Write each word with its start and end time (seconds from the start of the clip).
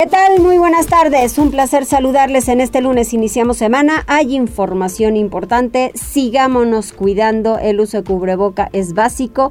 ¿Qué 0.00 0.06
tal? 0.06 0.40
Muy 0.40 0.58
buenas 0.58 0.86
tardes. 0.86 1.38
Un 1.38 1.50
placer 1.50 1.84
saludarles 1.84 2.46
en 2.46 2.60
este 2.60 2.80
lunes. 2.80 3.12
Iniciamos 3.12 3.56
semana. 3.56 4.04
Hay 4.06 4.36
información 4.36 5.16
importante. 5.16 5.90
Sigámonos 5.96 6.92
cuidando. 6.92 7.58
El 7.58 7.80
uso 7.80 7.96
de 7.96 8.04
cubreboca 8.04 8.70
es 8.72 8.94
básico. 8.94 9.50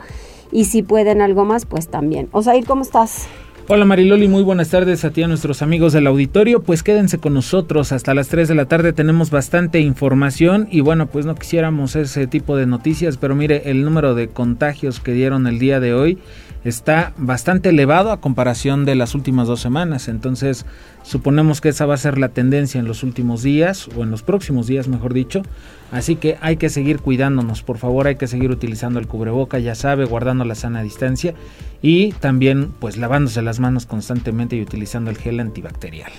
Y 0.50 0.64
si 0.64 0.84
pueden 0.84 1.22
algo 1.22 1.44
más, 1.44 1.66
pues 1.66 1.90
también. 1.90 2.30
Osair, 2.32 2.66
¿cómo 2.66 2.84
estás? 2.84 3.28
Hola 3.68 3.84
Mariloli, 3.84 4.30
muy 4.30 4.44
buenas 4.44 4.70
tardes 4.70 5.04
a 5.04 5.12
ti 5.12 5.22
a 5.22 5.28
nuestros 5.28 5.62
amigos 5.62 5.92
del 5.92 6.08
auditorio. 6.08 6.64
Pues 6.64 6.82
quédense 6.82 7.18
con 7.18 7.34
nosotros 7.34 7.92
hasta 7.92 8.14
las 8.14 8.30
3 8.30 8.48
de 8.48 8.56
la 8.56 8.68
tarde. 8.68 8.94
Tenemos 8.94 9.30
bastante 9.30 9.82
información 9.82 10.70
y 10.72 10.80
bueno, 10.80 11.08
pues 11.08 11.26
no 11.26 11.36
quisiéramos 11.36 11.98
ese 11.98 12.26
tipo 12.28 12.56
de 12.56 12.66
noticias, 12.66 13.18
pero 13.18 13.36
mire, 13.36 13.70
el 13.70 13.84
número 13.84 14.16
de 14.16 14.30
contagios 14.30 15.02
que 15.02 15.12
dieron 15.12 15.46
el 15.46 15.60
día 15.60 15.82
de 15.82 15.94
hoy 15.94 16.18
está 16.64 17.14
bastante 17.18 17.70
elevado 17.70 18.12
a 18.12 18.22
comparación 18.22 18.86
de 18.86 18.96
las 18.96 19.16
últimas 19.16 19.48
dos 19.48 19.62
semanas. 19.62 20.08
Entonces, 20.08 20.66
suponemos 21.04 21.62
que 21.62 21.70
esa 21.70 21.86
va 21.86 21.94
a 21.94 21.98
ser 21.98 22.18
la 22.18 22.30
tendencia 22.30 22.80
en 22.80 22.88
los 22.88 23.04
últimos 23.04 23.44
días, 23.44 23.88
o 23.96 24.04
en 24.04 24.12
los 24.12 24.24
próximos 24.24 24.68
días, 24.68 24.88
mejor 24.88 25.14
dicho. 25.14 25.44
Así 25.92 26.16
que 26.16 26.38
hay 26.42 26.58
que 26.58 26.70
seguir 26.70 27.00
cuidándonos, 27.00 27.64
por 27.64 27.78
favor, 27.78 28.08
hay 28.08 28.16
que 28.16 28.28
seguir 28.28 28.52
utilizando 28.52 29.00
el 29.00 29.08
cubreboca, 29.08 29.60
ya 29.60 29.76
sabe, 29.76 30.06
guardando 30.06 30.44
la 30.44 30.56
sana 30.56 30.84
distancia 30.84 31.34
y 31.82 32.12
también 32.14 32.72
pues 32.80 32.98
lavándose 32.98 33.42
las 33.42 33.60
manos 33.60 33.86
constantemente 33.86 34.56
y 34.56 34.62
utilizando 34.62 35.10
el 35.12 35.18
gel 35.18 35.40
antibacterial. 35.40 36.12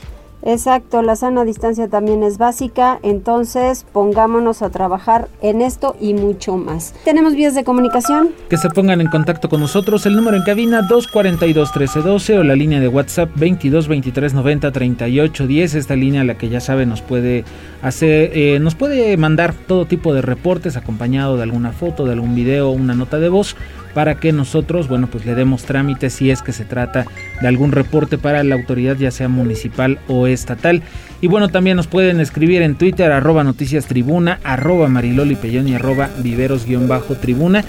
Exacto, 0.43 1.03
la 1.03 1.17
sana 1.17 1.45
distancia 1.45 1.89
también 1.89 2.23
es 2.23 2.39
básica, 2.39 3.01
entonces 3.03 3.85
pongámonos 3.93 4.63
a 4.63 4.71
trabajar 4.71 5.29
en 5.43 5.61
esto 5.61 5.97
y 6.01 6.15
mucho 6.15 6.57
más. 6.57 6.95
¿Tenemos 7.05 7.35
vías 7.35 7.55
de 7.55 7.65
comunicación? 7.65 8.31
Que 8.49 8.57
se 8.57 8.71
pongan 8.71 9.01
en 9.01 9.09
contacto 9.09 9.49
con 9.49 9.61
nosotros, 9.61 10.07
el 10.07 10.15
número 10.15 10.37
en 10.37 10.45
cabina 10.45 10.83
242 10.83 11.69
1312 11.69 12.39
o 12.39 12.45
la 12.45 12.55
línea 12.55 12.79
de 12.79 12.89
WhatsApp 12.89 13.31
22 13.35 13.89
23 13.89 14.35
90 14.35 14.73
38 14.73 15.47
10, 15.47 15.75
esta 15.75 15.97
línea 15.97 16.23
la 16.23 16.39
que 16.39 16.49
ya 16.49 16.61
sabe 16.61 16.87
nos 16.87 17.03
puede 17.03 17.45
hacer, 17.83 18.31
eh, 18.35 18.59
nos 18.61 18.77
puede 18.77 19.17
mandar 19.17 19.55
todo 19.55 19.87
tipo 19.87 20.15
de 20.15 20.23
reportes 20.23 20.77
acompañado 20.77 21.37
de 21.37 21.43
alguna 21.43 21.73
foto, 21.73 22.05
de 22.05 22.13
algún 22.13 22.37
video, 22.37 22.71
una 22.71 22.95
nota 22.95 23.19
de 23.19 23.29
voz 23.29 23.57
para 23.99 24.21
que 24.21 24.33
nosotros, 24.33 24.87
bueno, 24.87 25.09
pues 25.09 25.27
le 25.27 25.35
demos 25.35 25.65
trámite 25.65 26.09
si 26.09 26.31
es 26.31 26.41
que 26.41 26.53
se 26.53 26.65
trata 26.65 27.05
de 27.41 27.49
algún 27.49 27.73
reporte 27.73 28.17
para 28.17 28.45
la 28.45 28.55
autoridad, 28.55 28.97
ya 28.97 29.11
sea 29.11 29.29
municipal 29.29 29.99
o 30.07 30.28
estatal. 30.33 30.83
Y 31.21 31.29
bueno, 31.29 31.49
también 31.49 31.77
nos 31.77 31.87
pueden 31.87 32.21
escribir 32.21 32.63
en 32.63 32.77
Twitter, 32.77 33.11
arroba 33.13 33.45
noticias 33.45 33.87
tribuna, 33.87 34.39
arroba 34.45 34.89
mariloli 34.89 35.37
y 35.43 35.75
arroba 35.75 36.11
viveros-tribuna. 36.23 37.65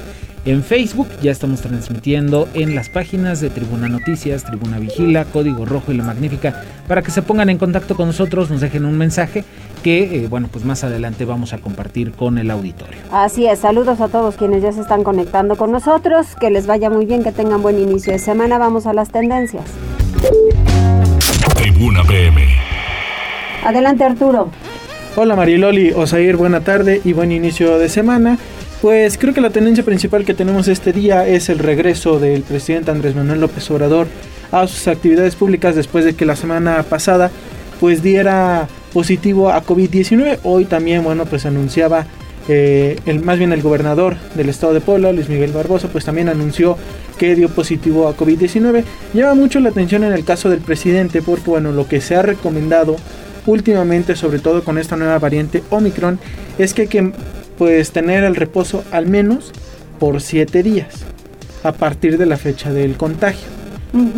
En 0.45 0.63
Facebook 0.63 1.07
ya 1.21 1.31
estamos 1.31 1.61
transmitiendo 1.61 2.47
en 2.53 2.73
las 2.73 2.89
páginas 2.89 3.41
de 3.41 3.49
Tribuna 3.49 3.89
Noticias, 3.89 4.45
Tribuna 4.45 4.79
Vigila, 4.79 5.25
Código 5.25 5.65
Rojo 5.65 5.91
y 5.91 5.97
La 5.97 6.03
Magnífica 6.05 6.63
para 6.87 7.01
que 7.01 7.11
se 7.11 7.21
pongan 7.21 7.49
en 7.49 7.57
contacto 7.57 7.95
con 7.95 8.07
nosotros, 8.07 8.49
nos 8.49 8.61
dejen 8.61 8.85
un 8.85 8.97
mensaje 8.97 9.43
que, 9.83 10.23
eh, 10.23 10.27
bueno, 10.27 10.47
pues 10.51 10.63
más 10.63 10.83
adelante 10.83 11.25
vamos 11.25 11.51
a 11.53 11.57
compartir 11.57 12.13
con 12.13 12.37
el 12.37 12.49
auditorio. 12.51 12.97
Así 13.11 13.47
es, 13.47 13.59
saludos 13.59 13.99
a 13.99 14.07
todos 14.07 14.35
quienes 14.35 14.63
ya 14.63 14.71
se 14.71 14.81
están 14.81 15.03
conectando 15.03 15.55
con 15.55 15.71
nosotros, 15.71 16.27
que 16.39 16.49
les 16.49 16.67
vaya 16.67 16.89
muy 16.89 17.05
bien, 17.05 17.21
que 17.23 17.31
tengan 17.31 17.61
buen 17.61 17.77
inicio 17.77 18.13
de 18.13 18.19
semana, 18.19 18.57
vamos 18.57 18.85
a 18.85 18.93
las 18.93 19.11
tendencias. 19.11 19.65
Tribuna 21.79 22.03
PM. 22.03 22.45
Adelante 23.63 24.03
Arturo. 24.03 24.51
Hola 25.15 25.37
Mariloli, 25.37 25.91
Osair, 25.91 26.35
buena 26.35 26.59
tarde 26.59 26.99
y 27.05 27.13
buen 27.13 27.31
inicio 27.31 27.79
de 27.79 27.87
semana. 27.87 28.37
Pues 28.81 29.17
creo 29.17 29.33
que 29.33 29.39
la 29.39 29.49
tendencia 29.49 29.85
principal 29.85 30.25
que 30.25 30.33
tenemos 30.33 30.67
este 30.67 30.91
día 30.91 31.25
es 31.25 31.47
el 31.47 31.57
regreso 31.57 32.19
del 32.19 32.41
presidente 32.41 32.91
Andrés 32.91 33.15
Manuel 33.15 33.39
López 33.39 33.71
Obrador 33.71 34.07
a 34.51 34.67
sus 34.67 34.89
actividades 34.89 35.37
públicas 35.37 35.73
después 35.73 36.03
de 36.03 36.15
que 36.15 36.25
la 36.25 36.35
semana 36.35 36.83
pasada 36.83 37.31
pues 37.79 38.03
diera 38.03 38.67
positivo 38.91 39.49
a 39.49 39.63
COVID-19. 39.63 40.39
Hoy 40.43 40.65
también, 40.65 41.01
bueno, 41.05 41.27
pues 41.27 41.45
anunciaba 41.45 42.05
eh, 42.51 42.97
el, 43.05 43.23
más 43.23 43.37
bien 43.37 43.53
el 43.53 43.61
gobernador 43.61 44.17
del 44.33 44.49
estado 44.49 44.73
de 44.73 44.81
Puebla, 44.81 45.11
Luis 45.11 45.29
Miguel 45.29 45.51
Barbosa, 45.51 45.87
pues 45.87 46.03
también 46.03 46.29
anunció 46.29 46.77
que 47.19 47.35
dio 47.35 47.47
positivo 47.47 48.07
a 48.07 48.17
COVID-19. 48.17 48.83
Llama 49.13 49.35
mucho 49.35 49.59
la 49.59 49.69
atención 49.69 50.03
en 50.03 50.13
el 50.13 50.25
caso 50.25 50.49
del 50.49 50.59
presidente 50.59 51.21
porque, 51.21 51.47
bueno, 51.47 51.71
lo 51.71 51.87
que 51.87 52.01
se 52.01 52.15
ha 52.15 52.23
recomendado 52.23 52.95
últimamente, 53.45 54.15
sobre 54.15 54.39
todo 54.39 54.63
con 54.63 54.79
esta 54.79 54.95
nueva 54.95 55.19
variante 55.19 55.61
Omicron, 55.69 56.17
es 56.57 56.73
que, 56.73 56.87
que 56.87 57.11
pues 57.59 57.91
tener 57.91 58.23
el 58.23 58.35
reposo 58.35 58.83
al 58.91 59.05
menos 59.05 59.51
por 59.99 60.19
7 60.19 60.63
días 60.63 61.05
a 61.63 61.71
partir 61.73 62.17
de 62.17 62.25
la 62.25 62.37
fecha 62.37 62.73
del 62.73 62.97
contagio. 62.97 63.47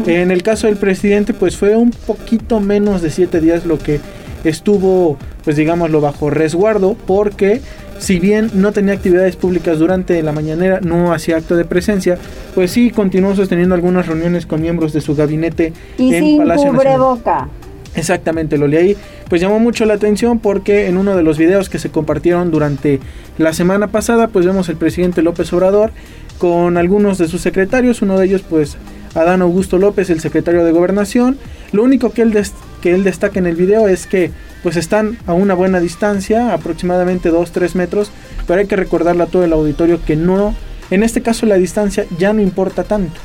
En 0.05 0.31
el 0.31 0.43
caso 0.43 0.67
del 0.67 0.77
presidente 0.77 1.33
pues 1.33 1.57
fue 1.57 1.75
un 1.75 1.91
poquito 1.91 2.59
menos 2.61 3.01
de 3.01 3.09
7 3.09 3.41
días 3.41 3.65
lo 3.65 3.77
que 3.77 3.99
estuvo 4.43 5.17
pues 5.43 5.55
digámoslo 5.55 6.01
bajo 6.01 6.29
resguardo 6.29 6.95
porque 7.07 7.61
si 8.01 8.19
bien 8.19 8.49
no 8.55 8.71
tenía 8.71 8.95
actividades 8.95 9.35
públicas 9.35 9.77
durante 9.77 10.21
la 10.23 10.31
mañanera, 10.31 10.79
no 10.81 11.13
hacía 11.13 11.37
acto 11.37 11.55
de 11.55 11.65
presencia, 11.65 12.17
pues 12.55 12.71
sí 12.71 12.89
continuó 12.89 13.35
sosteniendo 13.35 13.75
algunas 13.75 14.07
reuniones 14.07 14.47
con 14.47 14.59
miembros 14.59 14.91
de 14.91 15.01
su 15.01 15.15
gabinete 15.15 15.71
y 15.99 16.15
en 16.15 16.23
sin 16.23 16.37
Palacio 16.39 16.73
cubreboca. 16.73 17.47
Exactamente, 17.93 18.57
lo 18.57 18.67
leí. 18.67 18.97
Pues 19.29 19.39
llamó 19.39 19.59
mucho 19.59 19.85
la 19.85 19.93
atención 19.93 20.39
porque 20.39 20.87
en 20.87 20.97
uno 20.97 21.15
de 21.15 21.21
los 21.21 21.37
videos 21.37 21.69
que 21.69 21.77
se 21.77 21.91
compartieron 21.91 22.49
durante 22.49 22.99
la 23.37 23.53
semana 23.53 23.87
pasada, 23.87 24.29
pues 24.29 24.47
vemos 24.47 24.67
el 24.69 24.77
presidente 24.77 25.21
López 25.21 25.53
Obrador 25.53 25.91
con 26.39 26.77
algunos 26.77 27.19
de 27.19 27.27
sus 27.27 27.41
secretarios, 27.41 28.01
uno 28.01 28.17
de 28.17 28.25
ellos 28.25 28.41
pues 28.41 28.77
Adán 29.13 29.43
Augusto 29.43 29.77
López, 29.77 30.09
el 30.09 30.21
secretario 30.21 30.65
de 30.65 30.71
Gobernación. 30.71 31.37
Lo 31.71 31.83
único 31.83 32.11
que 32.11 32.23
él, 32.23 32.35
que 32.81 32.95
él 32.95 33.03
destaca 33.03 33.37
en 33.37 33.45
el 33.45 33.55
video 33.55 33.87
es 33.87 34.07
que 34.07 34.31
pues 34.63 34.75
están 34.75 35.17
a 35.25 35.33
una 35.33 35.53
buena 35.53 35.79
distancia, 35.79 36.53
aproximadamente 36.53 37.31
2-3 37.31 37.75
metros, 37.75 38.11
pero 38.47 38.59
hay 38.59 38.67
que 38.67 38.75
recordarle 38.75 39.23
a 39.23 39.27
todo 39.27 39.43
el 39.43 39.53
auditorio 39.53 40.03
que 40.03 40.15
no, 40.15 40.55
en 40.89 41.03
este 41.03 41.21
caso 41.21 41.45
la 41.45 41.55
distancia 41.55 42.05
ya 42.17 42.33
no 42.33 42.41
importa 42.41 42.83
tanto, 42.83 43.19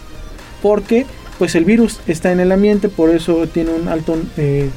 porque 0.62 1.06
pues 1.38 1.54
el 1.54 1.64
virus 1.64 2.00
está 2.06 2.32
en 2.32 2.40
el 2.40 2.52
ambiente, 2.52 2.88
por 2.88 3.10
eso 3.10 3.46
tiene 3.46 3.70
un 3.72 3.88
alto, 3.88 4.16
eh, 4.36 4.70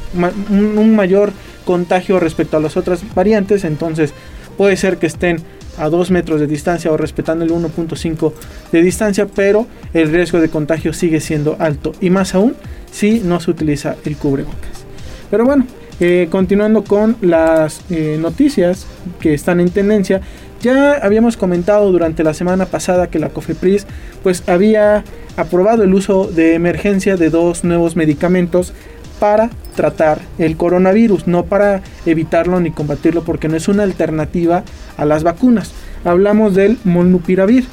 un, 0.51 0.95
mayor 0.95 1.31
contagio 1.65 2.19
respecto 2.19 2.57
a 2.57 2.59
las 2.59 2.75
otras 2.75 3.01
variantes, 3.15 3.63
entonces 3.63 4.13
puede 4.57 4.75
ser 4.75 4.97
que 4.97 5.07
estén 5.07 5.37
a 5.77 5.87
2 5.87 6.11
metros 6.11 6.41
de 6.41 6.47
distancia 6.47 6.91
o 6.91 6.97
respetando 6.97 7.45
el 7.45 7.51
1.5 7.51 8.33
de 8.73 8.81
distancia, 8.81 9.27
pero 9.27 9.67
el 9.93 10.11
riesgo 10.11 10.41
de 10.41 10.49
contagio 10.49 10.91
sigue 10.91 11.21
siendo 11.21 11.55
alto 11.59 11.93
y 12.01 12.09
más 12.09 12.35
aún 12.35 12.55
si 12.91 13.21
no 13.21 13.39
se 13.39 13.51
utiliza 13.51 13.95
el 14.03 14.17
cubrebocas. 14.17 14.85
Pero 15.31 15.45
bueno, 15.45 15.65
eh, 15.99 16.27
continuando 16.29 16.83
con 16.83 17.17
las 17.21 17.81
eh, 17.89 18.17
noticias 18.19 18.87
que 19.19 19.33
están 19.33 19.59
en 19.59 19.69
tendencia, 19.69 20.21
ya 20.61 20.93
habíamos 20.93 21.37
comentado 21.37 21.91
durante 21.91 22.23
la 22.23 22.33
semana 22.33 22.65
pasada 22.65 23.07
que 23.07 23.19
la 23.19 23.29
COFEPRIS 23.29 23.85
pues 24.23 24.43
había 24.47 25.03
aprobado 25.37 25.83
el 25.83 25.93
uso 25.93 26.25
de 26.25 26.53
emergencia 26.53 27.15
de 27.15 27.29
dos 27.29 27.63
nuevos 27.63 27.95
medicamentos 27.95 28.73
para 29.19 29.49
tratar 29.75 30.19
el 30.37 30.57
coronavirus, 30.57 31.27
no 31.27 31.45
para 31.45 31.81
evitarlo 32.05 32.59
ni 32.59 32.71
combatirlo 32.71 33.23
porque 33.23 33.47
no 33.47 33.55
es 33.55 33.67
una 33.67 33.83
alternativa 33.83 34.63
a 34.97 35.05
las 35.05 35.23
vacunas. 35.23 35.71
Hablamos 36.03 36.55
del 36.55 36.77
molnupiravir. 36.83 37.65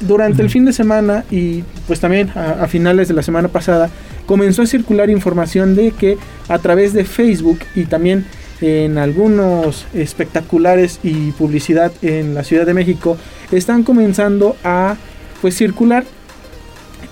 Durante 0.00 0.42
el 0.42 0.50
fin 0.50 0.64
de 0.64 0.72
semana 0.72 1.24
y 1.30 1.64
pues 1.86 2.00
también 2.00 2.30
a, 2.34 2.64
a 2.64 2.66
finales 2.68 3.08
de 3.08 3.14
la 3.14 3.22
semana 3.22 3.48
pasada 3.48 3.88
comenzó 4.26 4.62
a 4.62 4.66
circular 4.66 5.08
información 5.08 5.74
de 5.74 5.92
que 5.92 6.18
a 6.48 6.58
través 6.58 6.92
de 6.92 7.04
Facebook 7.04 7.60
y 7.74 7.84
también 7.84 8.26
en 8.60 8.98
algunos 8.98 9.86
espectaculares 9.94 11.00
y 11.02 11.32
publicidad 11.32 11.92
en 12.02 12.34
la 12.34 12.44
Ciudad 12.44 12.66
de 12.66 12.74
México 12.74 13.16
están 13.52 13.82
comenzando 13.82 14.56
a 14.64 14.96
pues 15.40 15.56
circular 15.56 16.04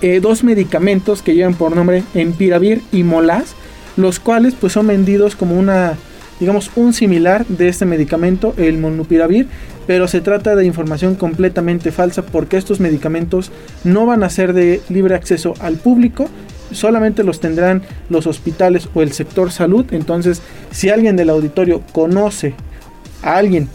eh, 0.01 0.19
dos 0.19 0.43
medicamentos 0.43 1.21
que 1.21 1.35
llevan 1.35 1.53
por 1.53 1.75
nombre 1.75 2.03
Empiravir 2.13 2.81
y 2.91 3.03
Molas, 3.03 3.55
los 3.95 4.19
cuales 4.19 4.53
pues 4.59 4.73
son 4.73 4.87
vendidos 4.87 5.35
como 5.35 5.57
una 5.57 5.95
digamos 6.39 6.71
un 6.75 6.93
similar 6.93 7.45
de 7.47 7.67
este 7.67 7.85
medicamento, 7.85 8.53
el 8.57 8.77
Molnupiravir, 8.77 9.47
pero 9.87 10.07
se 10.07 10.21
trata 10.21 10.55
de 10.55 10.65
información 10.65 11.15
completamente 11.15 11.91
falsa 11.91 12.23
porque 12.23 12.57
estos 12.57 12.79
medicamentos 12.79 13.51
no 13.83 14.05
van 14.05 14.23
a 14.23 14.29
ser 14.29 14.53
de 14.53 14.81
libre 14.89 15.15
acceso 15.15 15.53
al 15.59 15.75
público, 15.75 16.27
solamente 16.71 17.23
los 17.23 17.39
tendrán 17.39 17.83
los 18.09 18.27
hospitales 18.27 18.89
o 18.93 19.01
el 19.01 19.11
sector 19.11 19.51
salud. 19.51 19.85
Entonces, 19.91 20.41
si 20.71 20.89
alguien 20.89 21.15
del 21.15 21.29
auditorio 21.29 21.81
conoce 21.91 22.53
a 23.21 23.37
alguien 23.37 23.69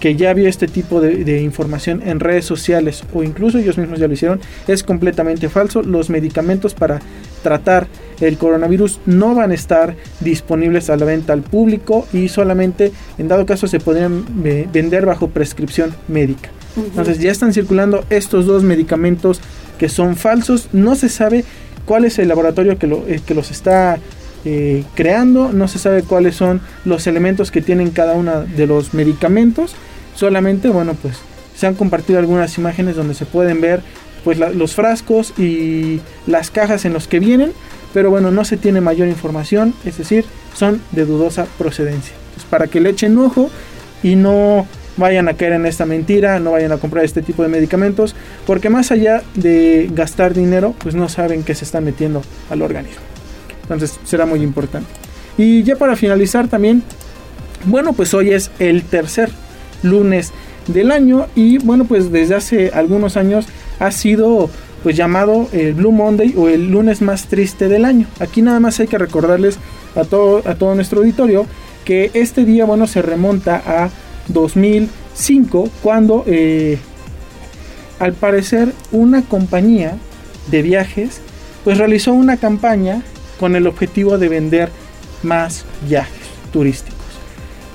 que 0.00 0.16
ya 0.16 0.32
vio 0.32 0.48
este 0.48 0.66
tipo 0.66 1.00
de, 1.02 1.42
información 1.42 2.02
en 2.04 2.20
redes 2.20 2.46
sociales 2.46 3.04
o 3.12 3.22
incluso 3.22 3.58
ellos 3.58 3.76
mismos 3.76 3.98
ya 3.98 4.08
lo 4.08 4.14
hicieron, 4.14 4.40
es 4.66 4.82
completamente 4.82 5.50
falso. 5.50 5.82
Los 5.82 6.08
medicamentos 6.08 6.72
para 6.72 7.00
tratar 7.42 7.86
el 8.20 8.36
coronavirus 8.36 9.00
no 9.06 9.34
van 9.34 9.50
a 9.50 9.54
estar 9.54 9.96
disponibles 10.20 10.90
a 10.90 10.96
la 10.96 11.06
venta 11.06 11.32
al 11.32 11.42
público 11.42 12.06
y 12.12 12.28
solamente 12.28 12.92
en 13.18 13.28
dado 13.28 13.46
caso 13.46 13.66
se 13.66 13.80
podrían 13.80 14.24
vender 14.72 15.06
bajo 15.06 15.28
prescripción 15.28 15.94
médica. 16.08 16.50
Entonces 16.76 17.18
ya 17.18 17.32
están 17.32 17.52
circulando 17.52 18.04
estos 18.10 18.46
dos 18.46 18.62
medicamentos 18.62 19.40
que 19.78 19.88
son 19.88 20.16
falsos. 20.16 20.68
No 20.72 20.94
se 20.94 21.08
sabe 21.08 21.44
cuál 21.84 22.04
es 22.04 22.18
el 22.18 22.28
laboratorio 22.28 22.78
que, 22.78 22.86
eh, 22.86 23.20
que 23.24 23.34
los 23.34 23.50
está 23.50 23.98
eh, 24.44 24.84
creando. 24.94 25.52
No 25.52 25.68
se 25.68 25.78
sabe 25.78 26.02
cuáles 26.02 26.36
son 26.36 26.60
los 26.84 27.06
elementos 27.06 27.50
que 27.50 27.62
tienen 27.62 27.90
cada 27.90 28.12
uno 28.12 28.42
de 28.42 28.66
los 28.66 28.94
medicamentos. 28.94 29.74
Solamente, 30.14 30.68
bueno, 30.68 30.94
pues 31.00 31.16
se 31.56 31.66
han 31.66 31.74
compartido 31.74 32.18
algunas 32.18 32.56
imágenes 32.56 32.96
donde 32.96 33.14
se 33.14 33.26
pueden 33.26 33.60
ver 33.60 33.82
pues 34.24 34.38
los 34.38 34.74
frascos 34.74 35.32
y 35.38 36.00
las 36.26 36.50
cajas 36.50 36.84
en 36.84 36.92
los 36.92 37.08
que 37.08 37.20
vienen. 37.20 37.52
Pero 37.92 38.10
bueno, 38.10 38.30
no 38.30 38.44
se 38.44 38.56
tiene 38.56 38.80
mayor 38.80 39.08
información. 39.08 39.74
Es 39.84 39.98
decir, 39.98 40.24
son 40.54 40.80
de 40.92 41.04
dudosa 41.04 41.46
procedencia. 41.58 42.14
para 42.48 42.66
que 42.66 42.80
le 42.80 42.90
echen 42.90 43.18
ojo 43.18 43.50
y 44.02 44.16
no 44.16 44.66
vayan 44.96 45.28
a 45.28 45.34
caer 45.34 45.54
en 45.54 45.66
esta 45.66 45.86
mentira, 45.86 46.38
no 46.38 46.52
vayan 46.52 46.72
a 46.72 46.78
comprar 46.78 47.04
este 47.04 47.22
tipo 47.22 47.42
de 47.42 47.48
medicamentos, 47.48 48.14
porque 48.46 48.70
más 48.70 48.90
allá 48.90 49.22
de 49.34 49.90
gastar 49.92 50.34
dinero, 50.34 50.74
pues 50.78 50.94
no 50.94 51.08
saben 51.08 51.42
qué 51.42 51.54
se 51.54 51.64
está 51.64 51.80
metiendo 51.80 52.22
al 52.50 52.62
organismo. 52.62 53.00
Entonces 53.62 53.98
será 54.04 54.26
muy 54.26 54.42
importante. 54.42 54.88
Y 55.38 55.62
ya 55.62 55.76
para 55.76 55.96
finalizar 55.96 56.48
también, 56.48 56.82
bueno, 57.64 57.92
pues 57.92 58.14
hoy 58.14 58.32
es 58.32 58.50
el 58.58 58.82
tercer 58.82 59.30
lunes 59.82 60.32
del 60.66 60.90
año 60.90 61.26
y 61.34 61.58
bueno, 61.58 61.84
pues 61.84 62.12
desde 62.12 62.34
hace 62.34 62.70
algunos 62.74 63.16
años 63.16 63.46
ha 63.80 63.90
sido 63.90 64.48
pues 64.84 64.96
llamado 64.96 65.48
el 65.52 65.74
Blue 65.74 65.92
Monday 65.92 66.34
o 66.36 66.48
el 66.48 66.70
lunes 66.70 67.02
más 67.02 67.26
triste 67.26 67.68
del 67.68 67.84
año. 67.84 68.06
Aquí 68.20 68.40
nada 68.40 68.60
más 68.60 68.78
hay 68.78 68.86
que 68.86 68.98
recordarles 68.98 69.58
a 69.96 70.04
todo, 70.04 70.42
a 70.48 70.54
todo 70.54 70.74
nuestro 70.74 71.00
auditorio 71.00 71.46
que 71.84 72.10
este 72.14 72.44
día, 72.44 72.64
bueno, 72.64 72.86
se 72.86 73.02
remonta 73.02 73.62
a 73.66 73.90
2005 74.28 75.68
cuando 75.82 76.24
eh, 76.26 76.78
al 77.98 78.12
parecer 78.12 78.72
una 78.92 79.22
compañía 79.22 79.96
de 80.50 80.62
viajes 80.62 81.20
pues 81.64 81.78
realizó 81.78 82.12
una 82.12 82.36
campaña 82.36 83.02
con 83.38 83.56
el 83.56 83.66
objetivo 83.66 84.18
de 84.18 84.28
vender 84.28 84.70
más 85.22 85.64
viajes 85.86 86.28
turísticos. 86.52 86.99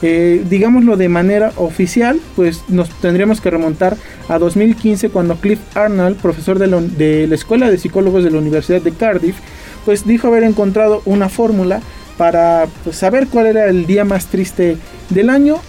Eh, 0.01 0.43
digámoslo 0.49 0.97
de 0.97 1.09
manera 1.09 1.53
oficial, 1.55 2.19
pues 2.35 2.63
nos 2.67 2.89
tendríamos 2.89 3.41
que 3.41 3.49
remontar 3.49 3.95
a 4.27 4.37
2015 4.37 5.09
cuando 5.09 5.35
Cliff 5.37 5.59
Arnold, 5.75 6.17
profesor 6.17 6.59
de, 6.59 6.67
de 6.67 7.27
la 7.27 7.35
Escuela 7.35 7.69
de 7.69 7.77
Psicólogos 7.77 8.23
de 8.23 8.31
la 8.31 8.39
Universidad 8.39 8.81
de 8.81 8.91
Cardiff, 8.91 9.37
pues 9.85 10.05
dijo 10.05 10.27
haber 10.27 10.43
encontrado 10.43 11.01
una 11.05 11.29
fórmula 11.29 11.81
para 12.17 12.67
pues, 12.83 12.97
saber 12.97 13.27
cuál 13.27 13.47
era 13.47 13.67
el 13.67 13.85
día 13.85 14.03
más 14.03 14.27
triste 14.27 14.77
del 15.09 15.29
año 15.29 15.59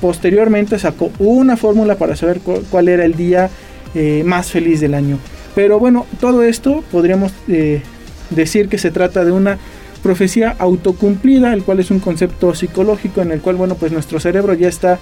Posteriormente 0.00 0.78
sacó 0.78 1.10
una 1.18 1.56
fórmula 1.56 1.96
para 1.96 2.16
saber 2.16 2.40
cuál 2.70 2.88
era 2.88 3.04
el 3.04 3.14
día 3.14 3.48
eh, 3.94 4.22
más 4.26 4.50
feliz 4.50 4.80
del 4.80 4.94
año. 4.94 5.18
Pero 5.54 5.78
bueno, 5.78 6.06
todo 6.20 6.42
esto 6.42 6.84
podríamos 6.92 7.32
eh, 7.48 7.82
decir 8.28 8.68
que 8.68 8.76
se 8.76 8.90
trata 8.90 9.24
de 9.24 9.32
una 9.32 9.58
profecía 10.06 10.54
autocumplida, 10.60 11.52
el 11.52 11.64
cual 11.64 11.80
es 11.80 11.90
un 11.90 11.98
concepto 11.98 12.54
psicológico 12.54 13.22
en 13.22 13.32
el 13.32 13.40
cual, 13.40 13.56
bueno, 13.56 13.74
pues 13.74 13.90
nuestro 13.90 14.20
cerebro 14.20 14.54
ya 14.54 14.68
está, 14.68 15.00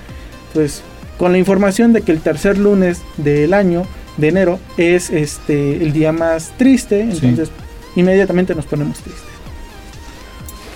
pues, 0.55 0.81
con 1.19 1.31
la 1.33 1.37
información 1.37 1.93
de 1.93 2.01
que 2.01 2.11
el 2.11 2.21
tercer 2.21 2.56
lunes 2.56 3.03
del 3.19 3.53
año, 3.53 3.87
de 4.17 4.29
enero, 4.29 4.59
es 4.79 5.11
este 5.11 5.83
el 5.85 5.93
día 5.93 6.12
más 6.12 6.55
triste, 6.56 7.03
entonces 7.03 7.51
inmediatamente 7.97 8.55
nos 8.55 8.65
ponemos 8.65 8.99
tristes. 9.01 9.25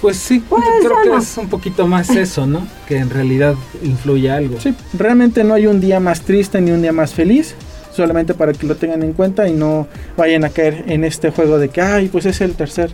Pues 0.02 0.18
sí, 0.18 0.44
pues 0.46 0.62
creo 0.80 0.96
que 1.02 1.22
es 1.22 1.38
un 1.38 1.48
poquito 1.48 1.86
más 1.86 2.10
eso, 2.10 2.46
¿no? 2.46 2.68
Que 2.86 2.98
en 2.98 3.08
realidad 3.08 3.54
influye 3.82 4.30
algo. 4.30 4.60
Sí, 4.60 4.74
realmente 4.92 5.42
no 5.42 5.54
hay 5.54 5.66
un 5.66 5.80
día 5.80 6.00
más 6.00 6.20
triste 6.20 6.60
ni 6.60 6.70
un 6.70 6.82
día 6.82 6.92
más 6.92 7.14
feliz, 7.14 7.54
solamente 7.96 8.34
para 8.34 8.52
que 8.52 8.66
lo 8.66 8.76
tengan 8.76 9.02
en 9.02 9.14
cuenta 9.14 9.48
y 9.48 9.54
no 9.54 9.88
vayan 10.18 10.44
a 10.44 10.50
caer 10.50 10.84
en 10.86 11.04
este 11.04 11.30
juego 11.30 11.58
de 11.58 11.70
que, 11.70 11.80
ay, 11.80 12.08
pues 12.08 12.26
es 12.26 12.42
el 12.42 12.52
tercer 12.52 12.90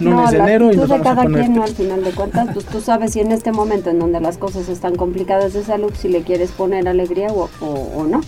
lunes 0.00 0.30
de 0.30 0.38
enero 0.38 0.72
y 0.72 0.76
nos 0.76 0.88
vamos 0.88 1.06
a 1.06 1.14
poner 1.16 1.40
quien, 1.40 1.54
¿no? 1.54 1.62
Al 1.62 1.74
final 1.74 2.04
de 2.04 2.10
cuentas, 2.10 2.48
pues 2.52 2.66
tú 2.66 2.80
sabes 2.80 3.12
si 3.12 3.20
en 3.20 3.32
este 3.32 3.52
momento 3.52 3.90
en 3.90 3.98
donde 3.98 4.20
las 4.20 4.38
cosas 4.38 4.68
están 4.68 4.96
complicadas 4.96 5.52
de 5.52 5.62
salud, 5.62 5.92
si 5.96 6.08
le 6.08 6.22
quieres 6.22 6.50
poner 6.50 6.88
alegría 6.88 7.28
o, 7.32 7.48
o, 7.60 8.04
no. 8.04 8.20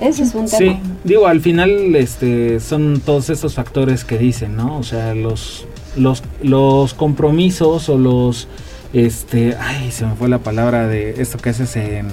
Ese 0.00 0.22
es 0.22 0.34
un 0.34 0.46
tema. 0.46 0.58
Sí, 0.58 0.78
digo, 1.04 1.26
al 1.26 1.40
final 1.40 1.94
este, 1.94 2.60
son 2.60 3.00
todos 3.04 3.30
esos 3.30 3.54
factores 3.54 4.04
que 4.04 4.18
dicen, 4.18 4.56
¿no? 4.56 4.78
O 4.78 4.82
sea, 4.82 5.14
los 5.14 5.66
los, 5.96 6.22
los 6.42 6.94
compromisos 6.94 7.88
o 7.88 7.98
los, 7.98 8.48
este, 8.92 9.56
ay, 9.58 9.90
se 9.90 10.06
me 10.06 10.14
fue 10.14 10.28
la 10.28 10.38
palabra 10.38 10.86
de 10.88 11.20
esto 11.20 11.38
que 11.38 11.50
haces 11.50 11.76
en 11.76 12.08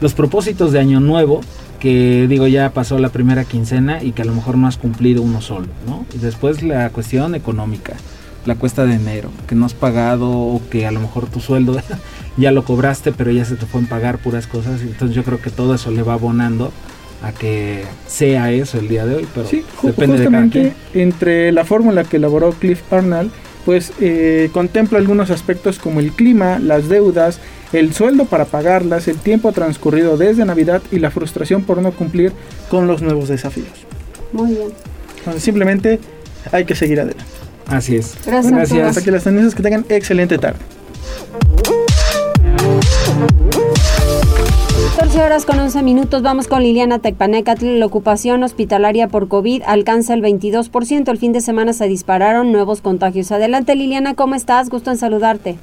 los 0.00 0.14
propósitos 0.14 0.72
de 0.72 0.80
año 0.80 1.00
nuevo, 1.00 1.40
que 1.84 2.26
digo 2.30 2.46
ya 2.46 2.70
pasó 2.70 2.98
la 2.98 3.10
primera 3.10 3.44
quincena 3.44 4.02
y 4.02 4.12
que 4.12 4.22
a 4.22 4.24
lo 4.24 4.32
mejor 4.32 4.56
no 4.56 4.66
has 4.66 4.78
cumplido 4.78 5.20
uno 5.20 5.42
solo, 5.42 5.66
¿no? 5.86 6.06
Y 6.14 6.16
después 6.16 6.62
la 6.62 6.88
cuestión 6.88 7.34
económica, 7.34 7.92
la 8.46 8.54
cuesta 8.54 8.86
de 8.86 8.94
enero, 8.94 9.28
que 9.46 9.54
no 9.54 9.66
has 9.66 9.74
pagado 9.74 10.30
o 10.30 10.62
que 10.70 10.86
a 10.86 10.90
lo 10.90 11.00
mejor 11.00 11.26
tu 11.26 11.40
sueldo 11.40 11.78
ya 12.38 12.52
lo 12.52 12.64
cobraste 12.64 13.12
pero 13.12 13.32
ya 13.32 13.44
se 13.44 13.56
te 13.56 13.66
fue 13.66 13.82
en 13.82 13.86
pagar 13.86 14.16
puras 14.16 14.46
cosas, 14.46 14.80
entonces 14.80 15.14
yo 15.14 15.24
creo 15.24 15.42
que 15.42 15.50
todo 15.50 15.74
eso 15.74 15.90
le 15.90 16.02
va 16.02 16.14
abonando 16.14 16.72
a 17.22 17.32
que 17.32 17.84
sea 18.06 18.50
eso 18.50 18.78
el 18.78 18.88
día 18.88 19.04
de 19.04 19.16
hoy, 19.16 19.26
pero 19.34 19.46
sí, 19.46 19.62
depende 19.82 20.16
justamente 20.16 20.72
de 20.94 21.02
entre 21.02 21.52
la 21.52 21.66
fórmula 21.66 22.04
que 22.04 22.16
elaboró 22.16 22.52
Cliff 22.52 22.80
Arnold, 22.90 23.30
pues 23.64 23.92
eh, 24.00 24.50
contempla 24.52 24.98
algunos 24.98 25.30
aspectos 25.30 25.78
como 25.78 26.00
el 26.00 26.12
clima, 26.12 26.58
las 26.58 26.88
deudas, 26.88 27.40
el 27.72 27.94
sueldo 27.94 28.26
para 28.26 28.44
pagarlas, 28.44 29.08
el 29.08 29.18
tiempo 29.18 29.52
transcurrido 29.52 30.16
desde 30.16 30.44
Navidad 30.44 30.82
y 30.90 30.98
la 30.98 31.10
frustración 31.10 31.64
por 31.64 31.80
no 31.80 31.92
cumplir 31.92 32.32
con 32.70 32.86
los 32.86 33.02
nuevos 33.02 33.28
desafíos. 33.28 33.86
Muy 34.32 34.50
bien. 34.50 34.68
Entonces, 35.18 35.42
simplemente 35.42 36.00
hay 36.52 36.64
que 36.64 36.74
seguir 36.74 37.00
adelante. 37.00 37.24
Así 37.66 37.96
es. 37.96 38.14
Gracias. 38.26 38.52
Gracias. 38.52 38.88
Hasta 38.88 39.02
que 39.02 39.10
las 39.10 39.24
tendencias 39.24 39.54
que 39.54 39.62
tengan 39.62 39.86
excelente 39.88 40.38
tarde. 40.38 40.58
14 44.96 45.22
horas 45.22 45.44
con 45.44 45.58
11 45.58 45.82
minutos. 45.82 46.22
Vamos 46.22 46.46
con 46.46 46.62
Liliana 46.62 47.00
Tecpanecatl. 47.00 47.80
La 47.80 47.86
ocupación 47.86 48.44
hospitalaria 48.44 49.08
por 49.08 49.26
COVID 49.26 49.62
alcanza 49.66 50.14
el 50.14 50.22
22%. 50.22 51.10
El 51.10 51.18
fin 51.18 51.32
de 51.32 51.40
semana 51.40 51.72
se 51.72 51.88
dispararon 51.88 52.52
nuevos 52.52 52.80
contagios. 52.80 53.32
Adelante, 53.32 53.74
Liliana, 53.74 54.14
¿cómo 54.14 54.36
estás? 54.36 54.70
Gusto 54.70 54.92
en 54.92 54.96
saludarte. 54.96 55.56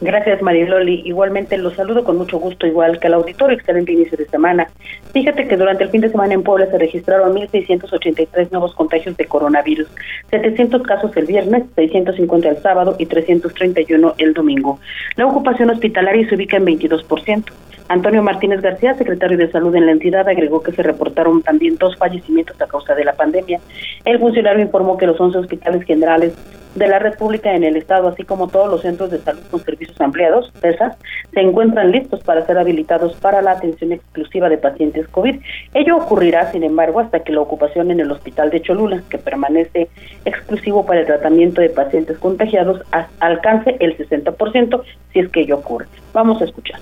Gracias, 0.00 0.40
Mariloli. 0.40 1.02
Igualmente 1.04 1.58
los 1.58 1.74
saludo 1.74 2.02
con 2.02 2.16
mucho 2.16 2.38
gusto, 2.38 2.66
igual 2.66 2.98
que 2.98 3.08
al 3.08 3.14
auditorio. 3.14 3.58
Excelente 3.58 3.92
inicio 3.92 4.16
de 4.16 4.24
semana. 4.24 4.70
Fíjate 5.12 5.46
que 5.46 5.58
durante 5.58 5.84
el 5.84 5.90
fin 5.90 6.00
de 6.00 6.08
semana 6.08 6.32
en 6.32 6.42
Puebla 6.42 6.64
se 6.70 6.78
registraron 6.78 7.36
1.683 7.36 8.50
nuevos 8.50 8.74
contagios 8.74 9.18
de 9.18 9.26
coronavirus, 9.26 9.88
700 10.30 10.82
casos 10.84 11.14
el 11.18 11.26
viernes, 11.26 11.64
650 11.74 12.48
el 12.48 12.62
sábado 12.62 12.96
y 12.98 13.04
331 13.04 14.14
el 14.16 14.32
domingo. 14.32 14.80
La 15.16 15.26
ocupación 15.26 15.68
hospitalaria 15.68 16.26
se 16.26 16.36
ubica 16.36 16.56
en 16.56 16.64
22%. 16.64 17.44
Antonio 17.90 18.22
Martínez 18.22 18.60
García, 18.60 18.94
secretario 18.94 19.36
de 19.36 19.50
Salud 19.50 19.74
en 19.74 19.84
la 19.84 19.90
entidad, 19.90 20.28
agregó 20.28 20.62
que 20.62 20.70
se 20.70 20.84
reportaron 20.84 21.42
también 21.42 21.76
dos 21.76 21.96
fallecimientos 21.96 22.60
a 22.60 22.68
causa 22.68 22.94
de 22.94 23.04
la 23.04 23.14
pandemia. 23.14 23.58
El 24.04 24.20
funcionario 24.20 24.62
informó 24.62 24.96
que 24.96 25.08
los 25.08 25.20
11 25.20 25.38
hospitales 25.38 25.82
generales 25.82 26.32
de 26.76 26.86
la 26.86 27.00
República 27.00 27.52
en 27.52 27.64
el 27.64 27.74
Estado, 27.74 28.06
así 28.06 28.22
como 28.22 28.46
todos 28.46 28.70
los 28.70 28.82
centros 28.82 29.10
de 29.10 29.18
salud 29.18 29.42
con 29.50 29.64
servicios 29.64 30.00
ampliados, 30.00 30.52
CESA, 30.60 30.98
se 31.34 31.40
encuentran 31.40 31.90
listos 31.90 32.22
para 32.22 32.46
ser 32.46 32.58
habilitados 32.58 33.14
para 33.14 33.42
la 33.42 33.50
atención 33.50 33.90
exclusiva 33.90 34.48
de 34.48 34.58
pacientes 34.58 35.08
COVID. 35.08 35.40
Ello 35.74 35.96
ocurrirá, 35.96 36.52
sin 36.52 36.62
embargo, 36.62 37.00
hasta 37.00 37.24
que 37.24 37.32
la 37.32 37.40
ocupación 37.40 37.90
en 37.90 37.98
el 37.98 38.12
Hospital 38.12 38.50
de 38.50 38.62
Cholula, 38.62 39.02
que 39.10 39.18
permanece 39.18 39.88
exclusivo 40.24 40.86
para 40.86 41.00
el 41.00 41.06
tratamiento 41.06 41.60
de 41.60 41.70
pacientes 41.70 42.18
contagiados, 42.18 42.82
alcance 43.18 43.74
el 43.80 43.98
60%, 43.98 44.82
si 45.12 45.18
es 45.18 45.28
que 45.28 45.40
ello 45.40 45.56
ocurre. 45.56 45.86
Vamos 46.12 46.40
a 46.40 46.44
escuchar. 46.44 46.78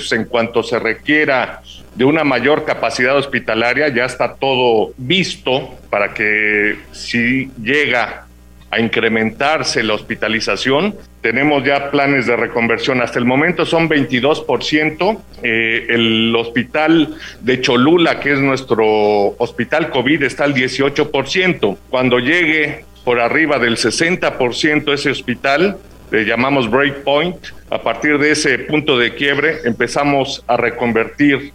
Pues, 0.00 0.12
en 0.12 0.24
cuanto 0.24 0.62
se 0.62 0.78
requiera 0.78 1.60
de 1.94 2.04
una 2.04 2.24
mayor 2.24 2.64
capacidad 2.64 3.16
hospitalaria, 3.16 3.88
ya 3.88 4.06
está 4.06 4.34
todo 4.34 4.92
visto 4.96 5.74
para 5.90 6.14
que 6.14 6.78
si 6.92 7.50
llega 7.62 8.26
a 8.70 8.80
incrementarse 8.80 9.82
la 9.82 9.94
hospitalización. 9.94 10.94
Tenemos 11.20 11.64
ya 11.64 11.90
planes 11.90 12.26
de 12.26 12.36
reconversión. 12.36 13.02
Hasta 13.02 13.18
el 13.18 13.24
momento 13.24 13.66
son 13.66 13.88
22%. 13.88 15.20
Eh, 15.42 15.86
el 15.90 16.34
hospital 16.34 17.16
de 17.40 17.60
Cholula, 17.60 18.20
que 18.20 18.32
es 18.32 18.38
nuestro 18.38 19.34
hospital 19.38 19.90
COVID, 19.90 20.22
está 20.22 20.44
al 20.44 20.54
18%. 20.54 21.76
Cuando 21.90 22.20
llegue 22.20 22.84
por 23.04 23.20
arriba 23.20 23.58
del 23.58 23.76
60% 23.76 24.94
ese 24.94 25.10
hospital, 25.10 25.76
le 26.10 26.24
llamamos 26.24 26.70
breakpoint. 26.70 27.38
A 27.70 27.78
partir 27.78 28.18
de 28.18 28.32
ese 28.32 28.58
punto 28.58 28.98
de 28.98 29.14
quiebre 29.14 29.58
empezamos 29.64 30.44
a 30.46 30.56
reconvertir 30.56 31.52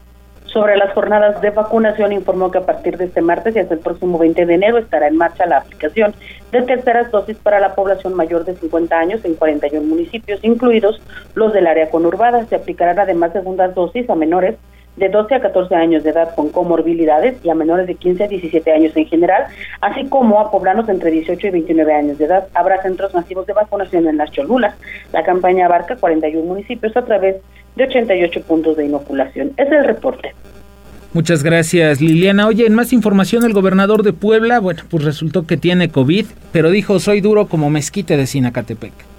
sobre 0.56 0.78
las 0.78 0.94
jornadas 0.94 1.42
de 1.42 1.50
vacunación, 1.50 2.14
informó 2.14 2.50
que 2.50 2.60
a 2.60 2.66
partir 2.66 2.98
de 2.98 3.06
este 3.06 3.22
martes 3.22 3.58
y 3.58 3.60
hasta 3.60 3.74
el 3.74 3.82
próximo 3.82 4.18
20 4.18 4.46
de 4.46 4.54
enero 4.54 4.78
estará 4.78 5.10
en 5.10 5.18
marcha 5.18 5.46
la 5.46 5.58
aplicación 5.58 6.16
de 6.54 6.62
terceras 6.62 7.12
dosis 7.12 7.36
para 7.36 7.60
la 7.60 7.76
población 7.76 8.14
mayor 8.14 8.46
de 8.46 8.56
50 8.56 8.98
años 8.98 9.26
en 9.26 9.36
41 9.36 9.86
municipios, 9.86 10.40
incluidos 10.44 11.02
los 11.34 11.52
del 11.52 11.68
área 11.68 11.90
conurbada. 11.90 12.46
Se 12.46 12.56
aplicarán 12.56 13.00
además 13.00 13.34
segundas 13.34 13.76
dosis 13.76 14.10
a 14.10 14.16
menores 14.16 14.56
de 14.96 15.10
12 15.10 15.36
a 15.36 15.42
14 15.42 15.76
años 15.76 16.04
de 16.04 16.12
edad 16.12 16.34
con 16.36 16.50
comorbilidades 16.50 17.38
y 17.44 17.50
a 17.50 17.56
menores 17.56 17.88
de 17.88 17.96
15 17.96 18.24
a 18.24 18.28
17 18.28 18.72
años 18.72 18.96
en 18.96 19.06
general, 19.08 19.46
así 19.82 20.06
como 20.06 20.40
a 20.40 20.52
poblanos 20.52 20.88
entre 20.90 21.12
18 21.12 21.48
y 21.48 21.50
29 21.52 21.94
años 21.94 22.18
de 22.18 22.26
edad. 22.26 22.48
Habrá 22.54 22.82
centros 22.82 23.14
masivos 23.14 23.46
de 23.46 23.54
vacunación 23.54 24.08
en 24.08 24.18
las 24.18 24.32
Cholulas. 24.32 24.76
La 25.12 25.24
campaña 25.24 25.66
abarca 25.66 25.96
41 25.96 26.46
municipios 26.46 26.96
a 26.96 27.04
través 27.04 27.38
de 27.76 27.84
88 27.84 28.42
puntos 28.44 28.78
de 28.78 28.86
inoculación. 28.86 29.52
Es 29.58 29.72
el 29.72 29.84
reporte. 29.84 30.34
Muchas 31.14 31.44
gracias, 31.44 32.02
Liliana. 32.02 32.48
Oye, 32.48 32.66
en 32.66 32.76
más 32.76 32.92
información, 32.92 33.46
el 33.46 33.54
gobernador 33.54 34.04
de 34.04 34.12
Puebla, 34.12 34.60
bueno, 34.60 34.84
pues 34.90 35.06
resultó 35.06 35.48
que 35.48 35.56
tiene 35.56 35.88
COVID, 35.88 36.26
pero 36.52 36.70
dijo, 36.70 37.00
soy 37.00 37.22
duro 37.22 37.48
como 37.48 37.70
mezquite 37.70 38.18
de 38.18 38.28
Sinacatepec. 38.28 39.15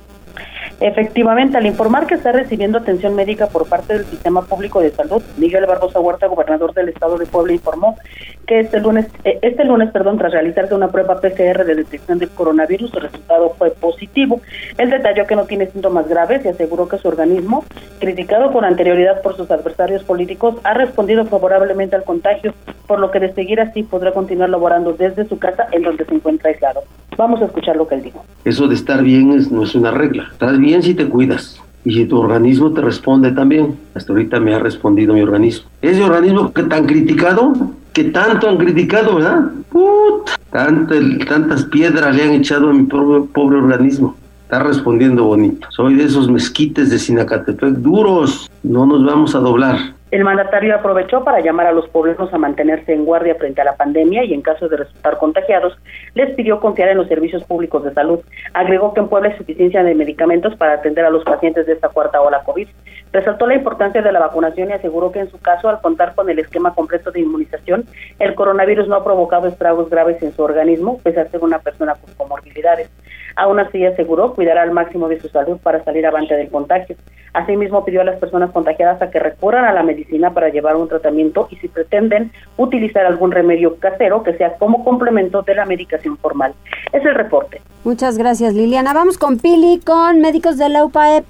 Efectivamente, 0.80 1.56
al 1.56 1.66
informar 1.66 2.06
que 2.06 2.14
está 2.14 2.32
recibiendo 2.32 2.78
atención 2.78 3.14
médica 3.14 3.46
por 3.46 3.66
parte 3.66 3.94
del 3.94 4.04
Sistema 4.04 4.42
Público 4.42 4.80
de 4.80 4.90
Salud, 4.90 5.22
Miguel 5.38 5.64
Barbosa 5.64 6.00
Huerta, 6.00 6.26
gobernador 6.26 6.74
del 6.74 6.90
Estado 6.90 7.16
de 7.16 7.24
Puebla, 7.24 7.54
informó 7.54 7.96
que 8.46 8.60
este 8.60 8.80
lunes, 8.80 9.06
eh, 9.24 9.38
este 9.42 9.64
lunes, 9.64 9.90
perdón, 9.90 10.18
tras 10.18 10.32
realizarse 10.32 10.74
una 10.74 10.88
prueba 10.88 11.20
PCR 11.20 11.64
de 11.64 11.74
detección 11.74 12.18
del 12.18 12.30
coronavirus, 12.30 12.94
el 12.94 13.02
resultado 13.02 13.54
fue 13.58 13.70
positivo. 13.70 14.40
Él 14.78 14.90
detalló 14.90 15.26
que 15.26 15.36
no 15.36 15.44
tiene 15.44 15.66
síntomas 15.66 16.08
graves 16.08 16.44
y 16.44 16.48
aseguró 16.48 16.88
que 16.88 16.98
su 16.98 17.08
organismo, 17.08 17.64
criticado 17.98 18.52
con 18.52 18.64
anterioridad 18.64 19.20
por 19.22 19.36
sus 19.36 19.50
adversarios 19.50 20.04
políticos, 20.04 20.56
ha 20.62 20.74
respondido 20.74 21.24
favorablemente 21.26 21.96
al 21.96 22.04
contagio, 22.04 22.54
por 22.86 23.00
lo 23.00 23.10
que 23.10 23.20
de 23.20 23.32
seguir 23.34 23.60
así 23.60 23.82
podrá 23.82 24.12
continuar 24.12 24.50
laborando 24.50 24.92
desde 24.92 25.26
su 25.26 25.38
casa 25.38 25.66
en 25.72 25.82
donde 25.82 26.04
se 26.04 26.14
encuentra 26.14 26.50
aislado. 26.50 26.82
Vamos 27.16 27.42
a 27.42 27.46
escuchar 27.46 27.76
lo 27.76 27.88
que 27.88 27.96
él 27.96 28.02
dijo. 28.02 28.24
Eso 28.44 28.68
de 28.68 28.74
estar 28.74 29.02
bien 29.02 29.32
es, 29.32 29.50
no 29.50 29.64
es 29.64 29.74
una 29.74 29.90
regla. 29.90 30.28
Estás 30.32 30.58
bien 30.58 30.82
si 30.82 30.94
te 30.94 31.08
cuidas 31.08 31.60
y 31.86 32.04
tu 32.04 32.18
organismo 32.18 32.72
te 32.72 32.80
responde 32.80 33.30
también. 33.30 33.76
Hasta 33.94 34.12
ahorita 34.12 34.40
me 34.40 34.54
ha 34.54 34.58
respondido 34.58 35.14
mi 35.14 35.22
organismo. 35.22 35.68
Ese 35.80 36.02
organismo 36.02 36.52
que 36.52 36.64
tan 36.64 36.84
criticado, 36.84 37.52
que 37.92 38.04
tanto 38.04 38.48
han 38.48 38.58
criticado, 38.58 39.14
¿verdad? 39.14 39.52
Put, 39.70 40.30
tantas 40.50 41.64
piedras 41.66 42.14
le 42.14 42.24
han 42.24 42.32
echado 42.32 42.70
a 42.70 42.72
mi 42.72 42.82
pobre, 42.82 43.28
pobre 43.32 43.58
organismo. 43.58 44.16
Está 44.46 44.60
respondiendo 44.60 45.24
bonito. 45.24 45.66
Soy 45.72 45.96
de 45.96 46.04
esos 46.04 46.30
mezquites 46.30 46.88
de 46.88 47.00
Sinacatepec 47.00 47.78
duros. 47.78 48.48
No 48.62 48.86
nos 48.86 49.04
vamos 49.04 49.34
a 49.34 49.40
doblar. 49.40 49.76
El 50.12 50.22
mandatario 50.22 50.72
aprovechó 50.76 51.24
para 51.24 51.40
llamar 51.40 51.66
a 51.66 51.72
los 51.72 51.88
poblanos 51.88 52.32
a 52.32 52.38
mantenerse 52.38 52.92
en 52.94 53.04
guardia 53.04 53.34
frente 53.34 53.60
a 53.60 53.64
la 53.64 53.74
pandemia 53.74 54.22
y 54.22 54.34
en 54.34 54.42
caso 54.42 54.68
de 54.68 54.76
resultar 54.76 55.18
contagiados, 55.18 55.76
les 56.14 56.32
pidió 56.36 56.60
confiar 56.60 56.90
en 56.90 56.98
los 56.98 57.08
servicios 57.08 57.42
públicos 57.42 57.82
de 57.82 57.92
salud. 57.92 58.20
Agregó 58.54 58.94
que 58.94 59.00
en 59.00 59.08
Puebla 59.08 59.30
hay 59.30 59.36
suficiencia 59.36 59.82
de 59.82 59.96
medicamentos 59.96 60.54
para 60.54 60.74
atender 60.74 61.04
a 61.04 61.10
los 61.10 61.24
pacientes 61.24 61.66
de 61.66 61.72
esta 61.72 61.88
cuarta 61.88 62.20
ola 62.20 62.44
COVID. 62.44 62.68
Resaltó 63.12 63.48
la 63.48 63.56
importancia 63.56 64.00
de 64.00 64.12
la 64.12 64.20
vacunación 64.20 64.70
y 64.70 64.74
aseguró 64.74 65.10
que 65.10 65.18
en 65.18 65.30
su 65.30 65.40
caso, 65.40 65.68
al 65.68 65.80
contar 65.80 66.14
con 66.14 66.30
el 66.30 66.38
esquema 66.38 66.72
completo 66.72 67.10
de 67.10 67.20
inmunización, 67.20 67.84
el 68.20 68.36
coronavirus 68.36 68.86
no 68.86 68.94
ha 68.94 69.04
provocado 69.04 69.48
estragos 69.48 69.90
graves 69.90 70.22
en 70.22 70.32
su 70.32 70.42
organismo, 70.42 71.00
pese 71.02 71.18
a 71.18 71.28
ser 71.28 71.42
una 71.42 71.58
persona 71.58 71.94
con 71.96 72.14
comorbilidades. 72.14 72.88
Aún 73.36 73.60
así, 73.60 73.84
aseguró 73.84 74.34
cuidar 74.34 74.58
al 74.58 74.72
máximo 74.72 75.08
de 75.08 75.20
su 75.20 75.28
salud 75.28 75.58
para 75.62 75.84
salir 75.84 76.06
avante 76.06 76.34
del 76.34 76.48
contagio. 76.48 76.96
Asimismo, 77.34 77.84
pidió 77.84 78.00
a 78.00 78.04
las 78.04 78.18
personas 78.18 78.50
contagiadas 78.50 79.00
a 79.02 79.10
que 79.10 79.18
recurran 79.18 79.66
a 79.66 79.72
la 79.74 79.82
medicina 79.82 80.32
para 80.32 80.48
llevar 80.48 80.74
un 80.76 80.88
tratamiento 80.88 81.48
y 81.50 81.56
si 81.56 81.68
pretenden 81.68 82.32
utilizar 82.56 83.04
algún 83.04 83.30
remedio 83.30 83.76
casero 83.76 84.22
que 84.22 84.32
sea 84.38 84.54
como 84.54 84.82
complemento 84.82 85.42
de 85.42 85.54
la 85.54 85.66
medicación 85.66 86.16
formal. 86.16 86.54
Es 86.94 87.04
el 87.04 87.14
reporte. 87.14 87.60
Muchas 87.84 88.16
gracias, 88.16 88.54
Liliana. 88.54 88.94
Vamos 88.94 89.18
con 89.18 89.38
Pili, 89.38 89.80
con 89.84 90.20
médicos 90.20 90.56
de 90.56 90.70
la 90.70 90.84
UPAEP. 90.84 91.26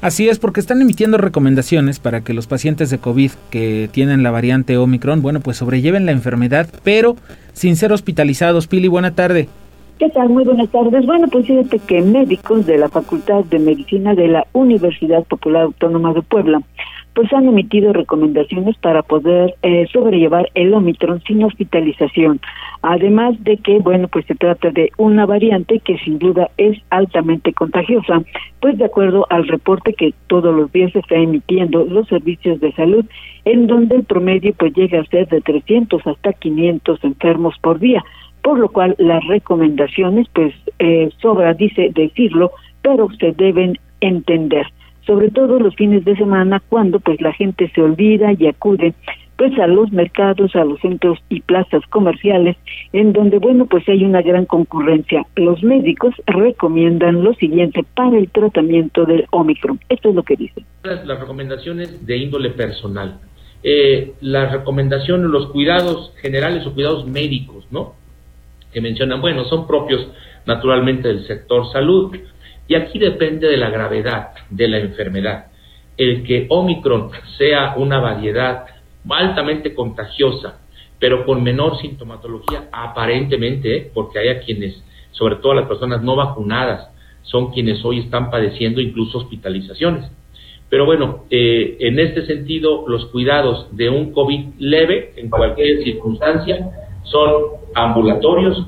Así 0.00 0.28
es, 0.28 0.40
porque 0.40 0.60
están 0.60 0.82
emitiendo 0.82 1.18
recomendaciones 1.18 2.00
para 2.00 2.22
que 2.22 2.34
los 2.34 2.46
pacientes 2.46 2.90
de 2.90 2.98
COVID 2.98 3.30
que 3.50 3.88
tienen 3.92 4.22
la 4.22 4.30
variante 4.30 4.76
Omicron, 4.76 5.22
bueno, 5.22 5.40
pues 5.40 5.56
sobrelleven 5.58 6.04
la 6.04 6.12
enfermedad, 6.12 6.66
pero 6.82 7.16
sin 7.52 7.76
ser 7.76 7.92
hospitalizados. 7.92 8.66
Pili, 8.66 8.88
buena 8.88 9.14
tarde. 9.14 9.48
¿Qué 9.98 10.08
tal? 10.10 10.28
Muy 10.28 10.42
buenas 10.42 10.68
tardes. 10.70 11.06
Bueno, 11.06 11.28
pues 11.30 11.46
fíjate 11.46 11.78
que 11.78 12.02
médicos 12.02 12.66
de 12.66 12.78
la 12.78 12.88
Facultad 12.88 13.44
de 13.44 13.60
Medicina 13.60 14.14
de 14.16 14.26
la 14.26 14.44
Universidad 14.52 15.22
Popular 15.24 15.62
Autónoma 15.62 16.12
de 16.12 16.22
Puebla 16.22 16.60
pues 17.14 17.32
han 17.32 17.46
emitido 17.46 17.92
recomendaciones 17.92 18.76
para 18.78 19.02
poder 19.02 19.54
eh, 19.62 19.86
sobrellevar 19.92 20.50
el 20.54 20.74
Omicron 20.74 21.22
sin 21.22 21.44
hospitalización. 21.44 22.40
Además 22.82 23.36
de 23.44 23.56
que, 23.56 23.78
bueno, 23.78 24.08
pues 24.08 24.26
se 24.26 24.34
trata 24.34 24.70
de 24.70 24.90
una 24.98 25.24
variante 25.24 25.78
que 25.78 25.96
sin 25.98 26.18
duda 26.18 26.50
es 26.56 26.76
altamente 26.90 27.52
contagiosa, 27.52 28.22
pues 28.60 28.76
de 28.78 28.86
acuerdo 28.86 29.26
al 29.30 29.46
reporte 29.46 29.94
que 29.94 30.12
todos 30.26 30.54
los 30.54 30.72
días 30.72 30.90
se 30.92 30.98
está 30.98 31.14
emitiendo 31.14 31.84
los 31.84 32.08
servicios 32.08 32.58
de 32.60 32.72
salud, 32.72 33.04
en 33.44 33.68
donde 33.68 33.94
el 33.94 34.02
promedio 34.02 34.52
pues 34.58 34.74
llega 34.74 35.00
a 35.00 35.04
ser 35.04 35.28
de 35.28 35.40
300 35.40 36.04
hasta 36.04 36.32
500 36.32 37.04
enfermos 37.04 37.54
por 37.60 37.78
día 37.78 38.02
por 38.44 38.58
lo 38.58 38.68
cual 38.68 38.94
las 38.98 39.26
recomendaciones, 39.26 40.28
pues 40.34 40.54
eh, 40.78 41.08
sobra, 41.22 41.54
dice 41.54 41.90
decirlo, 41.94 42.52
pero 42.82 43.08
se 43.18 43.32
deben 43.32 43.78
entender, 44.02 44.66
sobre 45.06 45.30
todo 45.30 45.58
los 45.58 45.74
fines 45.76 46.04
de 46.04 46.14
semana 46.14 46.60
cuando 46.68 47.00
pues 47.00 47.22
la 47.22 47.32
gente 47.32 47.70
se 47.74 47.80
olvida 47.80 48.34
y 48.38 48.46
acude 48.46 48.92
pues 49.36 49.58
a 49.58 49.66
los 49.66 49.90
mercados, 49.92 50.54
a 50.54 50.64
los 50.64 50.78
centros 50.80 51.18
y 51.30 51.40
plazas 51.40 51.82
comerciales, 51.88 52.56
en 52.92 53.14
donde, 53.14 53.38
bueno, 53.38 53.66
pues 53.66 53.88
hay 53.88 54.04
una 54.04 54.22
gran 54.22 54.44
concurrencia. 54.44 55.26
Los 55.36 55.62
médicos 55.62 56.14
recomiendan 56.26 57.24
lo 57.24 57.34
siguiente 57.34 57.84
para 57.96 58.16
el 58.16 58.30
tratamiento 58.30 59.06
del 59.06 59.26
Omicron. 59.30 59.80
Esto 59.88 60.10
es 60.10 60.14
lo 60.14 60.22
que 60.22 60.36
dicen. 60.36 60.64
Las, 60.84 61.18
recomendaciones 61.18 62.06
de 62.06 62.16
índole 62.16 62.50
personal. 62.50 63.18
Eh, 63.64 64.12
las 64.20 64.52
recomendaciones, 64.52 65.28
los 65.30 65.50
cuidados 65.50 66.12
generales 66.20 66.64
o 66.66 66.74
cuidados 66.74 67.06
médicos, 67.06 67.66
¿no? 67.72 68.03
Que 68.74 68.80
mencionan, 68.80 69.20
bueno, 69.20 69.44
son 69.44 69.66
propios 69.66 70.06
naturalmente 70.44 71.08
del 71.08 71.26
sector 71.26 71.70
salud. 71.72 72.14
Y 72.66 72.74
aquí 72.74 72.98
depende 72.98 73.46
de 73.48 73.56
la 73.56 73.70
gravedad 73.70 74.32
de 74.50 74.68
la 74.68 74.78
enfermedad. 74.78 75.46
El 75.96 76.24
que 76.24 76.46
Omicron 76.50 77.10
sea 77.38 77.74
una 77.76 78.00
variedad 78.00 78.66
altamente 79.08 79.74
contagiosa, 79.74 80.60
pero 80.98 81.24
con 81.24 81.42
menor 81.42 81.78
sintomatología, 81.78 82.68
aparentemente, 82.72 83.90
porque 83.94 84.18
hay 84.18 84.28
a 84.28 84.40
quienes, 84.40 84.82
sobre 85.12 85.36
todo 85.36 85.54
las 85.54 85.68
personas 85.68 86.02
no 86.02 86.16
vacunadas, 86.16 86.90
son 87.22 87.52
quienes 87.52 87.84
hoy 87.84 88.00
están 88.00 88.30
padeciendo 88.30 88.80
incluso 88.80 89.18
hospitalizaciones. 89.18 90.10
Pero 90.68 90.86
bueno, 90.86 91.26
eh, 91.30 91.76
en 91.80 92.00
este 92.00 92.26
sentido, 92.26 92.88
los 92.88 93.06
cuidados 93.06 93.68
de 93.76 93.90
un 93.90 94.12
COVID 94.12 94.54
leve, 94.58 95.12
en 95.16 95.30
cualquier 95.30 95.84
circunstancia, 95.84 96.83
son 97.04 97.30
ambulatorios. 97.74 98.66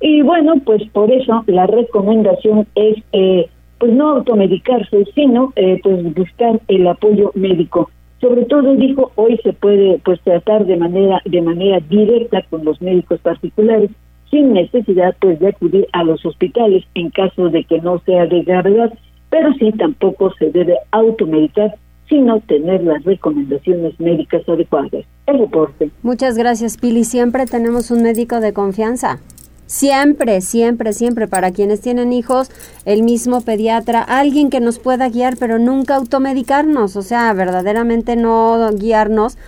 Y 0.00 0.22
bueno, 0.22 0.54
pues 0.64 0.82
por 0.90 1.10
eso 1.10 1.44
la 1.46 1.66
recomendación 1.66 2.66
es 2.74 2.96
eh, 3.12 3.48
pues 3.78 3.92
no 3.92 4.10
automedicarse, 4.10 5.04
sino 5.14 5.52
eh, 5.56 5.80
pues 5.82 6.14
buscar 6.14 6.60
el 6.68 6.86
apoyo 6.86 7.32
médico. 7.34 7.90
Sobre 8.20 8.44
todo 8.44 8.74
dijo 8.76 9.12
hoy 9.16 9.38
se 9.42 9.52
puede 9.52 9.98
pues 10.04 10.20
tratar 10.20 10.66
de 10.66 10.76
manera 10.76 11.20
de 11.24 11.42
manera 11.42 11.80
directa 11.80 12.42
con 12.50 12.64
los 12.64 12.80
médicos 12.80 13.20
particulares 13.20 13.90
sin 14.30 14.52
necesidad 14.52 15.14
pues 15.20 15.38
de 15.38 15.48
acudir 15.48 15.86
a 15.92 16.04
los 16.04 16.24
hospitales 16.24 16.84
en 16.94 17.10
caso 17.10 17.50
de 17.50 17.64
que 17.64 17.80
no 17.80 17.98
sea 18.00 18.26
de 18.26 18.42
gravedad, 18.42 18.92
pero 19.30 19.52
sí 19.54 19.72
tampoco 19.72 20.32
se 20.38 20.50
debe 20.50 20.76
automedicar 20.90 21.74
sino 22.08 22.40
tener 22.40 22.82
las 22.84 23.02
recomendaciones 23.04 23.98
médicas 23.98 24.42
adecuadas. 24.48 25.04
El 25.26 25.38
reporte. 25.38 25.90
Muchas 26.02 26.36
gracias, 26.36 26.76
Pili. 26.76 27.04
Siempre 27.04 27.46
tenemos 27.46 27.90
un 27.90 28.02
médico 28.02 28.40
de 28.40 28.52
confianza. 28.52 29.20
Siempre, 29.66 30.42
siempre, 30.42 30.92
siempre, 30.92 31.26
para 31.26 31.50
quienes 31.50 31.80
tienen 31.80 32.12
hijos, 32.12 32.50
el 32.84 33.02
mismo 33.02 33.40
pediatra, 33.40 34.02
alguien 34.02 34.50
que 34.50 34.60
nos 34.60 34.78
pueda 34.78 35.08
guiar, 35.08 35.36
pero 35.38 35.58
nunca 35.58 35.96
automedicarnos, 35.96 36.96
o 36.96 37.02
sea, 37.02 37.32
verdaderamente 37.32 38.14
no 38.14 38.70
guiarnos 38.74 39.38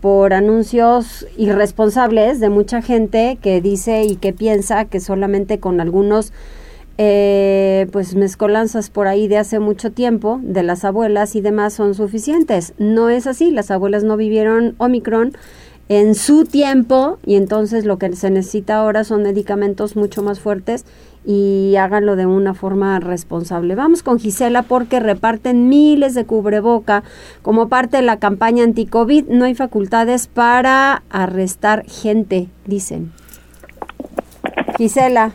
por 0.00 0.32
anuncios 0.32 1.26
irresponsables 1.36 2.40
de 2.40 2.48
mucha 2.48 2.80
gente 2.80 3.38
que 3.42 3.60
dice 3.60 4.04
y 4.04 4.16
que 4.16 4.32
piensa 4.32 4.86
que 4.86 5.00
solamente 5.00 5.60
con 5.60 5.80
algunos 5.80 6.32
eh, 6.98 7.86
pues 7.92 8.14
mezcolanzas 8.14 8.88
por 8.88 9.06
ahí 9.06 9.28
de 9.28 9.36
hace 9.36 9.58
mucho 9.58 9.92
tiempo 9.92 10.40
de 10.42 10.62
las 10.62 10.84
abuelas 10.84 11.36
y 11.36 11.40
demás 11.40 11.74
son 11.74 11.94
suficientes. 11.94 12.74
No 12.78 13.10
es 13.10 13.26
así, 13.26 13.50
las 13.50 13.70
abuelas 13.70 14.02
no 14.02 14.16
vivieron 14.16 14.74
Omicron 14.78 15.32
en 15.88 16.14
su 16.14 16.44
tiempo 16.44 17.18
y 17.24 17.36
entonces 17.36 17.84
lo 17.84 17.98
que 17.98 18.14
se 18.16 18.30
necesita 18.30 18.76
ahora 18.76 19.04
son 19.04 19.22
medicamentos 19.22 19.94
mucho 19.94 20.22
más 20.22 20.40
fuertes 20.40 20.84
y 21.24 21.74
háganlo 21.76 22.16
de 22.16 22.26
una 22.26 22.54
forma 22.54 22.98
responsable. 23.00 23.74
Vamos 23.74 24.02
con 24.02 24.18
Gisela 24.18 24.62
porque 24.62 25.00
reparten 25.00 25.68
miles 25.68 26.14
de 26.14 26.24
cubreboca 26.24 27.02
como 27.42 27.68
parte 27.68 27.98
de 27.98 28.04
la 28.04 28.18
campaña 28.18 28.64
anti-COVID. 28.64 29.26
No 29.28 29.44
hay 29.44 29.54
facultades 29.54 30.28
para 30.28 31.02
arrestar 31.10 31.84
gente, 31.86 32.48
dicen. 32.64 33.12
Gisela. 34.78 35.34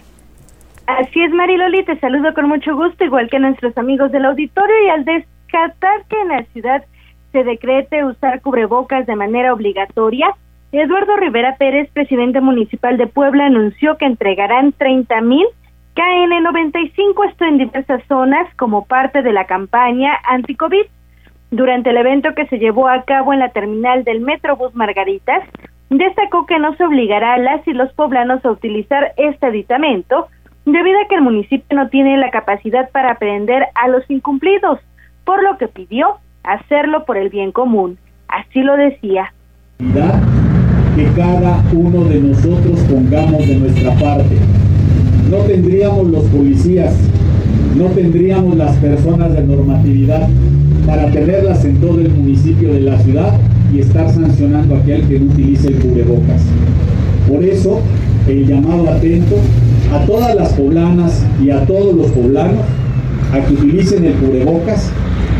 Así 0.87 1.21
es, 1.21 1.31
Mariloli, 1.31 1.83
te 1.85 1.97
saludo 1.99 2.33
con 2.33 2.47
mucho 2.47 2.75
gusto, 2.75 3.03
igual 3.03 3.29
que 3.29 3.37
a 3.37 3.39
nuestros 3.39 3.77
amigos 3.77 4.11
del 4.11 4.25
auditorio, 4.25 4.75
y 4.85 4.89
al 4.89 5.05
descartar 5.05 6.03
que 6.09 6.19
en 6.21 6.27
la 6.29 6.43
ciudad 6.53 6.83
se 7.31 7.43
decrete 7.43 8.03
usar 8.03 8.41
cubrebocas 8.41 9.05
de 9.05 9.15
manera 9.15 9.53
obligatoria, 9.53 10.33
Eduardo 10.71 11.17
Rivera 11.17 11.57
Pérez, 11.57 11.89
presidente 11.91 12.39
municipal 12.39 12.97
de 12.97 13.07
Puebla, 13.07 13.45
anunció 13.45 13.97
que 13.97 14.05
entregarán 14.05 14.71
30 14.71 15.21
mil 15.21 15.45
KN95, 15.95 17.29
esto 17.29 17.45
en 17.45 17.57
diversas 17.57 18.01
zonas, 18.07 18.47
como 18.55 18.85
parte 18.85 19.21
de 19.21 19.33
la 19.33 19.45
campaña 19.45 20.17
anti-COVID. 20.23 20.85
Durante 21.51 21.89
el 21.89 21.97
evento 21.97 22.33
que 22.33 22.47
se 22.47 22.59
llevó 22.59 22.87
a 22.87 23.03
cabo 23.03 23.33
en 23.33 23.39
la 23.39 23.49
terminal 23.49 24.05
del 24.05 24.21
Metrobús 24.21 24.73
Margaritas, 24.73 25.43
destacó 25.89 26.45
que 26.45 26.59
no 26.59 26.73
se 26.77 26.85
obligará 26.85 27.33
a 27.33 27.37
las 27.37 27.67
y 27.67 27.73
los 27.73 27.91
poblanos 27.93 28.43
a 28.45 28.51
utilizar 28.51 29.11
este 29.17 29.47
aditamento, 29.47 30.27
debido 30.65 30.99
a 30.99 31.07
que 31.07 31.15
el 31.15 31.21
municipio 31.21 31.75
no 31.75 31.89
tiene 31.89 32.17
la 32.17 32.31
capacidad 32.31 32.89
para 32.91 33.11
aprender 33.11 33.63
a 33.75 33.87
los 33.87 34.09
incumplidos, 34.09 34.79
por 35.25 35.43
lo 35.43 35.57
que 35.57 35.67
pidió 35.67 36.17
hacerlo 36.43 37.05
por 37.05 37.17
el 37.17 37.29
bien 37.29 37.51
común. 37.51 37.97
Así 38.27 38.61
lo 38.61 38.77
decía. 38.77 39.33
Que 39.77 41.05
cada 41.15 41.63
uno 41.73 42.03
de 42.05 42.19
nosotros 42.19 42.79
pongamos 42.89 43.47
de 43.47 43.55
nuestra 43.55 43.93
parte. 43.95 44.37
No 45.29 45.37
tendríamos 45.37 46.07
los 46.07 46.25
policías, 46.25 46.95
no 47.75 47.85
tendríamos 47.85 48.55
las 48.55 48.75
personas 48.77 49.33
de 49.33 49.43
normatividad 49.43 50.27
para 50.85 51.09
tenerlas 51.09 51.63
en 51.63 51.79
todo 51.79 52.01
el 52.01 52.09
municipio 52.09 52.73
de 52.73 52.81
la 52.81 52.97
ciudad 52.99 53.39
y 53.73 53.79
estar 53.79 54.09
sancionando 54.09 54.75
a 54.75 54.79
aquel 54.79 55.07
que 55.07 55.19
no 55.19 55.31
utilice 55.31 55.69
el 55.69 55.79
cubrebocas. 55.79 56.45
Por 57.29 57.43
eso, 57.43 57.81
el 58.27 58.45
llamado 58.45 58.89
atento 58.89 59.37
a 59.91 60.05
todas 60.05 60.35
las 60.35 60.53
poblanas 60.53 61.25
y 61.41 61.51
a 61.51 61.65
todos 61.65 61.95
los 61.95 62.11
poblanos 62.11 62.65
a 63.33 63.39
que 63.41 63.53
utilicen 63.53 64.05
el 64.05 64.13
cubrebocas, 64.15 64.91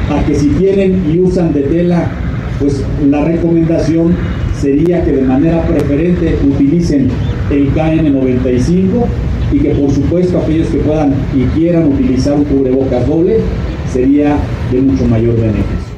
a 0.10 0.24
que 0.26 0.36
si 0.36 0.50
tienen 0.50 1.12
y 1.12 1.20
usan 1.20 1.54
de 1.54 1.62
tela, 1.64 2.10
pues 2.60 2.86
la 3.10 3.24
recomendación 3.24 4.16
sería 4.54 5.04
que 5.04 5.12
de 5.12 5.22
manera 5.24 5.62
preferente 5.64 6.38
utilicen 6.44 7.10
el 7.50 7.74
KN95 7.74 9.06
y 9.52 9.60
que 9.60 9.72
por 9.72 9.92
supuesto 9.92 10.40
aquellos 10.40 10.68
que 10.68 10.78
puedan 10.78 11.14
y 11.34 11.46
quieran 11.58 11.88
utilizar 11.88 12.34
un 12.34 12.46
cubrebocas 12.46 13.08
doble 13.08 13.38
sería 13.88 14.38
de 14.72 14.82
mucho 14.82 15.06
mayor 15.06 15.36
beneficio. 15.36 15.92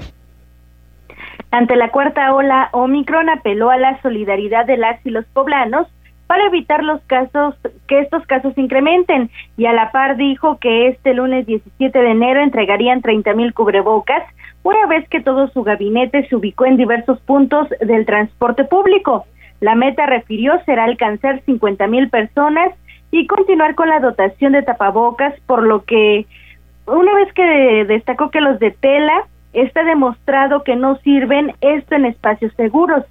Ante 1.51 1.75
la 1.75 1.91
cuarta 1.91 2.33
ola, 2.33 2.69
Omicron 2.71 3.29
apeló 3.29 3.69
a 3.69 3.77
la 3.77 4.01
solidaridad 4.01 4.65
de 4.65 4.77
las 4.77 5.05
y 5.05 5.11
los 5.11 5.25
poblanos 5.25 5.87
para 6.33 6.47
evitar 6.47 6.83
los 6.83 6.99
casos 7.01 7.53
que 7.87 7.99
estos 7.99 8.25
casos 8.25 8.57
incrementen 8.57 9.29
y 9.55 9.67
a 9.67 9.71
la 9.71 9.91
par 9.91 10.17
dijo 10.17 10.57
que 10.57 10.87
este 10.87 11.13
lunes 11.13 11.45
17 11.45 11.99
de 11.99 12.09
enero 12.09 12.41
entregarían 12.41 13.03
30 13.03 13.35
mil 13.35 13.53
cubrebocas 13.53 14.23
una 14.63 14.87
vez 14.87 15.07
que 15.09 15.21
todo 15.21 15.49
su 15.49 15.61
gabinete 15.61 16.27
se 16.27 16.35
ubicó 16.35 16.65
en 16.65 16.75
diversos 16.75 17.19
puntos 17.19 17.67
del 17.81 18.07
transporte 18.07 18.63
público. 18.63 19.27
La 19.59 19.75
meta, 19.75 20.07
refirió, 20.07 20.59
será 20.65 20.85
alcanzar 20.85 21.39
50 21.45 21.85
mil 21.85 22.09
personas 22.09 22.71
y 23.11 23.27
continuar 23.27 23.75
con 23.75 23.89
la 23.89 23.99
dotación 23.99 24.53
de 24.53 24.63
tapabocas, 24.63 25.39
por 25.41 25.61
lo 25.61 25.83
que 25.83 26.25
una 26.87 27.13
vez 27.13 27.31
que 27.33 27.85
destacó 27.87 28.31
que 28.31 28.41
los 28.41 28.57
de 28.57 28.71
tela 28.71 29.27
está 29.53 29.83
demostrado 29.83 30.63
que 30.63 30.75
no 30.75 30.95
sirven 31.03 31.53
esto 31.61 31.93
en 31.93 32.05
espacios 32.05 32.51
seguros. 32.55 33.03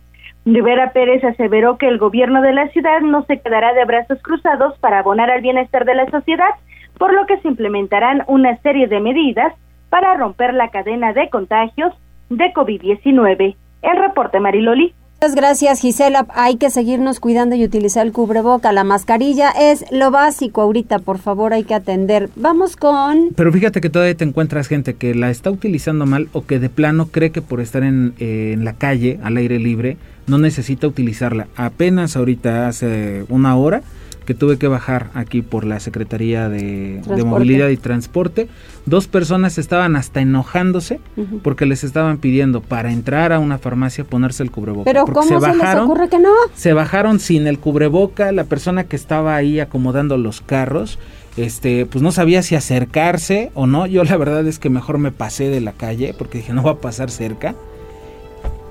Rivera 0.45 0.93
Pérez 0.93 1.23
aseveró 1.23 1.79
que 1.79 1.87
el 1.87 1.99
gobierno 1.99 2.43
de 2.43 2.53
la 2.53 2.69
ciudad 2.69 3.01
no 3.01 3.25
se 3.27 3.41
quedará 3.41 3.73
de 3.75 3.85
brazos 3.85 4.21
cruzados 4.23 4.77
para 4.79 4.99
abonar 4.99 5.31
al 5.31 5.41
bienestar 5.41 5.85
de 5.85 5.95
la 5.95 6.11
sociedad, 6.11 6.51
por 6.99 7.15
lo 7.15 7.27
que 7.27 7.39
se 7.39 7.49
implementarán 7.49 8.25
una 8.27 8.57
serie 8.59 8.89
de 8.89 9.01
medidas 9.01 9.55
para 9.89 10.15
romper 10.15 10.53
la 10.55 10.71
cadena 10.71 11.13
de 11.13 11.31
contagios 11.31 11.95
de 12.29 12.53
COVID-19. 12.53 13.57
El 13.83 13.97
reporte 13.97 14.41
Mariloli. 14.41 14.95
Muchas 15.21 15.37
gracias 15.37 15.81
Gisela. 15.81 16.27
Hay 16.35 16.57
que 16.57 16.69
seguirnos 16.71 17.21
cuidando 17.21 17.55
y 17.55 17.65
utilizar 17.65 18.05
el 18.05 18.13
cubreboca. 18.13 18.73
La 18.73 18.83
mascarilla 18.83 19.51
es 19.51 19.85
lo 19.93 20.11
básico 20.11 20.63
ahorita, 20.63 20.99
por 20.99 21.19
favor 21.19 21.53
hay 21.53 21.63
que 21.63 21.75
atender. 21.75 22.29
Vamos 22.35 22.75
con... 22.75 23.29
Pero 23.37 23.53
fíjate 23.53 23.81
que 23.81 23.89
todavía 23.89 24.17
te 24.17 24.25
encuentras 24.25 24.67
gente 24.67 24.95
que 24.95 25.15
la 25.15 25.31
está 25.31 25.53
utilizando 25.53 26.07
mal 26.07 26.29
o 26.33 26.45
que 26.45 26.59
de 26.59 26.69
plano 26.69 27.07
cree 27.07 27.31
que 27.31 27.41
por 27.41 27.61
estar 27.61 27.85
en, 27.85 28.15
eh, 28.19 28.51
en 28.55 28.65
la 28.65 28.73
calle, 28.73 29.21
al 29.23 29.37
aire 29.37 29.61
libre, 29.61 29.97
no 30.27 30.39
necesita 30.39 30.87
utilizarla. 30.87 31.49
Apenas 31.57 32.17
ahorita 32.17 32.69
hace 32.69 33.25
una 33.29 33.57
hora 33.57 33.83
que 34.25 34.35
tuve 34.35 34.57
que 34.57 34.69
bajar 34.69 35.11
aquí 35.15 35.43
por 35.43 35.65
la 35.65 35.81
Secretaría 35.81 36.49
de, 36.49 37.03
Movilidad 37.25 37.69
y 37.69 37.77
Transporte. 37.77 38.49
Dos 38.87 39.07
personas 39.07 39.59
estaban 39.59 39.97
hasta 39.97 40.21
enojándose 40.21 41.01
porque 41.43 41.67
les 41.67 41.85
estaban 41.85 42.19
pidiendo 42.19 42.61
para 42.61 42.93
entrar 42.93 43.33
a 43.33 43.39
una 43.39 43.59
farmacia 43.59 44.05
ponerse 44.05 44.43
el 44.43 44.51
cubreboca. 44.51 44.85
Pero 44.85 45.07
¿cómo 45.07 45.41
se, 45.41 45.57
les 45.57 45.75
ocurre 45.77 46.09
que 46.09 46.19
no? 46.19 46.33
Se 46.55 46.73
bajaron 46.73 47.21
sin 47.21 47.47
el 47.47 47.59
cubreboca, 47.59 48.33
la 48.33 48.45
persona 48.45 48.85
que 48.85 48.97
estaba 48.97 49.37
ahí 49.37 49.61
acomodando 49.61 50.17
los 50.17 50.41
carros, 50.41 50.99
este, 51.37 51.87
pues 51.87 52.03
no 52.03 52.13
sabía 52.13 52.43
si 52.43 52.55
acercarse 52.55 53.51
o 53.55 53.67
no. 53.67 53.87
Yo 53.87 54.05
la 54.05 54.17
verdad 54.17 54.47
es 54.47 54.59
que 54.59 54.71
mejor 54.71 54.99
me 54.99 55.13
pasé 55.13 55.49
de 55.49 55.61
la 55.61 55.73
calle 55.73 56.15
porque 56.17 56.39
dije 56.39 56.53
no 56.53 56.63
va 56.63 56.73
a 56.73 56.79
pasar 56.79 57.11
cerca. 57.11 57.55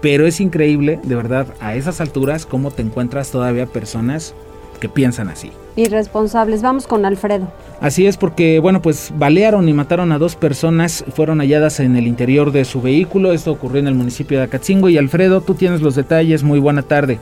Pero 0.01 0.25
es 0.25 0.41
increíble, 0.41 0.99
de 1.03 1.15
verdad, 1.15 1.47
a 1.59 1.75
esas 1.75 2.01
alturas, 2.01 2.45
cómo 2.45 2.71
te 2.71 2.81
encuentras 2.81 3.31
todavía 3.31 3.67
personas 3.67 4.33
que 4.79 4.89
piensan 4.89 5.29
así. 5.29 5.51
Irresponsables. 5.77 6.61
Vamos 6.61 6.87
con 6.87 7.05
Alfredo. 7.05 7.47
Así 7.79 8.05
es 8.05 8.17
porque, 8.17 8.59
bueno, 8.59 8.81
pues 8.81 9.13
balearon 9.15 9.69
y 9.69 9.73
mataron 9.73 10.11
a 10.11 10.17
dos 10.17 10.35
personas, 10.35 11.05
fueron 11.13 11.39
halladas 11.39 11.79
en 11.79 11.95
el 11.95 12.07
interior 12.07 12.51
de 12.51 12.65
su 12.65 12.81
vehículo. 12.81 13.31
Esto 13.31 13.51
ocurrió 13.51 13.79
en 13.79 13.87
el 13.87 13.95
municipio 13.95 14.37
de 14.37 14.45
Acatzingo. 14.45 14.89
Y 14.89 14.97
Alfredo, 14.97 15.39
tú 15.39 15.53
tienes 15.53 15.81
los 15.81 15.95
detalles. 15.95 16.43
Muy 16.43 16.59
buena 16.59 16.81
tarde. 16.81 17.19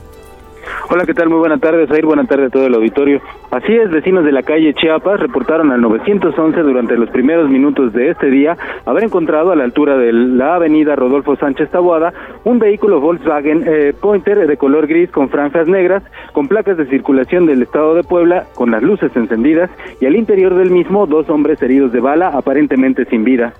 Hola, 0.90 1.04
¿qué 1.06 1.14
tal? 1.14 1.28
Muy 1.28 1.38
buena 1.38 1.58
tarde, 1.58 1.86
Zair. 1.86 2.04
Buena 2.04 2.24
tarde 2.24 2.46
a 2.46 2.50
todo 2.50 2.66
el 2.66 2.74
auditorio. 2.74 3.20
Así 3.50 3.72
es, 3.72 3.90
vecinos 3.90 4.24
de 4.24 4.32
la 4.32 4.42
calle 4.42 4.74
Chiapas 4.74 5.20
reportaron 5.20 5.70
al 5.70 5.80
911 5.80 6.60
durante 6.60 6.96
los 6.96 7.10
primeros 7.10 7.48
minutos 7.48 7.92
de 7.92 8.10
este 8.10 8.30
día 8.30 8.56
haber 8.86 9.04
encontrado 9.04 9.52
a 9.52 9.56
la 9.56 9.64
altura 9.64 9.96
de 9.96 10.12
la 10.12 10.56
avenida 10.56 10.96
Rodolfo 10.96 11.36
Sánchez 11.36 11.70
Taboada 11.70 12.12
un 12.44 12.58
vehículo 12.58 13.00
Volkswagen 13.00 13.64
eh, 13.66 13.92
Pointer 14.00 14.46
de 14.46 14.56
color 14.56 14.86
gris 14.86 15.10
con 15.10 15.28
franjas 15.28 15.66
negras, 15.68 16.02
con 16.32 16.48
placas 16.48 16.76
de 16.76 16.86
circulación 16.86 17.46
del 17.46 17.62
estado 17.62 17.94
de 17.94 18.02
Puebla, 18.02 18.46
con 18.54 18.70
las 18.70 18.82
luces 18.82 19.14
encendidas 19.16 19.70
y 20.00 20.06
al 20.06 20.16
interior 20.16 20.54
del 20.54 20.70
mismo 20.70 21.06
dos 21.06 21.28
hombres 21.28 21.60
heridos 21.62 21.92
de 21.92 22.00
bala, 22.00 22.28
aparentemente 22.28 23.04
sin 23.06 23.24
vida. 23.24 23.52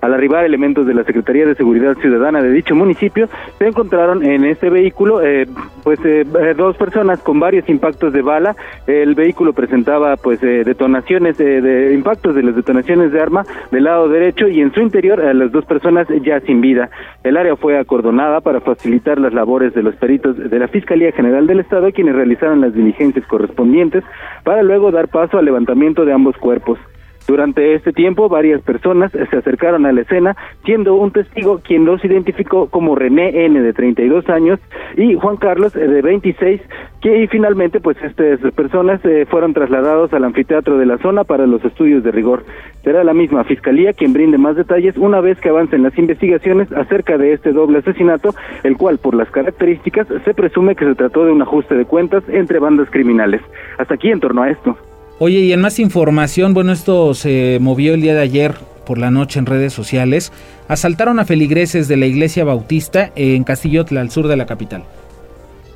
Al 0.00 0.12
arribar 0.12 0.44
elementos 0.44 0.86
de 0.86 0.94
la 0.94 1.04
Secretaría 1.04 1.46
de 1.46 1.54
Seguridad 1.54 1.96
Ciudadana 1.96 2.42
de 2.42 2.52
dicho 2.52 2.74
municipio, 2.74 3.28
se 3.58 3.66
encontraron 3.66 4.24
en 4.24 4.44
este 4.44 4.68
vehículo 4.68 5.22
eh, 5.22 5.46
pues 5.82 5.98
eh, 6.04 6.20
eh, 6.20 6.54
dos 6.56 6.76
personas 6.76 7.20
con 7.22 7.40
varios 7.40 7.68
impactos 7.68 8.12
de 8.12 8.22
bala. 8.22 8.54
El 8.86 9.14
vehículo 9.14 9.52
presentaba 9.52 10.16
pues 10.16 10.40
detonaciones 10.40 11.38
de 11.38 11.92
impactos 11.94 12.34
de 12.34 12.42
las 12.42 12.54
detonaciones 12.54 13.10
de 13.12 13.20
arma 13.20 13.44
del 13.70 13.84
lado 13.84 14.08
derecho 14.08 14.48
y 14.48 14.60
en 14.60 14.72
su 14.72 14.80
interior 14.80 15.20
a 15.20 15.32
las 15.32 15.50
dos 15.50 15.64
personas 15.64 16.06
ya 16.22 16.40
sin 16.40 16.60
vida. 16.60 16.90
El 17.24 17.36
área 17.36 17.56
fue 17.56 17.78
acordonada 17.78 18.40
para 18.40 18.60
facilitar 18.60 19.18
las 19.18 19.32
labores 19.32 19.74
de 19.74 19.82
los 19.82 19.96
peritos 19.96 20.36
de 20.36 20.58
la 20.58 20.68
Fiscalía 20.68 21.12
General 21.12 21.46
del 21.46 21.60
Estado 21.60 21.90
quienes 21.92 22.14
realizaron 22.14 22.60
las 22.60 22.74
diligencias 22.74 23.26
correspondientes 23.26 24.04
para 24.44 24.62
luego 24.62 24.90
dar 24.90 25.08
paso 25.08 25.38
al 25.38 25.44
levantamiento 25.44 26.04
de 26.04 26.12
ambos 26.12 26.36
cuerpos. 26.36 26.78
Durante 27.26 27.74
este 27.74 27.92
tiempo, 27.92 28.28
varias 28.28 28.62
personas 28.62 29.10
se 29.10 29.36
acercaron 29.36 29.84
a 29.84 29.92
la 29.92 30.02
escena, 30.02 30.36
siendo 30.64 30.94
un 30.94 31.10
testigo 31.10 31.58
quien 31.58 31.84
los 31.84 32.04
identificó 32.04 32.68
como 32.68 32.94
René 32.94 33.46
N, 33.46 33.60
de 33.60 33.72
32 33.72 34.28
años, 34.28 34.60
y 34.96 35.14
Juan 35.14 35.36
Carlos, 35.36 35.72
de 35.72 36.02
26, 36.02 36.60
que 37.00 37.26
finalmente, 37.28 37.80
pues, 37.80 37.96
estas 38.02 38.38
personas 38.54 39.04
eh, 39.04 39.26
fueron 39.28 39.54
trasladados 39.54 40.12
al 40.12 40.22
anfiteatro 40.22 40.78
de 40.78 40.86
la 40.86 40.98
zona 40.98 41.24
para 41.24 41.46
los 41.46 41.64
estudios 41.64 42.04
de 42.04 42.12
rigor. 42.12 42.44
Será 42.84 43.02
la 43.02 43.12
misma 43.12 43.42
Fiscalía 43.42 43.92
quien 43.92 44.12
brinde 44.12 44.38
más 44.38 44.54
detalles 44.54 44.96
una 44.96 45.20
vez 45.20 45.40
que 45.40 45.48
avancen 45.48 45.82
las 45.82 45.98
investigaciones 45.98 46.70
acerca 46.72 47.18
de 47.18 47.32
este 47.32 47.52
doble 47.52 47.78
asesinato, 47.78 48.34
el 48.62 48.76
cual, 48.76 48.98
por 48.98 49.14
las 49.14 49.28
características, 49.30 50.06
se 50.24 50.34
presume 50.34 50.76
que 50.76 50.84
se 50.84 50.94
trató 50.94 51.24
de 51.24 51.32
un 51.32 51.42
ajuste 51.42 51.74
de 51.74 51.84
cuentas 51.86 52.22
entre 52.28 52.60
bandas 52.60 52.88
criminales. 52.90 53.40
Hasta 53.78 53.94
aquí 53.94 54.10
en 54.10 54.20
torno 54.20 54.42
a 54.42 54.50
esto. 54.50 54.76
Oye, 55.18 55.40
y 55.40 55.52
en 55.52 55.62
más 55.62 55.78
información, 55.78 56.52
bueno, 56.52 56.72
esto 56.72 57.14
se 57.14 57.56
movió 57.58 57.94
el 57.94 58.02
día 58.02 58.14
de 58.14 58.20
ayer 58.20 58.54
por 58.84 58.98
la 58.98 59.10
noche 59.10 59.38
en 59.38 59.46
redes 59.46 59.72
sociales. 59.72 60.30
Asaltaron 60.68 61.18
a 61.18 61.24
feligreses 61.24 61.88
de 61.88 61.96
la 61.96 62.04
iglesia 62.04 62.44
bautista 62.44 63.12
en 63.16 63.42
Castillotla, 63.42 64.02
al 64.02 64.10
sur 64.10 64.28
de 64.28 64.36
la 64.36 64.44
capital. 64.44 64.84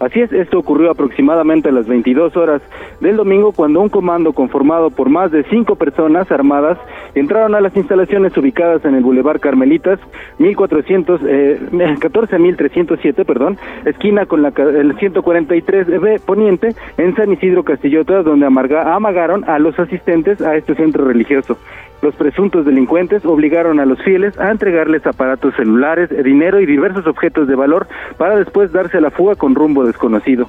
Así 0.01 0.23
es, 0.23 0.33
esto 0.33 0.59
ocurrió 0.59 0.91
aproximadamente 0.91 1.69
a 1.69 1.73
las 1.73 1.87
22 1.87 2.35
horas 2.35 2.63
del 3.01 3.17
domingo 3.17 3.53
cuando 3.53 3.83
un 3.83 3.91
comando 3.91 4.33
conformado 4.33 4.89
por 4.89 5.11
más 5.11 5.31
de 5.31 5.45
cinco 5.45 5.77
personas 5.77 6.33
armadas 6.33 6.79
entraron 7.15 7.55
a 7.55 7.61
las 7.61 7.77
instalaciones 7.77 8.35
ubicadas 8.35 8.83
en 8.87 8.95
el 8.95 9.03
Boulevard 9.03 9.41
Carmelitas, 9.41 10.01
1400, 10.39 11.21
eh, 11.27 11.61
14.307, 11.71 13.27
perdón, 13.27 13.59
esquina 13.85 14.25
con 14.25 14.41
la, 14.41 14.49
el 14.49 14.97
143B 14.97 16.21
Poniente, 16.21 16.75
en 16.97 17.15
San 17.15 17.33
Isidro 17.33 17.63
Castillota, 17.63 18.23
donde 18.23 18.47
amarga, 18.47 18.95
amagaron 18.95 19.45
a 19.45 19.59
los 19.59 19.79
asistentes 19.79 20.41
a 20.41 20.57
este 20.57 20.75
centro 20.77 21.05
religioso. 21.05 21.59
Los 22.03 22.15
presuntos 22.15 22.65
delincuentes 22.65 23.27
obligaron 23.27 23.79
a 23.79 23.85
los 23.85 24.03
fieles 24.03 24.39
a 24.39 24.51
entregarles 24.51 25.07
aparatos 25.07 25.55
celulares, 25.55 26.09
dinero 26.25 26.61
y 26.61 26.67
diversos 26.67 27.07
objetos 27.07 27.47
de 27.47 27.55
valor 27.55 27.87
para 28.17 28.37
después 28.37 28.73
darse 28.73 28.99
a 28.99 29.01
la 29.03 29.11
fuga 29.11 29.35
con 29.35 29.55
rumbo 29.55 29.85
desconocido. 29.85 30.47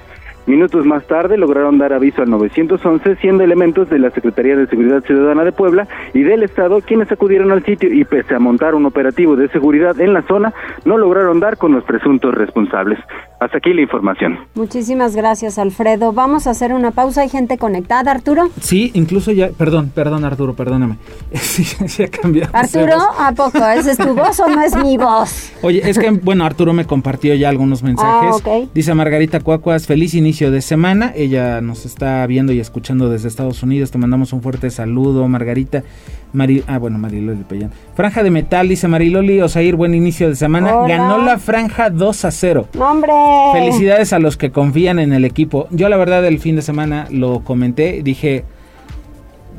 Minutos 0.48 0.86
más 0.86 1.06
tarde 1.06 1.38
lograron 1.38 1.78
dar 1.78 1.94
aviso 1.94 2.24
al 2.24 2.30
911, 2.30 3.16
siendo 3.18 3.44
elementos 3.44 3.90
de 3.90 4.00
la 4.00 4.10
Secretaría 4.10 4.56
de 4.56 4.68
Seguridad 4.68 5.04
Ciudadana 5.04 5.44
de 5.44 5.52
Puebla 5.52 5.88
y 6.14 6.24
del 6.24 6.44
Estado 6.44 6.82
quienes 6.82 7.12
acudieron 7.12 7.52
al 7.52 7.64
sitio 7.64 7.94
y 7.94 8.04
pese 8.06 8.34
a 8.34 8.40
montar 8.40 8.74
un 8.74 8.86
operativo 8.86 9.36
de 9.36 9.50
seguridad 9.50 10.00
en 10.02 10.14
la 10.14 10.24
zona, 10.24 10.54
no 10.84 10.98
lograron 10.98 11.40
dar 11.40 11.58
con 11.58 11.74
los 11.74 11.84
presuntos 11.84 12.34
responsables. 12.34 12.98
Hasta 13.40 13.58
aquí 13.58 13.74
la 13.74 13.82
información. 13.82 14.40
Muchísimas 14.56 15.16
gracias, 15.16 15.58
Alfredo. 15.58 16.12
Vamos 16.12 16.48
a 16.48 16.52
hacer 16.52 16.74
una 16.74 16.92
pausa. 16.92 17.22
¿Hay 17.22 17.30
gente 17.30 17.58
conectada, 17.58 18.12
Arturo? 18.12 18.50
Sí, 18.60 18.92
incluso 18.94 19.32
ya, 19.32 19.50
perdón, 19.50 19.92
perdón, 19.94 20.26
Arturo, 20.26 20.54
perdóname. 20.54 20.98
Sí, 21.42 22.04
ha 22.04 22.08
cambiado. 22.08 22.52
Arturo, 22.54 22.96
¿a 23.18 23.32
poco? 23.34 23.58
¿Esa 23.58 23.92
es 23.92 23.98
tu 23.98 24.14
voz 24.16 24.40
o 24.40 24.48
no 24.48 24.62
es 24.62 24.76
mi 24.78 24.98
voz? 24.98 25.52
Oye, 25.62 25.82
es 25.84 26.00
que, 26.00 26.10
bueno, 26.12 26.46
Arturo 26.46 26.72
me 26.72 26.86
compartió 26.86 27.34
ya 27.36 27.50
algunos 27.50 27.84
mensajes. 27.84 28.30
Ah, 28.32 28.36
ok. 28.36 28.70
Dice 28.74 28.94
Margarita 28.94 29.40
Cuacuas, 29.42 29.86
feliz 29.86 30.14
inicio 30.14 30.31
de 30.32 30.62
semana. 30.62 31.12
Ella 31.14 31.60
nos 31.60 31.86
está 31.86 32.26
viendo 32.26 32.54
y 32.54 32.60
escuchando 32.60 33.10
desde 33.10 33.28
Estados 33.28 33.64
Unidos. 33.64 33.92
Te 33.92 33.98
mandamos 33.98 34.32
un 34.32 34.42
fuerte 34.42 34.70
saludo, 34.70 35.28
Margarita. 35.28 35.84
Mari, 36.32 36.64
ah, 36.68 36.78
bueno, 36.78 36.98
Mariloli 36.98 37.44
Pellán. 37.44 37.72
Franja 37.96 38.24
de 38.24 38.32
metal, 38.32 38.70
dice 38.70 38.88
Mariloli 38.88 39.42
Osair, 39.42 39.76
buen 39.76 39.94
inicio 39.94 40.30
de 40.30 40.36
semana. 40.36 40.78
Hola. 40.78 40.96
Ganó 40.96 41.18
la 41.18 41.38
franja 41.38 41.90
2 41.90 42.26
a 42.26 42.32
0. 42.32 42.68
¡No, 42.74 42.92
hombre! 42.92 43.12
Felicidades 43.52 44.14
a 44.14 44.20
los 44.20 44.38
que 44.38 44.52
confían 44.52 45.00
en 45.00 45.12
el 45.12 45.26
equipo. 45.26 45.68
Yo 45.72 45.90
la 45.90 45.98
verdad 45.98 46.26
el 46.26 46.40
fin 46.40 46.56
de 46.56 46.62
semana 46.62 47.08
lo 47.12 47.42
comenté, 47.42 48.02
dije, 48.04 48.46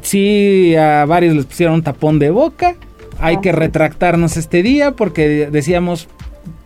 sí, 0.01 0.75
a 0.75 1.05
varios 1.05 1.37
les 1.37 1.45
pusieron 1.45 1.75
un 1.75 1.83
tapón 1.83 2.19
de 2.19 2.31
boca, 2.31 2.77
hay 3.21 3.37
que 3.41 3.53
retractarnos 3.53 4.39
este 4.39 4.63
día 4.63 4.93
porque 4.93 5.51
decíamos, 5.53 6.09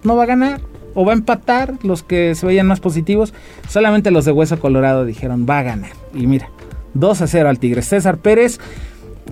no 0.05 0.14
va 0.14 0.23
a 0.23 0.27
ganar 0.27 0.61
o 0.97 1.05
va 1.05 1.13
a 1.13 1.17
empatar 1.17 1.75
los 1.83 2.03
que 2.03 2.35
se 2.35 2.47
veían 2.47 2.67
más 2.67 2.81
positivos. 2.81 3.33
Solamente 3.69 4.11
los 4.11 4.25
de 4.25 4.33
Hueso 4.33 4.59
Colorado 4.59 5.05
dijeron, 5.05 5.47
va 5.49 5.61
a 5.61 5.63
ganar. 5.63 5.93
Y 6.13 6.27
mira, 6.27 6.49
2 6.95 7.23
a 7.23 7.27
0 7.29 7.49
al 7.49 7.59
Tigre. 7.61 7.83
César 7.83 8.17
Pérez, 8.17 8.59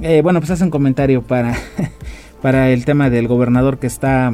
eh, 0.03 0.21
bueno, 0.23 0.41
pues 0.41 0.51
hace 0.51 0.63
un 0.63 0.71
comentario 0.71 1.23
para, 1.23 1.57
para 2.43 2.71
el 2.71 2.85
tema 2.85 3.11
del 3.11 3.27
gobernador 3.27 3.79
que 3.79 3.89
está 3.89 4.33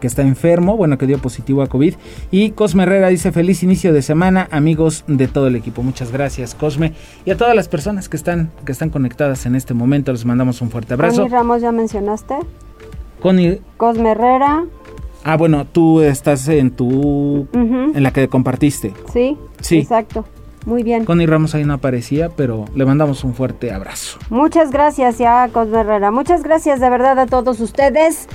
que 0.00 0.06
está 0.06 0.22
enfermo, 0.22 0.76
bueno, 0.76 0.98
que 0.98 1.06
dio 1.06 1.18
positivo 1.18 1.62
a 1.62 1.68
COVID. 1.68 1.94
Y 2.30 2.50
Cosme 2.50 2.82
Herrera 2.82 3.08
dice, 3.08 3.32
feliz 3.32 3.62
inicio 3.62 3.94
de 3.94 4.02
semana, 4.02 4.46
amigos 4.50 5.04
de 5.06 5.26
todo 5.26 5.46
el 5.46 5.56
equipo. 5.56 5.82
Muchas 5.82 6.12
gracias, 6.12 6.54
Cosme. 6.54 6.92
Y 7.24 7.30
a 7.30 7.36
todas 7.36 7.56
las 7.56 7.68
personas 7.68 8.10
que 8.10 8.16
están, 8.18 8.50
que 8.66 8.72
están 8.72 8.90
conectadas 8.90 9.46
en 9.46 9.54
este 9.54 9.72
momento, 9.72 10.12
les 10.12 10.26
mandamos 10.26 10.60
un 10.60 10.70
fuerte 10.70 10.94
abrazo. 10.94 11.22
Connie 11.22 11.32
Ramos, 11.32 11.62
¿ya 11.62 11.72
mencionaste? 11.72 12.34
Connie, 13.22 13.60
Cosme 13.78 14.10
Herrera. 14.10 14.64
Ah, 15.26 15.36
bueno, 15.36 15.66
tú 15.66 16.00
estás 16.00 16.48
en 16.48 16.70
tu, 16.70 17.46
en 17.52 18.02
la 18.02 18.12
que 18.12 18.28
compartiste. 18.28 18.92
Sí, 19.12 19.36
Sí. 19.60 19.78
exacto. 19.78 20.24
Muy 20.64 20.82
bien. 20.82 21.04
Connie 21.04 21.26
Ramos 21.26 21.54
ahí 21.54 21.64
no 21.64 21.74
aparecía, 21.74 22.28
pero 22.28 22.64
le 22.74 22.84
mandamos 22.84 23.22
un 23.22 23.34
fuerte 23.34 23.72
abrazo. 23.72 24.18
Muchas 24.30 24.70
gracias 24.72 25.18
ya, 25.18 25.48
Cosme 25.52 25.78
Herrera. 25.80 26.10
Muchas 26.10 26.42
gracias 26.42 26.80
de 26.80 26.90
verdad 26.90 27.18
a 27.20 27.26
todos 27.26 27.60
ustedes. 27.60 28.28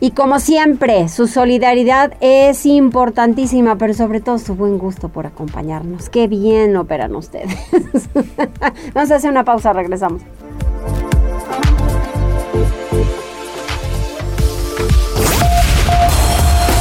Y 0.00 0.12
como 0.12 0.38
siempre, 0.38 1.08
su 1.08 1.26
solidaridad 1.26 2.14
es 2.20 2.64
importantísima, 2.66 3.76
pero 3.76 3.94
sobre 3.94 4.20
todo 4.20 4.38
su 4.38 4.54
buen 4.54 4.78
gusto 4.78 5.08
por 5.08 5.26
acompañarnos. 5.26 6.08
Qué 6.08 6.28
bien 6.28 6.76
operan 6.76 7.16
ustedes. 7.16 7.58
Vamos 8.94 9.10
a 9.10 9.16
hacer 9.16 9.30
una 9.30 9.44
pausa, 9.44 9.72
regresamos. 9.72 10.22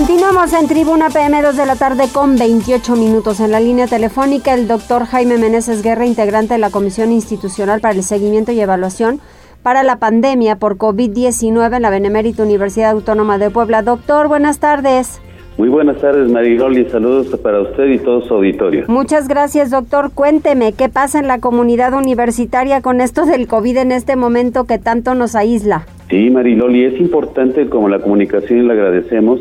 Continuamos 0.00 0.54
en 0.54 0.66
Tribuna 0.66 1.10
PM 1.10 1.42
2 1.42 1.58
de 1.58 1.66
la 1.66 1.76
tarde 1.76 2.04
con 2.10 2.36
28 2.36 2.96
minutos. 2.96 3.38
En 3.38 3.50
la 3.50 3.60
línea 3.60 3.86
telefónica, 3.86 4.54
el 4.54 4.66
doctor 4.66 5.04
Jaime 5.04 5.36
Meneses 5.36 5.82
Guerra, 5.82 6.06
integrante 6.06 6.54
de 6.54 6.58
la 6.58 6.70
Comisión 6.70 7.12
Institucional 7.12 7.82
para 7.82 7.92
el 7.92 8.02
Seguimiento 8.02 8.50
y 8.50 8.60
Evaluación 8.60 9.20
para 9.62 9.82
la 9.82 9.96
Pandemia 9.96 10.56
por 10.56 10.78
COVID-19 10.78 11.76
en 11.76 11.82
la 11.82 11.90
Benemérita 11.90 12.42
Universidad 12.42 12.92
Autónoma 12.92 13.36
de 13.36 13.50
Puebla. 13.50 13.82
Doctor, 13.82 14.28
buenas 14.28 14.58
tardes. 14.58 15.20
Muy 15.58 15.68
buenas 15.68 15.98
tardes, 15.98 16.30
Mariloli. 16.30 16.88
Saludos 16.88 17.38
para 17.42 17.60
usted 17.60 17.88
y 17.88 17.98
todo 17.98 18.22
su 18.22 18.32
auditorio. 18.32 18.86
Muchas 18.88 19.28
gracias, 19.28 19.70
doctor. 19.70 20.12
Cuénteme, 20.14 20.72
¿qué 20.72 20.88
pasa 20.88 21.18
en 21.18 21.28
la 21.28 21.40
comunidad 21.40 21.92
universitaria 21.92 22.80
con 22.80 23.02
esto 23.02 23.26
del 23.26 23.46
COVID 23.46 23.76
en 23.76 23.92
este 23.92 24.16
momento 24.16 24.64
que 24.64 24.78
tanto 24.78 25.14
nos 25.14 25.34
aísla? 25.36 25.84
Sí, 26.08 26.30
Mariloli, 26.30 26.86
es 26.86 26.98
importante, 26.98 27.68
como 27.68 27.90
la 27.90 27.98
comunicación 27.98 28.60
y 28.60 28.62
le 28.62 28.72
agradecemos, 28.72 29.40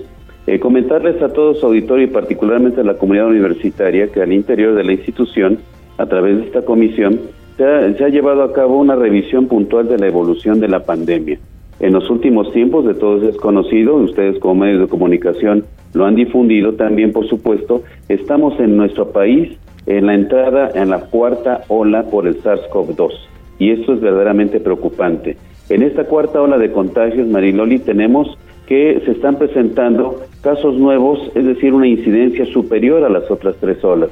eh, 0.54 0.60
comentarles 0.60 1.22
a 1.22 1.30
todo 1.30 1.54
su 1.54 1.66
auditorio 1.66 2.06
y 2.06 2.10
particularmente 2.10 2.82
a 2.82 2.84
la 2.84 2.96
comunidad 2.96 3.28
universitaria 3.28 4.08
que 4.08 4.22
al 4.22 4.34
interior 4.34 4.74
de 4.76 4.84
la 4.84 4.94
institución, 4.94 5.60
a 5.98 6.06
través 6.06 6.38
de 6.38 6.46
esta 6.46 6.64
comisión, 6.64 7.20
se 7.58 7.64
ha, 7.64 7.94
se 7.94 8.04
ha 8.04 8.10
llevado 8.10 8.44
a 8.44 8.54
cabo 8.54 8.78
una 8.80 8.96
revisión 8.96 9.48
puntual 9.48 9.88
de 9.88 9.98
la 9.98 10.08
evolución 10.08 10.60
de 10.60 10.68
la 10.68 10.86
pandemia. 10.86 11.40
En 11.80 11.94
los 11.94 12.10
últimos 12.10 12.52
tiempos, 12.52 12.86
de 12.86 12.94
todos 12.94 13.24
es 13.24 13.38
conocido, 13.38 13.96
ustedes 13.96 14.40
como 14.40 14.66
medios 14.66 14.82
de 14.82 14.88
comunicación 14.88 15.66
lo 15.94 16.06
han 16.06 16.16
difundido 16.16 16.74
también, 16.74 17.12
por 17.12 17.28
supuesto, 17.28 17.84
estamos 18.08 18.60
en 18.60 18.76
nuestro 18.76 19.12
país 19.12 19.58
en 19.86 20.06
la 20.06 20.14
entrada 20.14 20.72
en 20.76 20.90
la 20.90 21.00
cuarta 21.00 21.62
ola 21.68 22.04
por 22.04 22.28
el 22.28 22.42
SARS-CoV-2 22.44 23.12
y 23.60 23.72
esto 23.72 23.94
es 23.94 24.02
verdaderamente 24.02 24.60
preocupante. 24.60 25.38
En 25.70 25.84
esta 25.84 26.06
cuarta 26.06 26.42
ola 26.42 26.58
de 26.58 26.72
contagios, 26.72 27.28
Mariloli, 27.28 27.80
tenemos 27.80 28.38
que 28.68 29.02
se 29.06 29.12
están 29.12 29.38
presentando 29.38 30.22
casos 30.42 30.76
nuevos, 30.78 31.32
es 31.36 31.46
decir, 31.46 31.74
una 31.74 31.88
incidencia 31.88 32.46
superior 32.46 33.04
a 33.04 33.10
las 33.10 33.30
otras 33.30 33.56
tres 33.60 33.84
olas. 33.84 34.10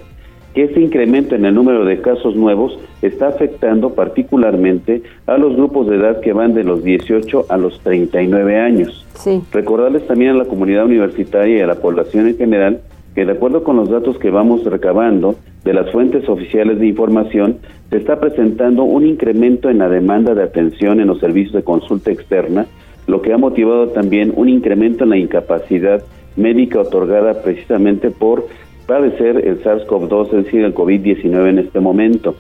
Que 0.53 0.63
este 0.63 0.81
incremento 0.81 1.35
en 1.35 1.45
el 1.45 1.53
número 1.53 1.85
de 1.85 2.01
casos 2.01 2.35
nuevos 2.35 2.79
está 3.01 3.27
afectando 3.27 3.93
particularmente 3.93 5.03
a 5.27 5.37
los 5.37 5.55
grupos 5.55 5.87
de 5.87 5.97
edad 5.97 6.19
que 6.19 6.33
van 6.33 6.53
de 6.53 6.63
los 6.63 6.83
18 6.83 7.45
a 7.49 7.57
los 7.57 7.79
39 7.81 8.59
años. 8.59 9.05
Sí. 9.13 9.41
Recordarles 9.51 10.07
también 10.07 10.31
a 10.31 10.37
la 10.37 10.45
comunidad 10.45 10.85
universitaria 10.85 11.57
y 11.57 11.61
a 11.61 11.67
la 11.67 11.75
población 11.75 12.27
en 12.27 12.37
general 12.37 12.81
que 13.17 13.25
de 13.25 13.31
acuerdo 13.31 13.63
con 13.63 13.77
los 13.77 13.89
datos 13.89 14.19
que 14.19 14.29
vamos 14.29 14.63
recabando 14.63 15.37
de 15.63 15.73
las 15.73 15.91
fuentes 15.91 16.29
oficiales 16.29 16.77
de 16.79 16.85
información, 16.85 17.57
se 17.89 17.97
está 17.97 18.19
presentando 18.19 18.83
un 18.83 19.07
incremento 19.07 19.71
en 19.71 19.79
la 19.79 19.89
demanda 19.89 20.35
de 20.35 20.43
atención 20.43 20.99
en 20.99 21.07
los 21.07 21.19
servicios 21.19 21.53
de 21.53 21.63
consulta 21.63 22.11
externa, 22.11 22.67
lo 23.07 23.23
que 23.23 23.33
ha 23.33 23.39
motivado 23.39 23.87
también 23.87 24.31
un 24.35 24.49
incremento 24.49 25.03
en 25.03 25.09
la 25.09 25.17
incapacidad 25.17 26.03
médica 26.37 26.79
otorgada 26.79 27.41
precisamente 27.41 28.11
por 28.11 28.47
padecer 28.85 29.45
el 29.45 29.61
SARS-CoV-2, 29.63 30.25
es 30.27 30.45
decir, 30.45 30.63
el 30.63 30.73
COVID-19 30.73 31.49
en 31.49 31.59
este 31.59 31.79
momento. 31.79 32.35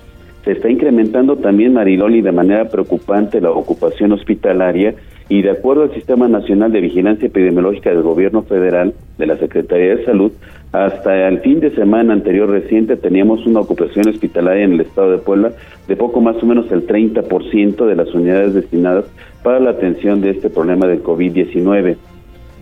Se 0.45 0.53
está 0.53 0.69
incrementando 0.69 1.35
también, 1.35 1.73
Mariloli, 1.73 2.21
de 2.21 2.31
manera 2.31 2.69
preocupante 2.69 3.41
la 3.41 3.51
ocupación 3.51 4.13
hospitalaria 4.13 4.95
y 5.27 5.41
de 5.41 5.51
acuerdo 5.51 5.83
al 5.83 5.93
Sistema 5.93 6.29
Nacional 6.29 6.71
de 6.71 6.79
Vigilancia 6.79 7.27
Epidemiológica 7.27 7.89
del 7.89 8.01
Gobierno 8.01 8.43
Federal, 8.43 8.93
de 9.17 9.27
la 9.27 9.35
Secretaría 9.37 9.97
de 9.97 10.05
Salud, 10.05 10.31
hasta 10.71 11.27
el 11.27 11.39
fin 11.39 11.59
de 11.59 11.71
semana 11.71 12.13
anterior 12.13 12.49
reciente 12.49 12.95
teníamos 12.95 13.45
una 13.45 13.59
ocupación 13.59 14.07
hospitalaria 14.07 14.63
en 14.63 14.73
el 14.73 14.81
estado 14.81 15.11
de 15.11 15.17
Puebla 15.17 15.51
de 15.87 15.95
poco 15.97 16.21
más 16.21 16.41
o 16.41 16.45
menos 16.45 16.71
el 16.71 16.87
30% 16.87 17.85
de 17.85 17.95
las 17.95 18.13
unidades 18.13 18.53
destinadas 18.53 19.05
para 19.43 19.59
la 19.59 19.71
atención 19.71 20.21
de 20.21 20.31
este 20.31 20.49
problema 20.49 20.87
del 20.87 21.03
COVID-19. 21.03 21.97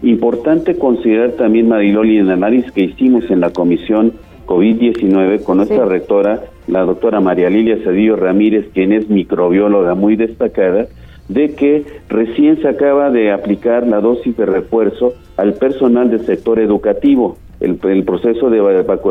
Importante 0.06 0.78
considerar 0.78 1.32
también, 1.32 1.68
Mariloli, 1.68 2.20
el 2.20 2.30
análisis 2.30 2.72
que 2.72 2.84
hicimos 2.84 3.24
en 3.32 3.40
la 3.40 3.50
comisión 3.50 4.14
COVID-19 4.46 5.42
con 5.42 5.58
nuestra 5.58 5.84
rectora, 5.86 6.44
la 6.68 6.82
doctora 6.82 7.22
María 7.22 7.50
Lilia 7.50 7.80
Cedillo 7.84 8.16
Ramírez, 8.16 8.68
quien 8.72 8.94
es 8.94 9.10
microbióloga 9.10 9.96
muy 9.96 10.16
destacada, 10.16 10.86
de 11.28 11.56
que 11.56 11.86
recién 12.08 12.62
se 12.62 12.68
acaba 12.68 13.10
de 13.10 13.32
aplicar 13.32 13.88
la 13.88 14.00
dosis 14.00 14.38
de 14.38 14.46
refuerzo 14.46 15.16
al 15.38 15.54
personal 15.54 16.12
del 16.12 16.24
sector 16.24 16.60
educativo. 16.60 17.38
El, 17.60 17.78
proceso 18.04 18.52
de 18.52 18.60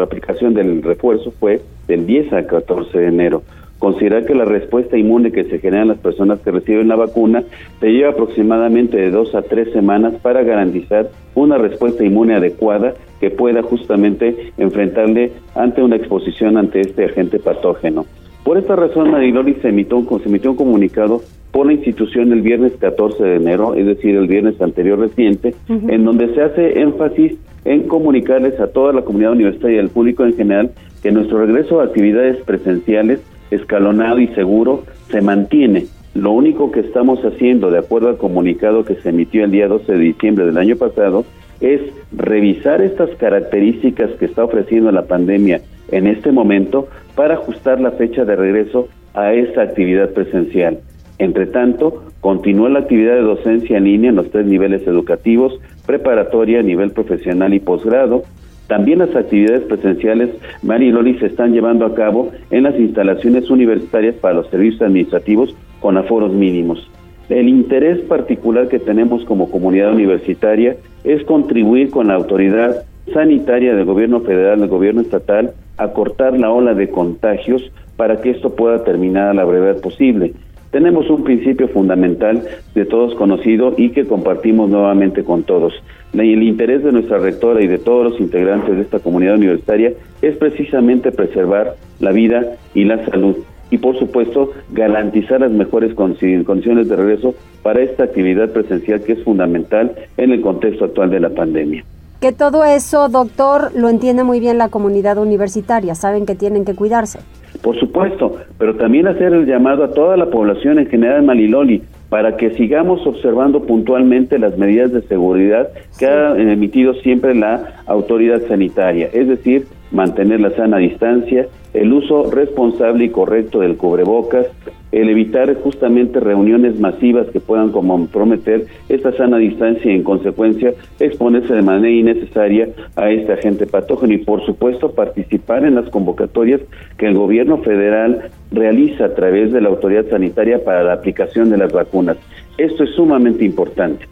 aplicación 0.00 0.54
del 0.54 0.80
refuerzo 0.80 1.32
fue 1.40 1.60
del 1.88 2.06
10 2.06 2.32
al 2.34 2.46
14 2.46 2.96
de 2.96 3.08
enero. 3.08 3.42
Considerar 3.78 4.24
que 4.24 4.34
la 4.34 4.44
respuesta 4.44 4.96
inmune 4.96 5.32
que 5.32 5.44
se 5.44 5.58
genera 5.58 5.82
en 5.82 5.88
las 5.88 5.98
personas 5.98 6.40
que 6.40 6.50
reciben 6.50 6.88
la 6.88 6.96
vacuna 6.96 7.44
te 7.80 7.92
lleva 7.92 8.10
aproximadamente 8.10 8.96
de 8.96 9.10
dos 9.10 9.34
a 9.34 9.42
tres 9.42 9.72
semanas 9.72 10.14
para 10.22 10.42
garantizar 10.42 11.10
una 11.34 11.58
respuesta 11.58 12.04
inmune 12.04 12.34
adecuada 12.34 12.94
que 13.20 13.30
pueda 13.30 13.62
justamente 13.62 14.52
enfrentarle 14.58 15.32
ante 15.54 15.82
una 15.82 15.96
exposición 15.96 16.56
ante 16.56 16.80
este 16.80 17.04
agente 17.04 17.38
patógeno. 17.38 18.06
Por 18.44 18.58
esta 18.58 18.76
razón, 18.76 19.10
Mariloli 19.10 19.54
se 19.54 19.70
emitió, 19.70 20.04
se 20.22 20.28
emitió 20.28 20.50
un 20.50 20.56
comunicado 20.56 21.22
por 21.50 21.66
la 21.66 21.72
institución 21.72 22.32
el 22.32 22.42
viernes 22.42 22.72
14 22.78 23.22
de 23.22 23.36
enero, 23.36 23.74
es 23.74 23.86
decir, 23.86 24.16
el 24.16 24.26
viernes 24.26 24.60
anterior 24.60 24.98
reciente, 24.98 25.54
en 25.68 26.04
donde 26.04 26.34
se 26.34 26.42
hace 26.42 26.80
énfasis 26.80 27.38
en 27.64 27.84
comunicarles 27.84 28.58
a 28.60 28.66
toda 28.66 28.92
la 28.92 29.02
comunidad 29.02 29.32
universitaria 29.32 29.76
y 29.76 29.80
al 29.80 29.88
público 29.88 30.24
en 30.24 30.34
general 30.34 30.72
que 31.02 31.12
nuestro 31.12 31.38
regreso 31.38 31.80
a 31.80 31.84
actividades 31.84 32.38
presenciales, 32.44 33.20
escalonado 33.50 34.20
y 34.20 34.28
seguro, 34.28 34.84
se 35.10 35.20
mantiene. 35.20 35.86
Lo 36.14 36.30
único 36.30 36.70
que 36.70 36.80
estamos 36.80 37.20
haciendo, 37.24 37.70
de 37.70 37.78
acuerdo 37.78 38.08
al 38.08 38.18
comunicado 38.18 38.84
que 38.84 38.94
se 38.96 39.10
emitió 39.10 39.44
el 39.44 39.50
día 39.50 39.68
12 39.68 39.92
de 39.92 39.98
diciembre 39.98 40.46
del 40.46 40.58
año 40.58 40.76
pasado, 40.76 41.24
es 41.60 41.80
revisar 42.12 42.82
estas 42.82 43.10
características 43.16 44.10
que 44.18 44.26
está 44.26 44.44
ofreciendo 44.44 44.92
la 44.92 45.06
pandemia 45.06 45.60
en 45.90 46.06
este 46.06 46.32
momento 46.32 46.88
para 47.14 47.34
ajustar 47.34 47.80
la 47.80 47.92
fecha 47.92 48.24
de 48.24 48.36
regreso 48.36 48.88
a 49.14 49.32
esta 49.32 49.62
actividad 49.62 50.10
presencial. 50.10 50.80
Entre 51.18 51.46
tanto, 51.46 52.04
continúa 52.20 52.68
la 52.68 52.80
actividad 52.80 53.14
de 53.14 53.22
docencia 53.22 53.78
en 53.78 53.84
línea 53.84 54.10
en 54.10 54.16
los 54.16 54.30
tres 54.30 54.46
niveles 54.46 54.86
educativos, 54.86 55.60
preparatoria, 55.86 56.62
nivel 56.62 56.90
profesional 56.90 57.54
y 57.54 57.60
posgrado. 57.60 58.24
También 58.66 59.00
las 59.00 59.14
actividades 59.14 59.62
presenciales, 59.62 60.30
Mari 60.62 60.88
y 60.88 60.90
Loli, 60.90 61.18
se 61.18 61.26
están 61.26 61.52
llevando 61.52 61.84
a 61.84 61.94
cabo 61.94 62.30
en 62.50 62.62
las 62.62 62.78
instalaciones 62.78 63.50
universitarias 63.50 64.14
para 64.16 64.34
los 64.34 64.48
servicios 64.48 64.82
administrativos 64.82 65.54
con 65.80 65.98
aforos 65.98 66.32
mínimos. 66.32 66.90
El 67.28 67.48
interés 67.48 68.00
particular 68.00 68.68
que 68.68 68.78
tenemos 68.78 69.24
como 69.24 69.50
comunidad 69.50 69.92
universitaria 69.92 70.76
es 71.04 71.24
contribuir 71.24 71.90
con 71.90 72.08
la 72.08 72.14
autoridad 72.14 72.84
sanitaria 73.12 73.74
del 73.74 73.84
gobierno 73.84 74.20
federal, 74.20 74.60
del 74.60 74.68
gobierno 74.68 75.02
estatal, 75.02 75.52
a 75.76 75.88
cortar 75.88 76.38
la 76.38 76.50
ola 76.50 76.74
de 76.74 76.88
contagios 76.88 77.70
para 77.96 78.20
que 78.20 78.30
esto 78.30 78.54
pueda 78.54 78.84
terminar 78.84 79.28
a 79.28 79.34
la 79.34 79.44
brevedad 79.44 79.80
posible. 79.80 80.32
Tenemos 80.74 81.08
un 81.08 81.22
principio 81.22 81.68
fundamental 81.68 82.42
de 82.74 82.84
todos 82.84 83.14
conocido 83.14 83.74
y 83.76 83.90
que 83.90 84.08
compartimos 84.08 84.68
nuevamente 84.68 85.22
con 85.22 85.44
todos. 85.44 85.72
El 86.12 86.42
interés 86.42 86.82
de 86.82 86.90
nuestra 86.90 87.18
rectora 87.18 87.62
y 87.62 87.68
de 87.68 87.78
todos 87.78 88.10
los 88.10 88.20
integrantes 88.20 88.74
de 88.74 88.82
esta 88.82 88.98
comunidad 88.98 89.36
universitaria 89.36 89.92
es 90.20 90.36
precisamente 90.36 91.12
preservar 91.12 91.76
la 92.00 92.10
vida 92.10 92.56
y 92.74 92.82
la 92.86 93.06
salud 93.06 93.36
y 93.70 93.78
por 93.78 93.96
supuesto 94.00 94.50
garantizar 94.72 95.42
las 95.42 95.52
mejores 95.52 95.94
condiciones 95.94 96.88
de 96.88 96.96
regreso 96.96 97.36
para 97.62 97.80
esta 97.80 98.02
actividad 98.02 98.50
presencial 98.50 99.00
que 99.04 99.12
es 99.12 99.22
fundamental 99.22 99.94
en 100.16 100.32
el 100.32 100.40
contexto 100.40 100.86
actual 100.86 101.08
de 101.08 101.20
la 101.20 101.30
pandemia. 101.30 101.84
Que 102.24 102.32
todo 102.32 102.64
eso, 102.64 103.10
doctor, 103.10 103.72
lo 103.76 103.90
entiende 103.90 104.24
muy 104.24 104.40
bien 104.40 104.56
la 104.56 104.70
comunidad 104.70 105.18
universitaria, 105.18 105.94
saben 105.94 106.24
que 106.24 106.34
tienen 106.34 106.64
que 106.64 106.74
cuidarse. 106.74 107.18
Por 107.60 107.78
supuesto, 107.78 108.36
pero 108.56 108.76
también 108.76 109.06
hacer 109.06 109.34
el 109.34 109.44
llamado 109.44 109.84
a 109.84 109.92
toda 109.92 110.16
la 110.16 110.30
población 110.30 110.78
en 110.78 110.86
general 110.86 111.18
en 111.18 111.26
Maliloli 111.26 111.82
para 112.08 112.38
que 112.38 112.54
sigamos 112.54 113.06
observando 113.06 113.66
puntualmente 113.66 114.38
las 114.38 114.56
medidas 114.56 114.90
de 114.92 115.02
seguridad 115.02 115.68
que 115.98 116.06
ha 116.06 116.34
emitido 116.34 116.94
siempre 116.94 117.34
la 117.34 117.82
autoridad 117.84 118.40
sanitaria, 118.48 119.10
es 119.12 119.28
decir, 119.28 119.66
mantener 119.92 120.40
la 120.40 120.56
sana 120.56 120.78
distancia, 120.78 121.46
el 121.74 121.92
uso 121.92 122.30
responsable 122.30 123.04
y 123.04 123.10
correcto 123.10 123.60
del 123.60 123.76
cubrebocas, 123.76 124.46
el 124.94 125.08
evitar 125.08 125.52
justamente 125.56 126.20
reuniones 126.20 126.78
masivas 126.78 127.26
que 127.32 127.40
puedan 127.40 127.72
comprometer 127.72 128.66
esta 128.88 129.12
sana 129.16 129.38
distancia 129.38 129.90
y 129.90 129.96
en 129.96 130.04
consecuencia 130.04 130.72
exponerse 131.00 131.52
de 131.52 131.62
manera 131.62 131.90
innecesaria 131.90 132.68
a 132.94 133.10
este 133.10 133.32
agente 133.32 133.66
patógeno 133.66 134.14
y 134.14 134.18
por 134.18 134.46
supuesto 134.46 134.92
participar 134.92 135.64
en 135.64 135.74
las 135.74 135.88
convocatorias 135.90 136.60
que 136.96 137.06
el 137.06 137.14
gobierno 137.14 137.58
federal 137.58 138.30
realiza 138.52 139.06
a 139.06 139.14
través 139.14 139.52
de 139.52 139.60
la 139.60 139.68
autoridad 139.68 140.08
sanitaria 140.08 140.62
para 140.62 140.84
la 140.84 140.92
aplicación 140.92 141.50
de 141.50 141.58
las 141.58 141.72
vacunas. 141.72 142.16
Esto 142.56 142.84
es 142.84 142.90
sumamente 142.90 143.44
importante. 143.44 144.06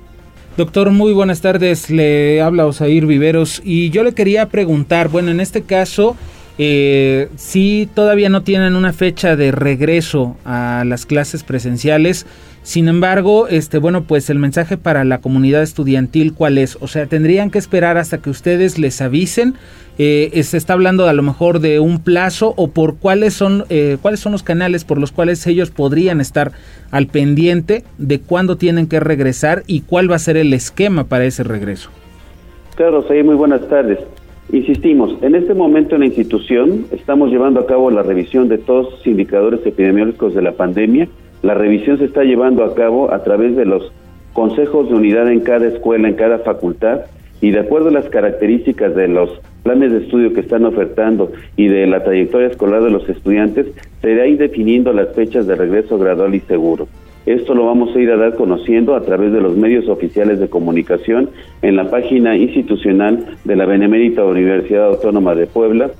Doctor, 0.56 0.90
muy 0.90 1.12
buenas 1.12 1.40
tardes. 1.40 1.90
Le 1.90 2.42
habla 2.42 2.66
Osair 2.66 3.06
Viveros 3.06 3.62
y 3.64 3.90
yo 3.90 4.02
le 4.02 4.12
quería 4.12 4.48
preguntar, 4.48 5.08
bueno, 5.08 5.30
en 5.30 5.40
este 5.40 5.62
caso, 5.62 6.16
eh, 6.58 7.28
si 7.36 7.88
todavía 7.94 8.28
no 8.28 8.42
tienen 8.42 8.76
una 8.76 8.92
fecha 8.92 9.36
de 9.36 9.52
regreso 9.52 10.36
a 10.44 10.84
las 10.86 11.06
clases 11.06 11.42
presenciales. 11.42 12.26
Sin 12.62 12.86
embargo, 12.86 13.48
este, 13.48 13.78
bueno, 13.78 14.04
pues 14.04 14.30
el 14.30 14.38
mensaje 14.38 14.76
para 14.76 15.02
la 15.02 15.18
comunidad 15.18 15.62
estudiantil, 15.62 16.32
¿cuál 16.32 16.58
es? 16.58 16.78
O 16.80 16.86
sea, 16.86 17.06
tendrían 17.06 17.50
que 17.50 17.58
esperar 17.58 17.98
hasta 17.98 18.18
que 18.18 18.30
ustedes 18.30 18.78
les 18.78 19.00
avisen. 19.00 19.54
Eh, 19.98 20.40
se 20.44 20.56
está 20.56 20.74
hablando 20.74 21.08
a 21.08 21.12
lo 21.12 21.22
mejor 21.22 21.58
de 21.58 21.80
un 21.80 21.98
plazo 21.98 22.54
o 22.56 22.68
por 22.68 22.96
cuáles 22.96 23.34
son, 23.34 23.64
eh, 23.68 23.98
cuáles 24.00 24.20
son 24.20 24.32
los 24.32 24.42
canales 24.42 24.84
por 24.84 24.98
los 24.98 25.10
cuales 25.10 25.46
ellos 25.46 25.70
podrían 25.70 26.20
estar 26.20 26.52
al 26.90 27.08
pendiente 27.08 27.84
de 27.98 28.20
cuándo 28.20 28.56
tienen 28.56 28.86
que 28.86 29.00
regresar 29.00 29.64
y 29.66 29.80
cuál 29.80 30.10
va 30.10 30.16
a 30.16 30.20
ser 30.20 30.36
el 30.36 30.54
esquema 30.54 31.04
para 31.04 31.24
ese 31.24 31.42
regreso. 31.42 31.90
Claro, 32.76 33.04
sí, 33.08 33.22
muy 33.22 33.34
buenas 33.34 33.68
tardes. 33.68 33.98
Insistimos, 34.52 35.16
en 35.22 35.34
este 35.34 35.54
momento 35.54 35.94
en 35.94 36.00
la 36.00 36.06
institución 36.08 36.84
estamos 36.92 37.30
llevando 37.30 37.58
a 37.58 37.66
cabo 37.66 37.90
la 37.90 38.02
revisión 38.02 38.50
de 38.50 38.58
todos 38.58 38.92
los 38.92 39.06
indicadores 39.06 39.60
epidemiológicos 39.64 40.34
de 40.34 40.42
la 40.42 40.52
pandemia. 40.52 41.08
La 41.40 41.54
revisión 41.54 41.96
se 41.96 42.04
está 42.04 42.22
llevando 42.22 42.62
a 42.62 42.74
cabo 42.74 43.10
a 43.14 43.24
través 43.24 43.56
de 43.56 43.64
los 43.64 43.90
consejos 44.34 44.90
de 44.90 44.94
unidad 44.94 45.32
en 45.32 45.40
cada 45.40 45.68
escuela, 45.68 46.06
en 46.06 46.16
cada 46.16 46.40
facultad, 46.40 47.00
y 47.40 47.50
de 47.50 47.60
acuerdo 47.60 47.88
a 47.88 47.92
las 47.92 48.10
características 48.10 48.94
de 48.94 49.08
los 49.08 49.30
planes 49.62 49.90
de 49.90 49.98
estudio 50.04 50.34
que 50.34 50.40
están 50.40 50.66
ofertando 50.66 51.32
y 51.56 51.68
de 51.68 51.86
la 51.86 52.04
trayectoria 52.04 52.48
escolar 52.48 52.82
de 52.82 52.90
los 52.90 53.08
estudiantes, 53.08 53.68
se 54.02 54.12
irá 54.12 54.26
ir 54.26 54.36
definiendo 54.36 54.92
las 54.92 55.14
fechas 55.14 55.46
de 55.46 55.54
regreso 55.54 55.98
gradual 55.98 56.34
y 56.34 56.40
seguro. 56.40 56.88
Esto 57.32 57.54
lo 57.54 57.64
vamos 57.64 57.96
a 57.96 57.98
ir 57.98 58.10
a 58.10 58.18
dar 58.18 58.34
conociendo 58.34 58.94
a 58.94 59.00
través 59.00 59.32
de 59.32 59.40
los 59.40 59.56
medios 59.56 59.88
oficiales 59.88 60.38
de 60.38 60.50
comunicación 60.50 61.30
en 61.62 61.76
la 61.76 61.90
página 61.90 62.36
institucional 62.36 63.38
de 63.44 63.56
la 63.56 63.64
Benemérita 63.64 64.22
Universidad 64.22 64.88
Autónoma 64.88 65.34
de 65.34 65.46
Puebla, 65.46 65.92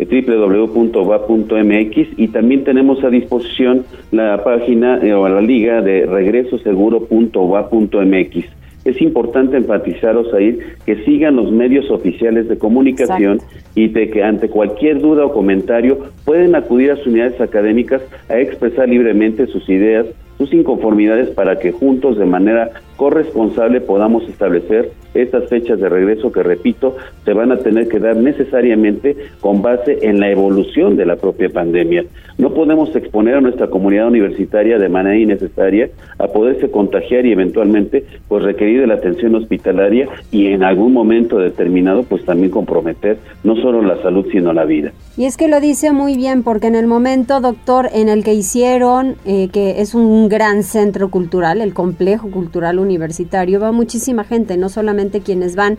eh, 0.00 0.24
www.va.mx 0.26 2.18
y 2.18 2.26
también 2.28 2.64
tenemos 2.64 3.04
a 3.04 3.10
disposición 3.10 3.84
la 4.10 4.42
página 4.42 4.98
eh, 5.00 5.14
o 5.14 5.28
la 5.28 5.40
liga 5.40 5.80
de 5.80 6.06
regresoseguro.va.mx. 6.06 8.44
Es 8.84 9.00
importante 9.00 9.58
enfatizaros 9.58 10.34
ahí 10.34 10.58
que 10.86 11.04
sigan 11.04 11.36
los 11.36 11.52
medios 11.52 11.88
oficiales 11.90 12.48
de 12.48 12.58
comunicación 12.58 13.38
y 13.76 13.86
de 13.88 14.10
que 14.10 14.24
ante 14.24 14.48
cualquier 14.48 15.00
duda 15.00 15.26
o 15.26 15.32
comentario 15.32 15.98
pueden 16.24 16.56
acudir 16.56 16.90
a 16.90 16.96
sus 16.96 17.06
unidades 17.06 17.40
académicas 17.40 18.02
a 18.28 18.40
expresar 18.40 18.88
libremente 18.88 19.46
sus 19.46 19.68
ideas, 19.68 20.06
sus 20.40 20.54
inconformidades 20.54 21.28
para 21.28 21.58
que 21.58 21.70
juntos 21.70 22.16
de 22.16 22.24
manera 22.24 22.70
corresponsable 23.00 23.80
podamos 23.80 24.28
establecer 24.28 24.92
estas 25.14 25.48
fechas 25.48 25.80
de 25.80 25.88
regreso 25.88 26.30
que, 26.30 26.42
repito, 26.42 26.96
se 27.24 27.32
van 27.32 27.50
a 27.50 27.56
tener 27.56 27.88
que 27.88 27.98
dar 27.98 28.14
necesariamente 28.14 29.16
con 29.40 29.62
base 29.62 30.00
en 30.02 30.20
la 30.20 30.30
evolución 30.30 30.96
de 30.96 31.06
la 31.06 31.16
propia 31.16 31.48
pandemia. 31.48 32.04
No 32.36 32.52
podemos 32.52 32.94
exponer 32.94 33.36
a 33.36 33.40
nuestra 33.40 33.68
comunidad 33.68 34.08
universitaria 34.08 34.78
de 34.78 34.88
manera 34.90 35.16
innecesaria 35.16 35.88
a 36.18 36.26
poderse 36.26 36.70
contagiar 36.70 37.24
y 37.24 37.32
eventualmente 37.32 38.04
pues 38.28 38.44
requerir 38.44 38.82
de 38.82 38.86
la 38.86 38.94
atención 38.94 39.34
hospitalaria 39.34 40.06
y 40.30 40.48
en 40.48 40.62
algún 40.62 40.92
momento 40.92 41.38
determinado 41.38 42.02
pues 42.02 42.24
también 42.26 42.50
comprometer 42.50 43.16
no 43.44 43.56
solo 43.56 43.80
la 43.82 44.00
salud 44.02 44.26
sino 44.30 44.52
la 44.52 44.64
vida. 44.64 44.92
Y 45.16 45.24
es 45.24 45.36
que 45.36 45.48
lo 45.48 45.60
dice 45.60 45.92
muy 45.92 46.16
bien 46.16 46.42
porque 46.42 46.68
en 46.68 46.76
el 46.76 46.86
momento, 46.86 47.40
doctor, 47.40 47.88
en 47.92 48.08
el 48.08 48.24
que 48.24 48.32
hicieron, 48.32 49.16
eh, 49.24 49.48
que 49.52 49.80
es 49.80 49.94
un 49.94 50.28
gran 50.28 50.62
centro 50.62 51.10
cultural, 51.10 51.60
el 51.60 51.74
complejo 51.74 52.30
cultural 52.30 52.78
universitario, 52.78 52.89
va 52.98 53.72
muchísima 53.72 54.24
gente, 54.24 54.56
no 54.56 54.68
solamente 54.68 55.20
quienes 55.20 55.56
van 55.56 55.78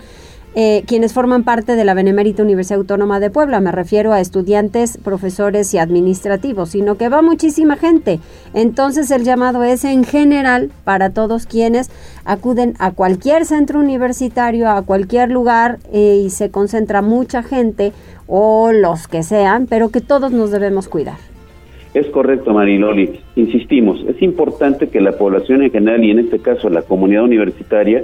eh, 0.54 0.84
quienes 0.86 1.14
forman 1.14 1.46
parte 1.46 1.78
de 1.78 1.86
la 1.86 1.94
Benemérita 1.94 2.44
Universidad 2.44 2.80
Autónoma 2.80 3.22
de 3.22 3.30
Puebla, 3.30 3.62
me 3.62 3.72
refiero 3.72 4.12
a 4.12 4.20
estudiantes, 4.20 4.98
profesores 4.98 5.74
y 5.74 5.78
administrativos, 5.78 6.72
sino 6.72 6.96
que 6.96 7.08
va 7.08 7.22
muchísima 7.22 7.78
gente. 7.78 8.20
Entonces 8.54 9.12
el 9.12 9.24
llamado 9.24 9.64
es 9.64 9.86
en 9.86 10.04
general 10.04 10.70
para 10.84 11.12
todos 11.12 11.46
quienes 11.46 11.90
acuden 12.26 12.76
a 12.80 12.92
cualquier 12.92 13.46
centro 13.46 13.80
universitario, 13.80 14.70
a 14.70 14.82
cualquier 14.82 15.32
lugar 15.32 15.80
eh, 15.94 16.22
y 16.26 16.30
se 16.30 16.52
concentra 16.52 17.02
mucha 17.02 17.44
gente 17.44 17.94
o 18.28 18.74
los 18.74 19.08
que 19.08 19.24
sean, 19.24 19.68
pero 19.68 19.88
que 19.88 20.02
todos 20.02 20.34
nos 20.34 20.52
debemos 20.52 20.90
cuidar. 20.90 21.32
Es 21.94 22.08
correcto, 22.08 22.54
Mariloli. 22.54 23.20
Insistimos, 23.36 24.04
es 24.08 24.22
importante 24.22 24.88
que 24.88 25.02
la 25.02 25.18
población 25.18 25.64
en 25.64 25.72
general 25.72 26.04
y 26.04 26.12
en 26.12 26.20
este 26.20 26.40
caso 26.40 26.70
la 26.70 26.84
comunidad 26.84 27.24
universitaria 27.24 28.04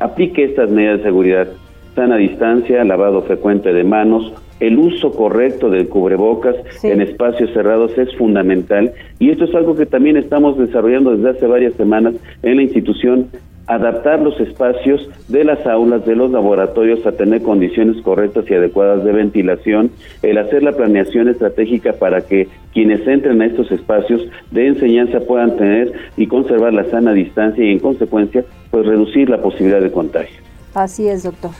aplique 0.00 0.44
estas 0.44 0.70
medidas 0.70 0.98
de 0.98 1.04
seguridad. 1.04 1.48
Sana 1.94 2.16
distancia, 2.16 2.84
lavado 2.84 3.22
frecuente 3.22 3.72
de 3.72 3.84
manos, 3.84 4.32
el 4.60 4.78
uso 4.78 5.12
correcto 5.12 5.70
del 5.70 5.88
cubrebocas 5.88 6.56
en 6.82 7.00
espacios 7.00 7.52
cerrados 7.52 7.96
es 7.96 8.14
fundamental 8.16 8.92
y 9.20 9.30
esto 9.30 9.44
es 9.44 9.54
algo 9.54 9.76
que 9.76 9.86
también 9.86 10.16
estamos 10.16 10.58
desarrollando 10.58 11.16
desde 11.16 11.30
hace 11.30 11.46
varias 11.46 11.74
semanas 11.74 12.14
en 12.42 12.56
la 12.56 12.62
institución 12.62 13.28
adaptar 13.68 14.20
los 14.20 14.38
espacios 14.40 15.08
de 15.28 15.44
las 15.44 15.64
aulas, 15.66 16.04
de 16.06 16.16
los 16.16 16.30
laboratorios 16.30 17.04
a 17.06 17.12
tener 17.12 17.42
condiciones 17.42 18.02
correctas 18.02 18.46
y 18.48 18.54
adecuadas 18.54 19.04
de 19.04 19.12
ventilación, 19.12 19.90
el 20.22 20.38
hacer 20.38 20.62
la 20.62 20.72
planeación 20.72 21.28
estratégica 21.28 21.92
para 21.92 22.22
que 22.22 22.48
quienes 22.72 23.06
entren 23.06 23.40
a 23.42 23.46
estos 23.46 23.70
espacios 23.70 24.22
de 24.50 24.68
enseñanza 24.68 25.20
puedan 25.20 25.56
tener 25.56 25.92
y 26.16 26.26
conservar 26.26 26.72
la 26.72 26.88
sana 26.90 27.12
distancia 27.12 27.62
y 27.62 27.72
en 27.72 27.78
consecuencia 27.78 28.44
pues 28.70 28.86
reducir 28.86 29.28
la 29.28 29.42
posibilidad 29.42 29.82
de 29.82 29.92
contagio. 29.92 30.40
Así 30.74 31.06
es, 31.06 31.22
doctor. 31.22 31.50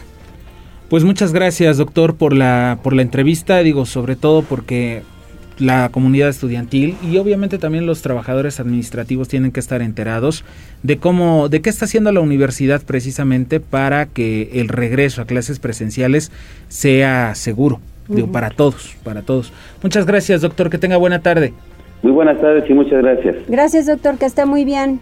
Pues 0.88 1.04
muchas 1.04 1.34
gracias, 1.34 1.76
doctor, 1.76 2.16
por 2.16 2.34
la 2.34 2.78
por 2.82 2.94
la 2.94 3.02
entrevista, 3.02 3.58
digo, 3.58 3.84
sobre 3.84 4.16
todo 4.16 4.40
porque 4.40 5.02
la 5.58 5.88
comunidad 5.90 6.28
estudiantil 6.28 6.96
y 7.02 7.18
obviamente 7.18 7.58
también 7.58 7.86
los 7.86 8.02
trabajadores 8.02 8.60
administrativos 8.60 9.28
tienen 9.28 9.50
que 9.52 9.60
estar 9.60 9.82
enterados 9.82 10.44
de 10.82 10.98
cómo 10.98 11.48
de 11.48 11.60
qué 11.60 11.70
está 11.70 11.84
haciendo 11.84 12.12
la 12.12 12.20
universidad 12.20 12.82
precisamente 12.82 13.60
para 13.60 14.06
que 14.06 14.50
el 14.54 14.68
regreso 14.68 15.22
a 15.22 15.24
clases 15.26 15.58
presenciales 15.58 16.30
sea 16.68 17.34
seguro, 17.34 17.80
digo, 18.08 18.30
para 18.30 18.50
todos, 18.50 18.96
para 19.04 19.22
todos. 19.22 19.52
Muchas 19.82 20.06
gracias, 20.06 20.42
doctor, 20.42 20.70
que 20.70 20.78
tenga 20.78 20.96
buena 20.96 21.20
tarde. 21.20 21.52
Muy 22.02 22.12
buenas 22.12 22.40
tardes 22.40 22.68
y 22.70 22.74
muchas 22.74 23.02
gracias. 23.02 23.36
Gracias, 23.48 23.86
doctor, 23.86 24.18
que 24.18 24.26
esté 24.26 24.46
muy 24.46 24.64
bien. 24.64 25.00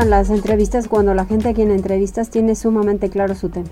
Las 0.00 0.30
entrevistas 0.30 0.88
cuando 0.88 1.12
la 1.12 1.26
gente 1.26 1.50
aquí 1.50 1.62
en 1.62 1.70
entrevistas 1.70 2.30
tiene 2.30 2.54
sumamente 2.54 3.10
claro 3.10 3.34
su 3.34 3.50
tema. 3.50 3.68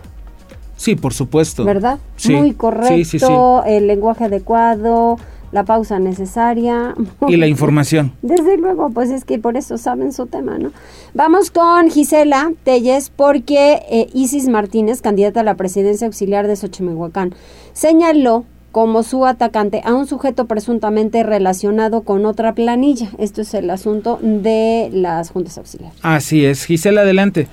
Sí, 0.77 0.95
por 0.95 1.15
supuesto. 1.15 1.65
¿Verdad? 1.65 1.99
Muy 2.29 2.53
correcto, 2.53 3.65
el 3.65 3.87
lenguaje 3.87 4.25
adecuado, 4.25 5.19
la 5.51 5.65
pausa 5.65 5.99
necesaria. 5.99 6.95
Y 7.27 7.37
la 7.37 7.47
información. 7.49 8.13
Desde 8.21 8.59
luego, 8.59 8.91
pues 8.91 9.11
es 9.11 9.25
que 9.25 9.39
por 9.39 9.57
eso 9.57 9.79
saben 9.79 10.13
su 10.13 10.27
tema, 10.27 10.59
¿no? 10.59 10.73
Vamos 11.15 11.51
con 11.51 11.91
Gisela 11.91 12.53
Telles, 12.65 13.11
porque 13.11 13.83
eh, 13.91 14.09
Isis 14.13 14.49
Martínez, 14.49 15.01
candidata 15.01 15.41
a 15.41 15.45
la 15.45 15.55
presidencia 15.55 16.07
auxiliar 16.07 16.47
de 16.47 16.57
Xochimehuacán, 16.57 17.35
señaló 17.73 18.45
como 18.73 19.03
su 19.03 19.27
atacante 19.27 19.81
a 19.85 19.95
un 19.95 20.07
sujeto 20.07 20.47
presuntamente 20.47 21.23
relacionado 21.23 22.03
con 22.03 22.27
otra 22.27 22.55
planilla. 22.55 23.09
Esto 23.19 23.43
es 23.43 23.55
el 23.55 23.71
asunto 23.71 24.19
de 24.23 24.91
las 24.93 25.31
juntas 25.31 25.59
auxiliares. 25.59 25.99
Así 26.03 26.45
es. 26.45 26.65
Gisela, 26.65 27.03
adelante. 27.03 27.49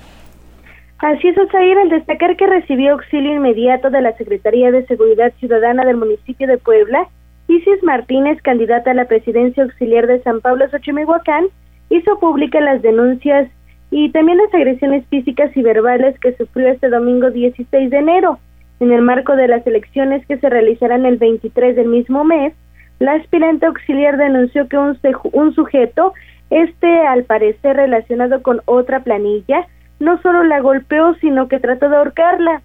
Así 1.00 1.28
es, 1.28 1.38
Osair, 1.38 1.78
al 1.78 1.90
destacar 1.90 2.36
que 2.38 2.48
recibió 2.48 2.94
auxilio 2.94 3.36
inmediato 3.36 3.92
de 3.92 4.02
la 4.02 4.18
Secretaría 4.18 4.72
de 4.72 4.86
Seguridad 4.88 5.32
Ciudadana 5.40 5.86
del 5.86 5.98
municipio 5.98 6.48
de 6.48 6.58
Puebla, 6.58 7.08
Isis 7.48 7.84
Martínez, 7.84 8.42
candidata 8.42 8.92
a 8.92 8.96
la 8.96 9.06
presidencia 9.06 9.64
auxiliar 9.64 10.08
de 10.08 10.22
San 10.24 10.42
Pablo 10.42 10.68
Xochimehuacán, 10.70 11.46
hizo 11.90 12.20
pública 12.20 12.60
las 12.62 12.82
denuncias 12.82 13.48
y 13.92 14.12
también 14.12 14.40
las 14.40 14.54
agresiones 14.54 15.06
físicas 15.08 15.56
y 15.56 15.62
verbales 15.62 16.20
que 16.20 16.36
sufrió 16.36 16.68
este 16.68 16.90
domingo 16.90 17.30
16 17.30 17.90
de 17.90 17.98
enero. 17.98 18.40
En 18.80 18.92
el 18.92 19.02
marco 19.02 19.36
de 19.36 19.48
las 19.48 19.66
elecciones 19.66 20.26
que 20.28 20.38
se 20.38 20.50
realizarán 20.50 21.06
el 21.06 21.18
23 21.18 21.76
del 21.76 21.88
mismo 21.88 22.24
mes, 22.24 22.54
la 23.00 23.14
aspirante 23.14 23.66
auxiliar 23.66 24.18
denunció 24.18 24.68
que 24.68 24.78
un, 24.78 24.98
un 25.34 25.54
sujeto, 25.54 26.14
este 26.50 27.06
al 27.08 27.24
parecer 27.24 27.76
relacionado 27.76 28.42
con 28.42 28.62
otra 28.66 29.02
planilla, 29.02 29.68
no 30.00 30.22
solo 30.22 30.44
la 30.44 30.60
golpeó, 30.62 31.16
sino 31.16 31.48
que 31.48 31.60
trató 31.60 31.90
de 31.90 31.98
ahorcarla. 31.98 32.62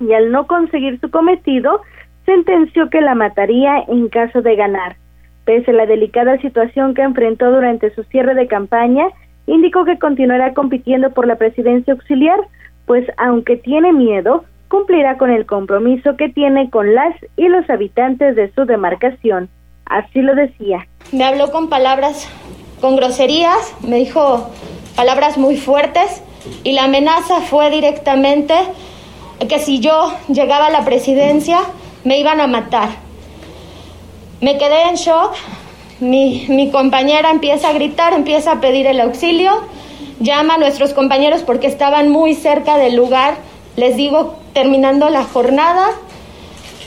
Y 0.00 0.12
al 0.12 0.30
no 0.30 0.46
conseguir 0.46 1.00
su 1.00 1.10
cometido, 1.10 1.80
sentenció 2.24 2.88
que 2.88 3.00
la 3.00 3.14
mataría 3.14 3.84
en 3.88 4.08
caso 4.08 4.42
de 4.42 4.56
ganar. 4.56 4.96
Pese 5.44 5.72
a 5.72 5.74
la 5.74 5.86
delicada 5.86 6.38
situación 6.38 6.94
que 6.94 7.02
enfrentó 7.02 7.50
durante 7.50 7.92
su 7.94 8.04
cierre 8.04 8.34
de 8.34 8.46
campaña, 8.46 9.06
indicó 9.46 9.84
que 9.84 9.98
continuará 9.98 10.54
compitiendo 10.54 11.10
por 11.10 11.26
la 11.26 11.36
presidencia 11.36 11.94
auxiliar, 11.94 12.38
pues 12.86 13.06
aunque 13.16 13.56
tiene 13.56 13.92
miedo, 13.92 14.44
cumplirá 14.72 15.18
con 15.18 15.30
el 15.30 15.44
compromiso 15.44 16.16
que 16.16 16.30
tiene 16.30 16.70
con 16.70 16.94
las 16.94 17.14
y 17.36 17.46
los 17.48 17.68
habitantes 17.68 18.34
de 18.34 18.50
su 18.54 18.64
demarcación. 18.64 19.50
Así 19.84 20.22
lo 20.22 20.34
decía. 20.34 20.88
Me 21.12 21.24
habló 21.24 21.52
con 21.52 21.68
palabras, 21.68 22.26
con 22.80 22.96
groserías, 22.96 23.74
me 23.82 23.96
dijo 23.96 24.50
palabras 24.96 25.36
muy 25.36 25.58
fuertes 25.58 26.22
y 26.64 26.72
la 26.72 26.84
amenaza 26.84 27.42
fue 27.42 27.70
directamente 27.70 28.54
que 29.46 29.58
si 29.58 29.80
yo 29.80 30.10
llegaba 30.28 30.68
a 30.68 30.70
la 30.70 30.86
presidencia 30.86 31.58
me 32.04 32.18
iban 32.18 32.40
a 32.40 32.46
matar. 32.46 32.88
Me 34.40 34.56
quedé 34.56 34.88
en 34.88 34.94
shock, 34.94 35.34
mi, 36.00 36.46
mi 36.48 36.70
compañera 36.70 37.30
empieza 37.30 37.68
a 37.68 37.72
gritar, 37.74 38.14
empieza 38.14 38.52
a 38.52 38.60
pedir 38.62 38.86
el 38.86 39.02
auxilio, 39.02 39.52
llama 40.18 40.54
a 40.54 40.58
nuestros 40.58 40.94
compañeros 40.94 41.42
porque 41.42 41.66
estaban 41.66 42.08
muy 42.08 42.32
cerca 42.32 42.78
del 42.78 42.96
lugar, 42.96 43.34
les 43.76 43.96
digo 43.96 44.36
terminando 44.52 45.08
la 45.10 45.24
jornada 45.24 45.90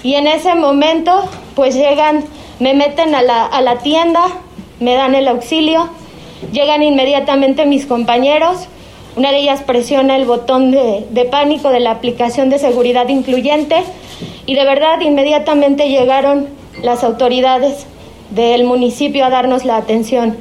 y 0.04 0.16
en 0.16 0.28
ese 0.28 0.56
momento 0.56 1.12
pues 1.56 1.76
llegan, 1.76 2.24
me 2.60 2.74
meten 2.74 3.16
a 3.16 3.22
la, 3.22 3.46
a 3.46 3.62
la 3.62 3.80
tienda, 3.80 4.24
me 4.80 4.94
dan 4.94 5.16
el 5.16 5.28
auxilio, 5.28 5.90
llegan 6.52 6.84
inmediatamente 6.84 7.66
mis 7.66 7.86
compañeros, 7.86 8.68
una 9.16 9.32
de 9.32 9.38
ellas 9.38 9.64
presiona 9.64 10.16
el 10.16 10.26
botón 10.26 10.72
de, 10.72 11.06
de 11.10 11.26
pánico 11.26 11.70
de 11.70 11.80
la 11.80 11.92
aplicación 11.92 12.50
de 12.50 12.60
seguridad 12.60 13.08
incluyente 13.08 13.84
y 14.46 14.56
de 14.56 14.66
verdad 14.66 15.00
inmediatamente 15.02 15.90
llegaron 15.90 16.48
las 16.84 17.04
autoridades 17.04 17.88
del 18.32 18.66
municipio 18.66 19.26
a 19.26 19.30
darnos 19.30 19.66
la 19.66 19.78
atención. 19.78 20.38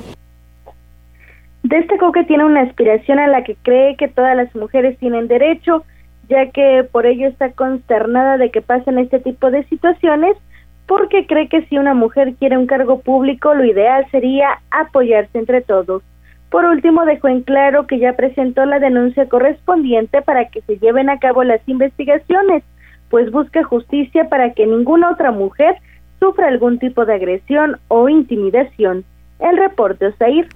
Destacó 1.62 2.12
que 2.12 2.24
tiene 2.24 2.44
una 2.44 2.62
aspiración 2.62 3.18
a 3.18 3.28
la 3.28 3.44
que 3.44 3.56
cree 3.62 3.96
que 3.96 4.08
todas 4.08 4.36
las 4.36 4.54
mujeres 4.54 4.98
tienen 4.98 5.28
derecho 5.28 5.84
ya 6.28 6.50
que 6.50 6.86
por 6.90 7.06
ello 7.06 7.28
está 7.28 7.52
consternada 7.52 8.38
de 8.38 8.50
que 8.50 8.62
pasen 8.62 8.98
este 8.98 9.20
tipo 9.20 9.50
de 9.50 9.64
situaciones, 9.64 10.36
porque 10.86 11.26
cree 11.26 11.48
que 11.48 11.62
si 11.66 11.78
una 11.78 11.94
mujer 11.94 12.34
quiere 12.34 12.58
un 12.58 12.66
cargo 12.66 13.00
público, 13.00 13.54
lo 13.54 13.64
ideal 13.64 14.06
sería 14.10 14.60
apoyarse 14.70 15.38
entre 15.38 15.62
todos. 15.62 16.02
Por 16.50 16.66
último, 16.66 17.04
dejó 17.04 17.28
en 17.28 17.42
claro 17.42 17.86
que 17.86 17.98
ya 17.98 18.12
presentó 18.12 18.64
la 18.64 18.78
denuncia 18.78 19.28
correspondiente 19.28 20.22
para 20.22 20.46
que 20.50 20.60
se 20.62 20.78
lleven 20.78 21.10
a 21.10 21.18
cabo 21.18 21.42
las 21.42 21.60
investigaciones, 21.68 22.62
pues 23.10 23.30
busca 23.30 23.64
justicia 23.64 24.28
para 24.28 24.52
que 24.52 24.66
ninguna 24.66 25.10
otra 25.10 25.32
mujer 25.32 25.76
sufra 26.20 26.48
algún 26.48 26.78
tipo 26.78 27.04
de 27.06 27.14
agresión 27.14 27.78
o 27.88 28.08
intimidación. 28.08 29.04
El 29.40 29.56
reporte 29.56 30.06
Osair. 30.06 30.48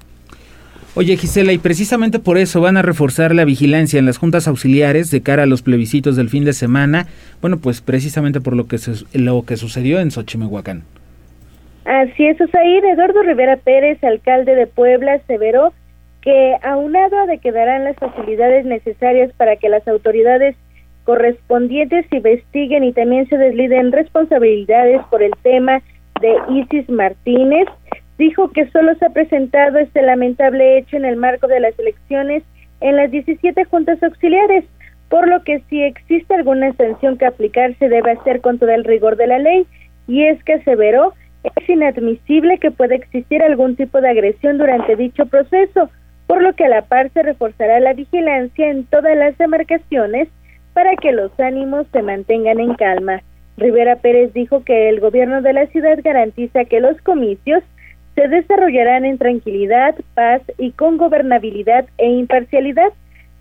Oye 0.94 1.16
Gisela, 1.16 1.52
y 1.52 1.58
precisamente 1.58 2.18
por 2.18 2.38
eso 2.38 2.60
van 2.60 2.76
a 2.76 2.82
reforzar 2.82 3.34
la 3.34 3.44
vigilancia 3.44 3.98
en 3.98 4.06
las 4.06 4.18
juntas 4.18 4.48
auxiliares 4.48 5.10
de 5.10 5.22
cara 5.22 5.44
a 5.44 5.46
los 5.46 5.62
plebiscitos 5.62 6.16
del 6.16 6.28
fin 6.28 6.44
de 6.44 6.52
semana. 6.52 7.06
Bueno, 7.40 7.58
pues 7.58 7.80
precisamente 7.80 8.40
por 8.40 8.56
lo 8.56 8.66
que, 8.66 8.78
lo 9.12 9.44
que 9.44 9.56
sucedió 9.56 10.00
en 10.00 10.10
Xochimehuacán. 10.10 10.82
Así 11.84 12.26
es, 12.26 12.40
Osair. 12.40 12.84
Eduardo 12.84 13.22
Rivera 13.22 13.56
Pérez, 13.56 14.02
alcalde 14.02 14.54
de 14.54 14.66
Puebla, 14.66 15.14
aseveró 15.14 15.72
que 16.20 16.56
aunado 16.62 17.26
de 17.26 17.38
que 17.38 17.52
darán 17.52 17.84
las 17.84 17.96
facilidades 17.96 18.66
necesarias 18.66 19.32
para 19.36 19.56
que 19.56 19.68
las 19.68 19.86
autoridades 19.86 20.56
correspondientes 21.04 22.04
investiguen 22.12 22.84
y 22.84 22.92
también 22.92 23.26
se 23.28 23.38
desliden 23.38 23.92
responsabilidades 23.92 25.00
por 25.10 25.22
el 25.22 25.32
tema 25.42 25.80
de 26.20 26.34
Isis 26.50 26.88
Martínez, 26.90 27.66
dijo 28.18 28.50
que 28.50 28.68
solo 28.70 28.94
se 28.96 29.06
ha 29.06 29.10
presentado 29.10 29.78
este 29.78 30.02
lamentable 30.02 30.78
hecho 30.78 30.96
en 30.96 31.04
el 31.04 31.16
marco 31.16 31.46
de 31.46 31.60
las 31.60 31.78
elecciones 31.78 32.42
en 32.80 32.96
las 32.96 33.10
17 33.10 33.64
juntas 33.64 34.02
auxiliares, 34.02 34.64
por 35.08 35.26
lo 35.26 35.42
que 35.42 35.62
si 35.68 35.82
existe 35.82 36.34
alguna 36.34 36.72
sanción 36.74 37.16
que 37.16 37.26
aplicarse 37.26 37.88
debe 37.88 38.12
hacer 38.12 38.40
con 38.40 38.58
todo 38.58 38.70
el 38.70 38.84
rigor 38.84 39.16
de 39.16 39.26
la 39.26 39.38
ley, 39.38 39.66
y 40.06 40.24
es 40.24 40.42
que 40.44 40.54
aseveró 40.54 41.14
es 41.44 41.68
inadmisible 41.68 42.58
que 42.58 42.70
pueda 42.70 42.96
existir 42.96 43.42
algún 43.42 43.76
tipo 43.76 44.00
de 44.00 44.10
agresión 44.10 44.58
durante 44.58 44.96
dicho 44.96 45.26
proceso, 45.26 45.88
por 46.26 46.42
lo 46.42 46.52
que 46.54 46.64
a 46.64 46.68
la 46.68 46.82
par 46.82 47.10
se 47.12 47.22
reforzará 47.22 47.80
la 47.80 47.94
vigilancia 47.94 48.68
en 48.68 48.84
todas 48.86 49.16
las 49.16 49.38
demarcaciones 49.38 50.28
para 50.74 50.94
que 50.96 51.12
los 51.12 51.30
ánimos 51.40 51.86
se 51.92 52.02
mantengan 52.02 52.60
en 52.60 52.74
calma. 52.74 53.22
Rivera 53.56 53.96
Pérez 53.96 54.32
dijo 54.34 54.62
que 54.64 54.88
el 54.88 55.00
gobierno 55.00 55.42
de 55.42 55.52
la 55.52 55.66
ciudad 55.68 55.98
garantiza 56.02 56.64
que 56.64 56.80
los 56.80 57.00
comicios 57.00 57.62
se 58.18 58.26
desarrollarán 58.26 59.04
en 59.04 59.16
tranquilidad, 59.16 59.94
paz 60.14 60.42
y 60.58 60.72
con 60.72 60.96
gobernabilidad 60.96 61.86
e 61.98 62.10
imparcialidad. 62.10 62.92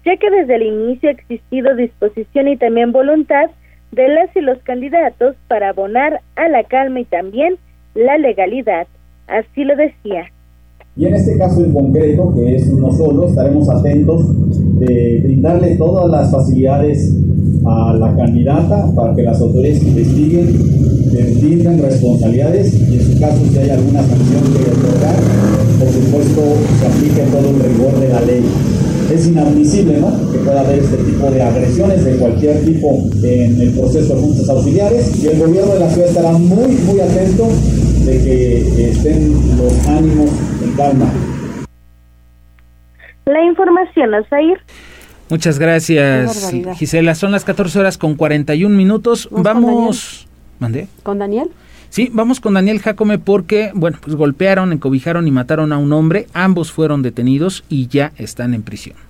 ya 0.06 0.16
que 0.16 0.30
desde 0.30 0.56
el 0.56 0.62
inicio 0.62 1.10
ha 1.10 1.14
existido 1.14 1.76
disposición 1.76 2.48
y 2.48 2.56
también 2.56 2.94
voluntad 2.94 3.50
de 3.92 4.08
las 4.08 4.34
y 4.38 4.42
los 4.42 4.58
candidatos 4.60 5.36
para 5.50 5.70
abonar 5.70 6.22
a 6.36 6.48
la 6.48 6.64
calma 6.64 7.02
y 7.02 7.06
también 7.06 7.58
la 7.94 8.18
legalidad. 8.18 8.88
Así 9.28 9.66
lo 9.66 9.76
decía. 9.76 10.32
Y 10.96 11.08
en 11.08 11.16
este 11.16 11.38
caso 11.38 11.66
en 11.66 11.74
concreto, 11.74 12.34
que 12.36 12.56
es 12.56 12.68
uno 12.68 12.92
solo, 12.94 13.28
estaremos 13.28 13.70
atentos 13.70 14.22
de 14.80 15.20
brindarle 15.24 15.76
todas 15.76 16.10
las 16.10 16.32
facilidades 16.32 17.14
a 17.70 17.94
la 17.94 18.16
candidata 18.16 18.86
para 18.96 19.14
que 19.16 19.24
las 19.24 19.40
autoridades 19.42 19.84
investiguen, 19.84 20.48
entiendan 21.18 21.82
responsabilidades 21.82 22.74
y 22.74 22.96
en 22.96 23.14
su 23.14 23.20
caso 23.20 23.38
si 23.52 23.58
hay 23.58 23.70
alguna 23.70 24.02
sanción 24.04 24.44
que 24.54 24.72
otorgar, 24.72 25.16
por 25.80 25.90
supuesto 25.90 26.42
se 26.80 26.88
aplique 26.88 27.22
todo 27.32 27.50
el 27.50 27.60
rigor 27.60 28.00
de 28.00 28.10
la 28.10 28.22
ley. 28.22 28.44
Es 29.12 29.28
inadmisible 29.28 30.00
¿no? 30.00 30.12
que 30.32 30.40
pueda 30.40 30.62
haber 30.62 30.80
este 30.80 30.98
tipo 30.98 31.32
de 31.32 31.42
agresiones 31.42 32.04
de 32.04 32.18
cualquier 32.18 32.66
tipo 32.66 33.04
en 33.24 33.62
el 33.62 33.72
proceso 33.72 34.16
de 34.16 34.22
juntas 34.22 34.50
auxiliares 34.50 35.24
y 35.24 35.28
el 35.28 35.40
gobierno 35.40 35.74
de 35.74 35.80
la 35.80 35.90
ciudad 35.90 36.10
estará 36.10 36.32
muy, 36.34 36.76
muy 36.76 37.00
atento 37.00 37.48
de 38.06 38.18
que 38.24 38.90
estén 38.90 39.34
los 39.58 39.88
ánimos 39.88 40.30
en 40.62 40.72
calma. 40.76 41.10
La 43.26 43.44
información, 43.44 44.14
Osair. 44.14 44.58
Muchas 45.30 45.60
gracias, 45.60 46.52
Gisela. 46.78 47.16
Son 47.16 47.32
las 47.32 47.44
14 47.44 47.80
horas 47.80 47.98
con 47.98 48.16
41 48.16 48.76
minutos. 48.76 49.28
Vamos. 49.32 50.28
¿Mandé? 50.60 50.88
¿Con 51.04 51.20
Daniel? 51.20 51.50
Sí, 51.90 52.10
vamos 52.12 52.40
con 52.40 52.54
Daniel 52.54 52.80
Jacome 52.80 53.18
porque, 53.18 53.72
bueno, 53.74 53.98
pues 54.02 54.16
golpearon, 54.16 54.74
encobijaron 54.74 55.28
y 55.28 55.32
mataron 55.32 55.72
a 55.72 55.78
un 55.78 55.94
hombre. 55.94 56.28
Ambos 56.34 56.72
fueron 56.72 57.02
detenidos 57.02 57.64
y 57.70 57.88
ya 57.88 58.12
están 58.18 58.54
en 58.54 58.64
prisión. 58.64 59.07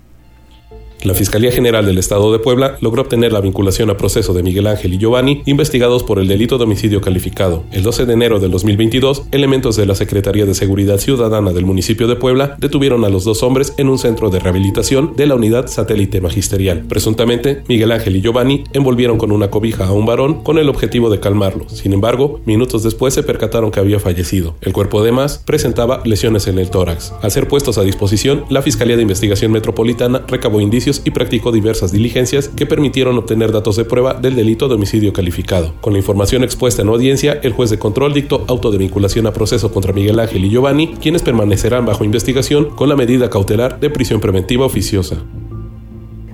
La 1.04 1.14
Fiscalía 1.14 1.52
General 1.52 1.86
del 1.86 2.00
Estado 2.00 2.32
de 2.32 2.39
Puebla 2.39 2.78
logró 2.82 3.04
obtener 3.04 3.32
la 3.32 3.39
vinculación 3.39 3.89
a 3.91 3.98
proceso 3.98 4.34
de 4.34 4.41
Miguel 4.41 4.66
Ángel 4.66 4.95
y 4.95 4.98
Giovanni, 4.98 5.43
investigados 5.45 6.04
por 6.04 6.18
el 6.18 6.28
delito 6.28 6.58
de 6.58 6.64
homicidio 6.64 7.02
calificado. 7.02 7.64
El 7.72 7.84
12 7.84 8.08
de 8.08 8.14
enero 8.14 8.39
del 8.39 8.50
2022, 8.50 9.26
elementos 9.32 9.76
de 9.76 9.86
la 9.86 9.93
Secretaría 9.93 10.48
de 10.48 10.56
Seguridad 10.56 10.98
Ciudadana 10.98 11.54
del 11.54 11.66
municipio 11.66 12.08
de 12.08 12.16
Puebla 12.16 12.56
detuvieron 12.58 13.06
a 13.06 13.10
los 13.10 13.26
dos 13.26 13.43
hombres 13.43 13.74
en 13.78 13.89
un 13.89 14.00
centro 14.00 14.32
de 14.32 14.39
rehabilitación 14.39 15.14
de 15.16 15.28
la 15.28 15.36
unidad 15.36 15.68
satélite 15.68 16.20
magisterial. 16.20 16.86
Presuntamente, 16.89 17.62
Miguel 17.68 17.91
Ángel 17.91 18.16
y 18.16 18.22
Giovanni 18.22 18.64
envolvieron 18.74 19.20
con 19.20 19.32
una 19.32 19.52
cobija 19.52 19.86
a 19.86 19.93
un 19.93 20.08
varón 20.08 20.43
con 20.43 20.58
el 20.58 20.68
objetivo 20.68 21.12
de 21.12 21.20
calmarlo. 21.20 21.70
Sin 21.70 21.93
embargo, 21.93 22.41
minutos 22.45 22.82
después 22.82 23.14
se 23.14 23.22
percataron 23.22 23.70
que 23.70 23.80
había 23.80 24.00
fallecido. 24.00 24.56
El 24.62 24.74
cuerpo 24.74 25.00
además 25.00 25.43
presentaba 25.45 26.02
lesiones 26.06 26.48
en 26.48 26.58
el 26.58 26.72
tórax. 26.72 27.14
Al 27.22 27.32
ser 27.32 27.48
puestos 27.48 27.78
a 27.78 27.84
disposición, 27.84 28.45
la 28.50 28.64
Fiscalía 28.64 28.95
de 28.95 29.04
Investigación 29.04 29.52
Metropolitana 29.52 30.24
recabó 30.28 30.60
indicios 30.60 30.87
y 31.04 31.12
practicó 31.12 31.52
diversas 31.52 31.92
diligencias 31.92 32.50
que 32.50 32.66
permitieron 32.66 33.18
obtener 33.18 33.52
datos 33.52 33.76
de 33.76 33.86
prueba 33.86 34.14
del 34.14 34.36
delito 34.36 34.68
de 34.68 34.76
homicidio 34.76 35.14
calificado. 35.14 35.74
Con 35.82 35.94
la 35.94 36.00
información 36.00 36.44
expuesta 36.44 36.82
en 36.82 36.90
audiencia, 36.90 37.40
el 37.44 37.54
juez 37.54 37.70
de 37.70 37.80
control 37.80 38.14
dictó 38.14 38.46
auto 38.48 38.72
de 38.72 38.78
vinculación 38.78 39.28
a 39.28 39.34
proceso 39.34 39.72
contra 39.72 39.94
Miguel 39.94 40.20
Ángel 40.20 40.46
y 40.46 40.50
Giovanni, 40.50 40.96
quienes 41.02 41.22
permanecerán 41.22 41.86
bajo 41.86 42.04
investigación 42.04 42.70
con 42.76 42.90
la 42.90 42.96
medida 42.96 43.30
cautelar 43.30 43.80
de 43.80 43.90
prisión 43.90 44.22
preventiva 44.22 44.66
oficiosa. 44.66 45.18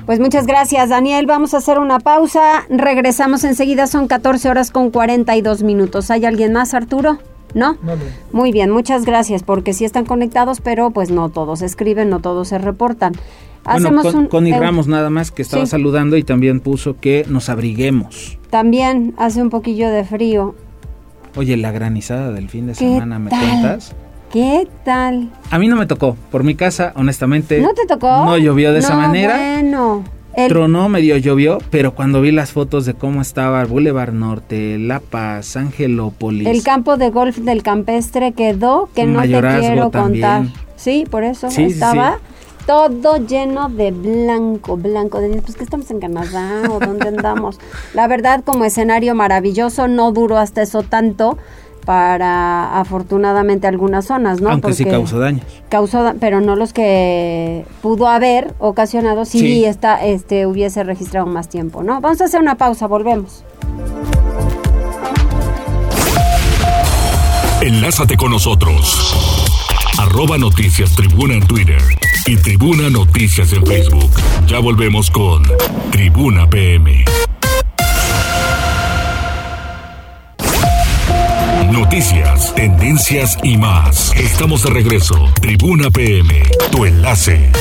Pues 0.06 0.20
muchas 0.20 0.46
gracias, 0.46 0.90
Daniel. 0.90 1.26
Vamos 1.26 1.54
a 1.54 1.58
hacer 1.58 1.80
una 1.80 2.00
pausa. 2.00 2.66
Regresamos 2.70 3.46
enseguida. 3.46 3.88
Son 3.88 4.08
14 4.08 4.50
horas 4.50 4.70
con 4.70 4.92
42 4.92 5.64
minutos. 5.64 6.12
¿Hay 6.12 6.26
alguien 6.26 6.52
más, 6.52 6.74
Arturo? 6.74 7.20
¿No? 7.54 7.78
Muy 8.32 8.52
bien, 8.52 8.72
muchas 8.72 9.06
gracias, 9.06 9.44
porque 9.44 9.74
sí 9.74 9.86
están 9.86 10.06
conectados, 10.06 10.60
pero 10.60 10.90
pues 10.90 11.12
no 11.12 11.30
todos 11.30 11.62
escriben, 11.62 12.10
no 12.10 12.20
todos 12.20 12.48
se 12.48 12.58
reportan. 12.58 13.14
Bueno, 13.64 14.02
con, 14.02 14.28
Connie 14.28 14.54
Ramos 14.54 14.88
nada 14.88 15.10
más 15.10 15.32
que 15.32 15.42
estaba 15.42 15.66
saludando 15.66 16.18
y 16.18 16.24
también 16.24 16.60
puso 16.60 16.98
que 17.00 17.26
nos 17.30 17.50
abriguemos. 17.50 18.38
También 18.50 19.14
hace 19.18 19.42
un 19.42 19.50
poquillo 19.50 19.90
de 19.90 20.04
frío. 20.04 20.56
Oye, 21.36 21.58
la 21.58 21.72
granizada 21.72 22.32
del 22.32 22.50
fin 22.50 22.68
de 22.68 22.76
semana, 22.76 23.20
¿me 23.20 23.30
cuentas? 23.30 23.96
¿Qué 24.32 24.68
tal? 24.84 25.30
A 25.52 25.60
mí 25.60 25.68
no 25.68 25.76
me 25.76 25.86
tocó. 25.86 26.18
Por 26.32 26.44
mi 26.44 26.56
casa, 26.56 26.92
honestamente. 26.96 27.62
¿No 27.62 27.74
te 27.74 27.86
tocó? 27.86 28.26
No 28.26 28.38
llovió 28.38 28.74
de 28.74 28.80
esa 28.80 28.96
manera. 28.96 29.38
Bueno. 29.38 30.04
El... 30.36 30.50
Tronó, 30.50 30.90
medio 30.90 31.16
llovió, 31.18 31.60
pero 31.70 31.94
cuando 31.94 32.20
vi 32.20 32.32
las 32.32 32.52
fotos 32.52 32.88
de 32.88 32.96
cómo 32.96 33.22
estaba 33.22 33.64
Boulevard 33.66 34.14
Norte, 34.14 34.80
La 34.80 35.00
Paz, 35.00 35.56
Angelópolis. 35.56 36.48
El 36.48 36.64
campo 36.64 36.98
de 36.98 37.12
golf 37.12 37.38
del 37.38 37.62
campestre 37.62 38.32
quedó 38.32 38.90
que 38.96 39.06
no 39.06 39.22
te 39.22 39.28
quiero 39.28 39.92
contar. 39.92 40.46
Sí, 40.76 41.06
por 41.10 41.24
eso 41.24 41.48
estaba 41.48 42.18
todo 42.66 43.18
lleno 43.18 43.70
de 43.70 43.92
blanco, 43.92 44.78
blanco. 44.78 45.20
De, 45.20 45.42
pues 45.42 45.56
que 45.56 45.64
estamos 45.64 45.90
en 45.92 46.00
Canadá 46.00 46.64
o 46.70 46.80
dónde 46.80 47.10
andamos. 47.10 47.60
La 47.94 48.08
verdad, 48.08 48.44
como 48.44 48.66
escenario 48.66 49.16
maravilloso, 49.16 49.88
no 49.88 50.12
duró 50.12 50.38
hasta 50.38 50.62
eso 50.62 50.84
tanto 50.84 51.38
para 51.86 52.80
afortunadamente 52.80 53.68
algunas 53.68 54.06
zonas, 54.06 54.42
¿no? 54.42 54.50
Aunque 54.50 54.74
sí 54.74 54.86
causó 54.86 55.20
daños. 55.20 55.46
Causó, 55.70 56.14
pero 56.20 56.40
no 56.40 56.56
los 56.56 56.74
que 56.74 57.66
pudo 57.82 58.08
haber 58.08 58.54
ocasionado 58.60 59.26
si 59.26 59.40
sí. 59.40 59.66
esta, 59.66 60.04
este 60.04 60.46
hubiese 60.46 60.84
registrado 60.84 61.26
más 61.26 61.50
tiempo, 61.50 61.84
¿no? 61.84 62.00
Vamos 62.00 62.22
a 62.22 62.26
hacer 62.26 62.40
una 62.40 62.56
pausa, 62.56 62.88
volvemos. 62.88 63.44
Enlázate 67.62 68.18
con 68.18 68.32
nosotros. 68.32 69.53
Arroba 69.98 70.38
Noticias 70.38 70.96
Tribuna 70.96 71.36
en 71.36 71.46
Twitter 71.46 71.82
y 72.26 72.36
Tribuna 72.38 72.90
Noticias 72.90 73.54
en 73.54 73.66
Facebook. 73.66 74.12
Ya 74.48 74.60
volvemos 74.60 75.10
con 75.12 75.44
Tribuna 75.92 76.50
PM. 76.50 77.06
Noticias, 81.72 82.54
tendencias 82.56 83.38
y 83.44 83.58
más. 83.58 84.14
Estamos 84.16 84.64
de 84.64 84.70
regreso. 84.72 85.16
Tribuna 85.42 85.90
PM, 85.90 86.42
tu 86.72 86.86
enlace. 86.86 87.52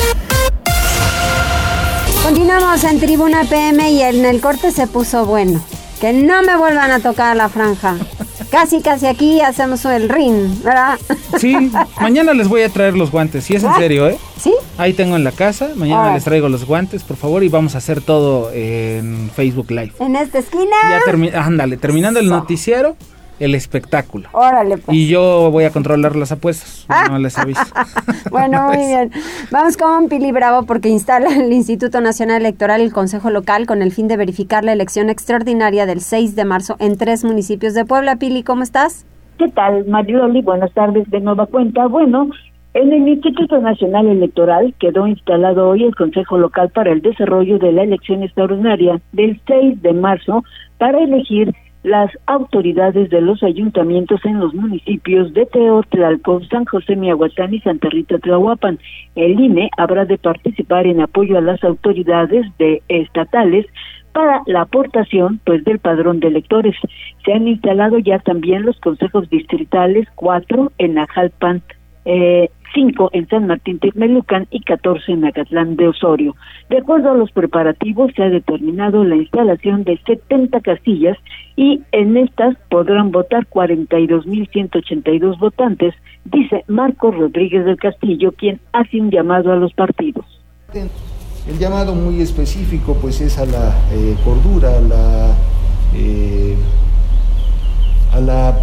Continuamos 2.23 2.83
en 2.83 2.99
Tribuna 2.99 3.43
PM 3.43 3.91
y 3.91 4.01
en 4.01 4.25
el 4.25 4.41
corte 4.41 4.71
se 4.71 4.87
puso 4.87 5.25
bueno. 5.25 5.63
Que 5.99 6.13
no 6.13 6.43
me 6.43 6.57
vuelvan 6.57 6.91
a 6.91 6.99
tocar 6.99 7.35
la 7.35 7.49
franja. 7.49 7.95
Casi, 8.53 8.81
casi 8.83 9.07
aquí 9.07 9.41
hacemos 9.41 9.83
el 9.85 10.09
ring, 10.09 10.61
¿verdad? 10.63 10.99
Sí, 11.39 11.71
mañana 11.99 12.35
les 12.35 12.47
voy 12.47 12.61
a 12.61 12.69
traer 12.69 12.95
los 12.95 13.09
guantes, 13.09 13.45
si 13.45 13.55
es 13.55 13.63
en 13.63 13.73
serio, 13.73 14.07
¿eh? 14.07 14.19
¿Sí? 14.39 14.53
Ahí 14.77 14.93
tengo 14.93 15.15
en 15.15 15.23
la 15.23 15.31
casa, 15.31 15.69
mañana 15.75 16.11
oh. 16.11 16.13
les 16.13 16.23
traigo 16.23 16.47
los 16.49 16.63
guantes, 16.63 17.01
por 17.01 17.17
favor, 17.17 17.43
y 17.43 17.49
vamos 17.49 17.73
a 17.73 17.79
hacer 17.79 18.01
todo 18.01 18.51
en 18.53 19.31
Facebook 19.35 19.71
Live. 19.71 19.93
¿En 19.99 20.15
esta 20.15 20.37
esquina? 20.37 20.75
Ya 20.87 20.99
termi 21.03 21.31
ándale, 21.33 21.77
terminando 21.77 22.19
el 22.19 22.29
noticiero, 22.29 22.95
el 23.43 23.55
espectáculo. 23.55 24.29
Órale, 24.31 24.77
pues. 24.77 24.97
Y 24.97 25.07
yo 25.07 25.49
voy 25.51 25.65
a 25.65 25.71
controlar 25.71 26.15
las 26.15 26.31
apuestas, 26.31 26.87
no 27.09 27.19
les 27.19 27.37
aviso. 27.37 27.61
bueno, 28.31 28.67
muy 28.67 28.77
bien. 28.87 29.11
Vamos 29.51 29.75
con 29.75 30.07
Pili 30.07 30.31
Bravo 30.31 30.65
porque 30.65 30.89
instala 30.89 31.29
el 31.35 31.51
Instituto 31.51 31.99
Nacional 31.99 32.41
Electoral 32.41 32.81
y 32.81 32.85
el 32.85 32.93
Consejo 32.93 33.29
Local 33.29 33.65
con 33.65 33.81
el 33.81 33.91
fin 33.91 34.07
de 34.07 34.17
verificar 34.17 34.63
la 34.63 34.73
elección 34.73 35.09
extraordinaria 35.09 35.85
del 35.85 36.01
6 36.01 36.35
de 36.35 36.45
marzo 36.45 36.77
en 36.79 36.97
tres 36.97 37.23
municipios 37.23 37.73
de 37.73 37.85
Puebla. 37.85 38.15
Pili, 38.15 38.43
¿cómo 38.43 38.63
estás? 38.63 39.05
¿Qué 39.37 39.49
tal, 39.49 39.85
Marioli? 39.87 40.41
Buenas 40.41 40.71
tardes 40.73 41.09
de 41.09 41.19
nueva 41.19 41.45
cuenta. 41.47 41.87
Bueno, 41.87 42.29
en 42.73 42.93
el 42.93 43.07
Instituto 43.07 43.59
Nacional 43.59 44.07
Electoral 44.07 44.73
quedó 44.79 45.05
instalado 45.05 45.69
hoy 45.69 45.83
el 45.83 45.95
Consejo 45.95 46.37
Local 46.37 46.69
para 46.69 46.91
el 46.91 47.01
desarrollo 47.01 47.59
de 47.59 47.71
la 47.71 47.83
elección 47.83 48.23
extraordinaria 48.23 49.01
del 49.11 49.39
6 49.45 49.81
de 49.81 49.93
marzo 49.93 50.43
para 50.77 50.99
elegir 50.99 51.53
las 51.83 52.09
autoridades 52.27 53.09
de 53.09 53.21
los 53.21 53.43
ayuntamientos 53.43 54.23
en 54.25 54.39
los 54.39 54.53
municipios 54.53 55.33
de 55.33 55.45
Teotlalco, 55.45 56.41
San 56.45 56.65
José 56.65 56.95
Miahuatlán 56.95 57.53
y 57.53 57.59
Santa 57.59 57.89
Rita 57.89 58.17
Tlahuapan. 58.19 58.79
El 59.15 59.39
INE 59.39 59.69
habrá 59.77 60.05
de 60.05 60.17
participar 60.17 60.87
en 60.87 61.01
apoyo 61.01 61.37
a 61.37 61.41
las 61.41 61.61
autoridades 61.63 62.45
de 62.57 62.81
estatales 62.87 63.65
para 64.13 64.41
la 64.45 64.61
aportación 64.61 65.41
pues 65.45 65.63
del 65.65 65.79
padrón 65.79 66.19
de 66.21 66.27
electores. 66.27 66.75
Se 67.25 67.33
han 67.33 67.47
instalado 67.47 67.99
ya 67.99 68.19
también 68.19 68.63
los 68.63 68.79
consejos 68.79 69.29
distritales, 69.29 70.07
cuatro 70.15 70.71
en 70.77 70.97
Ajalpan, 70.97 71.61
eh, 72.05 72.49
en 72.75 73.27
San 73.29 73.47
Martín 73.47 73.79
Texmelucan 73.79 74.47
y 74.49 74.61
14 74.61 75.11
en 75.11 75.25
Acatlán 75.25 75.75
de 75.75 75.87
Osorio. 75.87 76.35
De 76.69 76.77
acuerdo 76.79 77.11
a 77.11 77.15
los 77.15 77.31
preparativos, 77.31 78.11
se 78.15 78.23
ha 78.23 78.29
determinado 78.29 79.03
la 79.03 79.15
instalación 79.15 79.83
de 79.83 79.99
70 80.05 80.59
casillas 80.61 81.17
y 81.55 81.81
en 81.91 82.17
estas 82.17 82.57
podrán 82.69 83.11
votar 83.11 83.47
42.182 83.47 85.39
votantes, 85.39 85.93
dice 86.25 86.63
Marcos 86.67 87.15
Rodríguez 87.15 87.65
del 87.65 87.77
Castillo, 87.77 88.31
quien 88.31 88.59
hace 88.71 88.99
un 88.99 89.11
llamado 89.11 89.51
a 89.51 89.55
los 89.55 89.73
partidos. 89.73 90.25
El 91.47 91.59
llamado 91.59 91.93
muy 91.93 92.21
específico 92.21 92.97
pues 92.99 93.21
es 93.21 93.37
a 93.37 93.45
la 93.45 93.77
eh, 93.91 94.15
cordura, 94.23 94.77
a 94.77 94.81
la, 94.81 95.35
eh, 95.95 96.55
a 98.13 98.19
la 98.19 98.55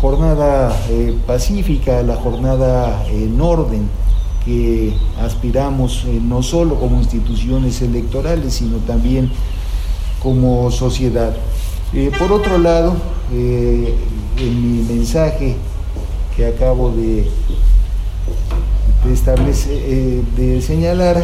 jornada 0.00 0.74
eh, 0.88 1.14
pacífica, 1.26 2.02
la 2.02 2.16
jornada 2.16 3.04
en 3.10 3.40
orden. 3.40 3.88
que 4.44 4.94
aspiramos 5.20 6.06
eh, 6.06 6.18
no 6.22 6.42
solo 6.42 6.76
como 6.76 6.96
instituciones 6.96 7.82
electorales, 7.82 8.54
sino 8.54 8.78
también 8.78 9.30
como 10.22 10.70
sociedad. 10.70 11.36
Eh, 11.92 12.10
por 12.18 12.32
otro 12.32 12.56
lado, 12.58 12.96
en 13.30 14.62
mi 14.62 14.82
mensaje 14.82 15.56
que 16.34 16.46
acabo 16.46 16.90
de 16.90 17.30
señalar, 20.62 21.22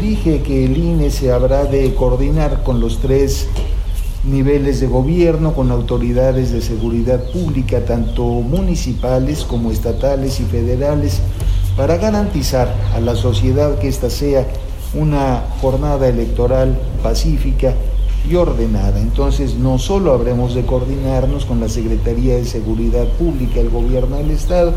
dije 0.00 0.42
que 0.42 0.66
el 0.66 0.76
INE 0.76 1.10
se 1.10 1.32
habrá 1.32 1.64
de 1.64 1.94
coordinar 1.94 2.62
con 2.62 2.80
los 2.80 2.98
tres 2.98 3.48
niveles 4.24 4.80
de 4.80 4.86
gobierno, 4.86 5.54
con 5.54 5.70
autoridades 5.70 6.52
de 6.52 6.60
seguridad 6.60 7.22
pública, 7.32 7.84
tanto 7.84 8.24
municipales 8.24 9.44
como 9.44 9.70
estatales 9.70 10.40
y 10.40 10.44
federales, 10.44 11.22
para 11.76 11.96
garantizar 11.96 12.74
a 12.94 13.00
la 13.00 13.14
sociedad 13.14 13.78
que 13.78 13.88
ésta 13.88 14.10
sea 14.10 14.46
una 14.94 15.42
jornada 15.60 16.08
electoral 16.08 16.76
pacífica 17.02 17.74
y 18.28 18.34
ordenada. 18.34 19.00
Entonces 19.00 19.56
no 19.56 19.78
solo 19.78 20.12
habremos 20.12 20.54
de 20.54 20.64
coordinarnos 20.64 21.44
con 21.44 21.60
la 21.60 21.68
Secretaría 21.68 22.34
de 22.36 22.44
Seguridad 22.44 23.06
Pública, 23.18 23.60
el 23.60 23.70
Gobierno 23.70 24.16
del 24.16 24.30
Estado. 24.30 24.74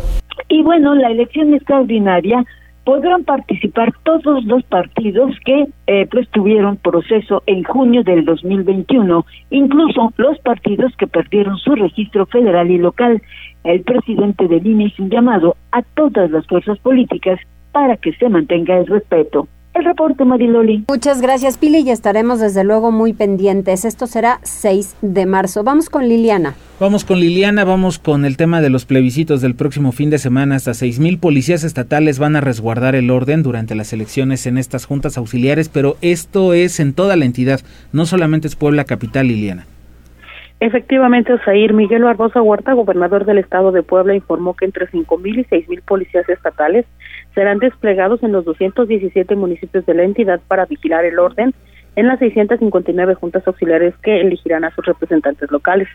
Y 0.49 0.63
bueno, 0.63 0.93
la 0.95 1.09
elección 1.09 1.53
extraordinaria 1.53 2.45
podrán 2.83 3.23
participar 3.23 3.93
todos 4.03 4.43
los 4.45 4.63
partidos 4.63 5.35
que 5.45 5.67
eh, 5.87 6.07
pues 6.09 6.27
tuvieron 6.29 6.77
proceso 6.77 7.43
en 7.45 7.63
junio 7.63 8.03
del 8.03 8.25
2021, 8.25 9.25
incluso 9.51 10.13
los 10.17 10.39
partidos 10.39 10.95
que 10.97 11.07
perdieron 11.07 11.57
su 11.57 11.75
registro 11.75 12.25
federal 12.25 12.71
y 12.71 12.77
local. 12.77 13.21
El 13.63 13.81
presidente 13.81 14.47
del 14.47 14.65
INE 14.65 14.85
hizo 14.85 15.03
un 15.03 15.09
llamado 15.09 15.55
a 15.71 15.83
todas 15.83 16.31
las 16.31 16.47
fuerzas 16.47 16.79
políticas 16.79 17.39
para 17.71 17.97
que 17.97 18.13
se 18.13 18.29
mantenga 18.29 18.77
el 18.77 18.87
respeto. 18.87 19.47
El 19.73 19.85
reporte, 19.85 20.25
Mariloli. 20.25 20.83
Muchas 20.89 21.21
gracias, 21.21 21.57
Pili, 21.57 21.79
y 21.79 21.91
estaremos 21.91 22.41
desde 22.41 22.65
luego 22.65 22.91
muy 22.91 23.13
pendientes. 23.13 23.85
Esto 23.85 24.05
será 24.05 24.39
6 24.43 24.97
de 25.01 25.25
marzo. 25.25 25.63
Vamos 25.63 25.89
con 25.89 26.09
Liliana. 26.09 26.55
Vamos 26.77 27.05
con 27.05 27.21
Liliana, 27.21 27.63
vamos 27.63 27.97
con 27.97 28.25
el 28.25 28.35
tema 28.35 28.59
de 28.59 28.69
los 28.69 28.85
plebiscitos 28.85 29.39
del 29.39 29.55
próximo 29.55 29.93
fin 29.93 30.09
de 30.09 30.17
semana. 30.17 30.55
Hasta 30.55 30.73
mil 30.99 31.19
policías 31.19 31.63
estatales 31.63 32.19
van 32.19 32.35
a 32.35 32.41
resguardar 32.41 32.95
el 32.95 33.09
orden 33.09 33.43
durante 33.43 33.75
las 33.75 33.93
elecciones 33.93 34.45
en 34.45 34.57
estas 34.57 34.85
juntas 34.85 35.17
auxiliares, 35.17 35.69
pero 35.69 35.95
esto 36.01 36.53
es 36.53 36.81
en 36.81 36.93
toda 36.93 37.15
la 37.15 37.23
entidad, 37.23 37.61
no 37.93 38.05
solamente 38.05 38.47
es 38.47 38.57
Puebla 38.57 38.83
Capital, 38.83 39.27
Liliana. 39.27 39.67
Efectivamente, 40.59 41.33
Osair 41.33 41.73
Miguel 41.73 42.03
Barbosa 42.03 42.41
Huerta, 42.41 42.73
gobernador 42.73 43.25
del 43.25 43.39
estado 43.39 43.71
de 43.71 43.81
Puebla, 43.81 44.13
informó 44.15 44.53
que 44.53 44.65
entre 44.65 44.87
5.000 44.87 45.39
y 45.39 45.43
6.000 45.45 45.81
policías 45.81 46.29
estatales 46.29 46.85
serán 47.35 47.59
desplegados 47.59 48.21
en 48.23 48.31
los 48.31 48.45
217 48.45 49.35
municipios 49.35 49.85
de 49.85 49.93
la 49.93 50.03
entidad 50.03 50.39
para 50.47 50.65
vigilar 50.65 51.05
el 51.05 51.19
orden 51.19 51.53
en 51.95 52.07
las 52.07 52.19
659 52.19 53.15
juntas 53.15 53.45
auxiliares 53.45 53.93
que 53.97 54.21
elegirán 54.21 54.63
a 54.63 54.73
sus 54.73 54.85
representantes 54.85 55.51
locales. 55.51 55.87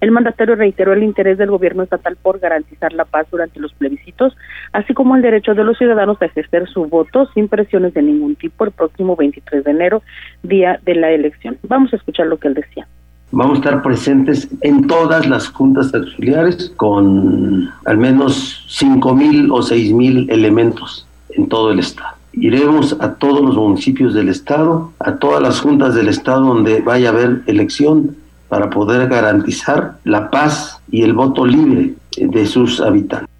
El 0.00 0.10
mandatario 0.10 0.54
reiteró 0.54 0.92
el 0.92 1.02
interés 1.02 1.36
del 1.38 1.50
gobierno 1.50 1.82
estatal 1.82 2.16
por 2.16 2.38
garantizar 2.38 2.92
la 2.92 3.04
paz 3.04 3.26
durante 3.30 3.60
los 3.60 3.72
plebiscitos, 3.74 4.36
así 4.72 4.94
como 4.94 5.14
el 5.14 5.22
derecho 5.22 5.54
de 5.54 5.64
los 5.64 5.76
ciudadanos 5.76 6.20
a 6.22 6.26
ejercer 6.26 6.68
su 6.68 6.86
voto 6.86 7.26
sin 7.34 7.48
presiones 7.48 7.92
de 7.94 8.02
ningún 8.02 8.36
tipo 8.36 8.64
el 8.64 8.70
próximo 8.70 9.14
23 9.16 9.64
de 9.64 9.70
enero, 9.70 10.02
día 10.42 10.80
de 10.84 10.94
la 10.94 11.10
elección. 11.10 11.58
Vamos 11.62 11.92
a 11.92 11.96
escuchar 11.96 12.26
lo 12.26 12.38
que 12.38 12.48
él 12.48 12.54
decía. 12.54 12.86
Vamos 13.34 13.54
a 13.54 13.56
estar 13.60 13.82
presentes 13.82 14.46
en 14.60 14.86
todas 14.86 15.26
las 15.26 15.48
juntas 15.48 15.94
auxiliares 15.94 16.70
con 16.76 17.70
al 17.86 17.96
menos 17.96 18.66
cinco 18.68 19.14
mil 19.14 19.50
o 19.50 19.62
seis 19.62 19.90
mil 19.90 20.28
elementos 20.30 21.06
en 21.30 21.48
todo 21.48 21.72
el 21.72 21.78
estado. 21.78 22.14
Iremos 22.34 22.94
a 23.00 23.14
todos 23.14 23.40
los 23.40 23.56
municipios 23.56 24.12
del 24.12 24.28
estado, 24.28 24.92
a 24.98 25.16
todas 25.16 25.42
las 25.42 25.60
juntas 25.60 25.94
del 25.94 26.08
estado 26.08 26.42
donde 26.42 26.82
vaya 26.82 27.08
a 27.08 27.12
haber 27.12 27.42
elección 27.46 28.16
para 28.50 28.68
poder 28.68 29.08
garantizar 29.08 29.96
la 30.04 30.28
paz 30.28 30.78
y 30.90 31.00
el 31.00 31.14
voto 31.14 31.46
libre 31.46 31.94
de 32.18 32.44
sus 32.44 32.82
habitantes 32.82 33.31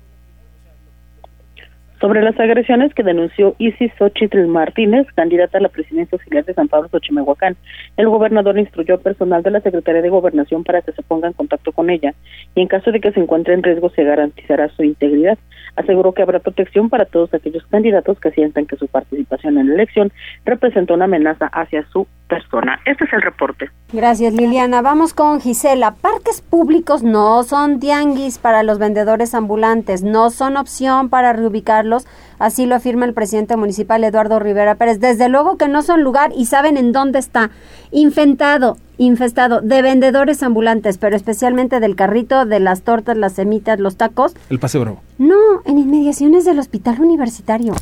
sobre 2.03 2.20
las 2.20 2.38
agresiones 2.40 2.92
que 2.94 3.05
denunció 3.05 3.55
Isis 3.59 3.92
Xochitl 3.96 4.48
Martínez, 4.48 5.07
candidata 5.14 5.59
a 5.59 5.61
la 5.61 5.68
presidencia 5.68 6.16
auxiliar 6.16 6.44
de 6.44 6.53
San 6.53 6.66
Pablo 6.66 6.88
Xochimehuacán. 6.88 7.57
El 7.96 8.09
gobernador 8.09 8.59
instruyó 8.59 8.94
al 8.94 9.00
personal 9.00 9.44
de 9.44 9.53
la 9.53 9.61
Secretaría 9.61 10.03
de 10.03 10.09
Gobernación 10.09 10.64
para 10.64 10.82
que 10.82 10.90
se 10.90 11.03
ponga 11.03 11.28
en 11.28 11.34
contacto 11.34 11.70
con 11.70 11.90
ella 11.90 12.12
y 12.57 12.61
en 12.61 12.66
caso 12.66 12.90
de 12.90 13.00
que 13.00 13.12
se 13.12 13.20
encuentre 13.20 13.55
en 13.55 13.62
riesgo 13.62 13.88
se 13.90 14.03
garantizará 14.03 14.68
su 14.70 14.82
integridad. 14.82 15.38
Aseguró 15.76 16.12
que 16.12 16.22
habrá 16.22 16.40
protección 16.40 16.90
para 16.90 17.05
todos 17.05 17.32
aquellos 17.34 17.64
candidatos 17.66 18.18
que 18.18 18.32
sientan 18.32 18.66
que 18.66 18.76
su 18.76 18.88
participación 18.88 19.59
en 19.59 19.68
la 19.68 19.74
elección 19.74 20.11
representa 20.44 20.94
una 20.94 21.05
amenaza 21.05 21.46
hacia 21.46 21.86
su 21.92 22.09
persona. 22.33 22.78
Este 22.85 23.05
es 23.05 23.12
el 23.12 23.22
reporte. 23.22 23.70
Gracias 23.93 24.33
Liliana. 24.33 24.80
Vamos 24.80 25.12
con 25.12 25.41
Gisela. 25.41 25.95
Parques 25.95 26.41
públicos 26.41 27.03
no 27.03 27.43
son 27.43 27.78
tianguis 27.80 28.39
para 28.39 28.62
los 28.62 28.78
vendedores 28.78 29.35
ambulantes, 29.35 30.03
no 30.03 30.30
son 30.30 30.57
opción 30.57 31.09
para 31.09 31.33
reubicarlos 31.33 32.07
así 32.43 32.66
lo 32.66 32.74
afirma 32.74 33.05
el 33.05 33.14
presidente 33.14 33.57
municipal 33.57 34.03
Eduardo 34.03 34.41
Rivera 34.41 34.74
Pérez. 34.74 34.99
Desde 34.99 35.28
luego 35.28 35.57
que 35.57 35.68
no 35.68 35.83
son 35.83 36.03
lugar 36.03 36.33
y 36.37 36.47
saben 36.47 36.76
en 36.76 36.91
dónde 36.91 37.20
está. 37.20 37.51
Infentado, 37.93 38.78
infestado 38.99 39.61
de 39.61 39.80
vendedores 39.80 40.43
ambulantes, 40.43 40.99
pero 40.99 41.14
especialmente 41.14 41.78
del 41.78 41.95
carrito, 41.95 42.45
de 42.45 42.59
las 42.59 42.83
tortas, 42.83 43.16
las 43.16 43.35
semitas, 43.35 43.78
los 43.78 43.97
tacos. 43.97 44.35
El 44.51 44.59
Paseo 44.59 44.80
Bravo. 44.80 45.01
No, 45.18 45.62
en 45.64 45.78
inmediaciones 45.78 46.45
del 46.45 46.59
hospital 46.59 47.01
universitario. 47.01 47.74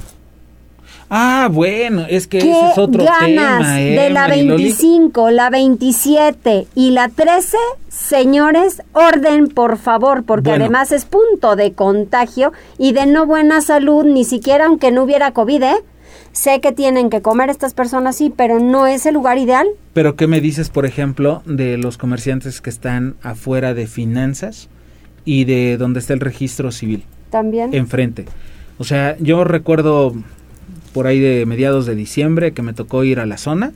Ah, 1.12 1.48
bueno, 1.50 2.06
es 2.08 2.28
que 2.28 2.38
ese 2.38 2.50
es 2.50 2.78
otro 2.78 3.04
tema, 3.04 3.80
¿eh, 3.80 3.96
de 3.96 4.11
la 4.11 4.28
25, 4.28 5.30
la 5.32 5.50
27 5.50 6.68
y 6.76 6.92
la 6.92 7.08
13, 7.08 7.56
señores, 7.88 8.80
orden 8.92 9.48
por 9.48 9.76
favor, 9.76 10.22
porque 10.22 10.52
además 10.52 10.92
es 10.92 11.06
punto 11.06 11.56
de 11.56 11.72
contagio 11.72 12.52
y 12.78 12.92
de 12.92 13.06
no 13.06 13.26
buena 13.26 13.61
salud, 13.61 14.04
ni 14.04 14.24
siquiera 14.24 14.66
aunque 14.66 14.92
no 14.92 15.02
hubiera 15.02 15.32
COVID, 15.32 15.62
¿eh? 15.64 15.76
Sé 16.30 16.61
que 16.61 16.70
tienen 16.70 17.11
que 17.11 17.22
comer 17.22 17.50
estas 17.50 17.74
personas, 17.74 18.14
sí, 18.14 18.32
pero 18.34 18.61
no 18.61 18.86
es 18.86 19.04
el 19.04 19.14
lugar 19.14 19.36
ideal. 19.38 19.66
Pero 19.92 20.14
¿qué 20.14 20.28
me 20.28 20.40
dices, 20.40 20.70
por 20.70 20.86
ejemplo, 20.86 21.42
de 21.44 21.76
los 21.76 21.98
comerciantes 21.98 22.61
que 22.61 22.70
están 22.70 23.16
afuera 23.20 23.74
de 23.74 23.88
finanzas 23.88 24.68
y 25.24 25.44
de 25.44 25.76
donde 25.76 25.98
está 25.98 26.12
el 26.12 26.20
registro 26.20 26.70
civil? 26.70 27.02
También. 27.30 27.74
Enfrente. 27.74 28.26
O 28.78 28.84
sea, 28.84 29.16
yo 29.18 29.42
recuerdo 29.42 30.14
por 30.93 31.07
ahí 31.07 31.20
de 31.20 31.47
mediados 31.47 31.86
de 31.86 31.95
diciembre 31.95 32.53
que 32.53 32.62
me 32.62 32.72
tocó 32.72 33.05
ir 33.05 33.20
a 33.20 33.26
la 33.26 33.38
zona 33.38 33.72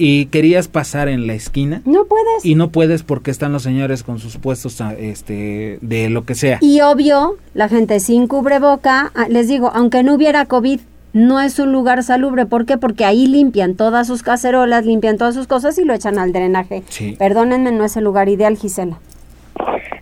y 0.00 0.26
querías 0.26 0.66
pasar 0.66 1.08
en 1.08 1.26
la 1.26 1.34
esquina. 1.34 1.82
No 1.84 2.06
puedes. 2.06 2.44
Y 2.44 2.54
no 2.54 2.70
puedes 2.70 3.02
porque 3.02 3.30
están 3.30 3.52
los 3.52 3.62
señores 3.62 4.02
con 4.02 4.18
sus 4.18 4.38
puestos 4.38 4.80
ah, 4.80 4.94
este, 4.98 5.78
de 5.82 6.08
lo 6.08 6.24
que 6.24 6.34
sea. 6.34 6.58
Y 6.62 6.80
obvio, 6.80 7.36
la 7.52 7.68
gente 7.68 8.00
sin 8.00 8.26
cubreboca, 8.26 9.12
ah, 9.14 9.26
les 9.28 9.46
digo, 9.46 9.70
aunque 9.74 10.02
no 10.02 10.14
hubiera 10.14 10.46
COVID, 10.46 10.80
no 11.12 11.38
es 11.38 11.58
un 11.58 11.70
lugar 11.72 12.02
salubre. 12.02 12.46
¿Por 12.46 12.64
qué? 12.64 12.78
Porque 12.78 13.04
ahí 13.04 13.26
limpian 13.26 13.74
todas 13.74 14.06
sus 14.06 14.22
cacerolas, 14.22 14.86
limpian 14.86 15.18
todas 15.18 15.34
sus 15.34 15.46
cosas 15.46 15.76
y 15.78 15.84
lo 15.84 15.92
echan 15.92 16.18
al 16.18 16.32
drenaje. 16.32 16.82
Sí. 16.88 17.16
Perdónenme, 17.18 17.70
no 17.70 17.84
es 17.84 17.94
el 17.98 18.04
lugar 18.04 18.30
ideal, 18.30 18.56
Gisela. 18.56 18.98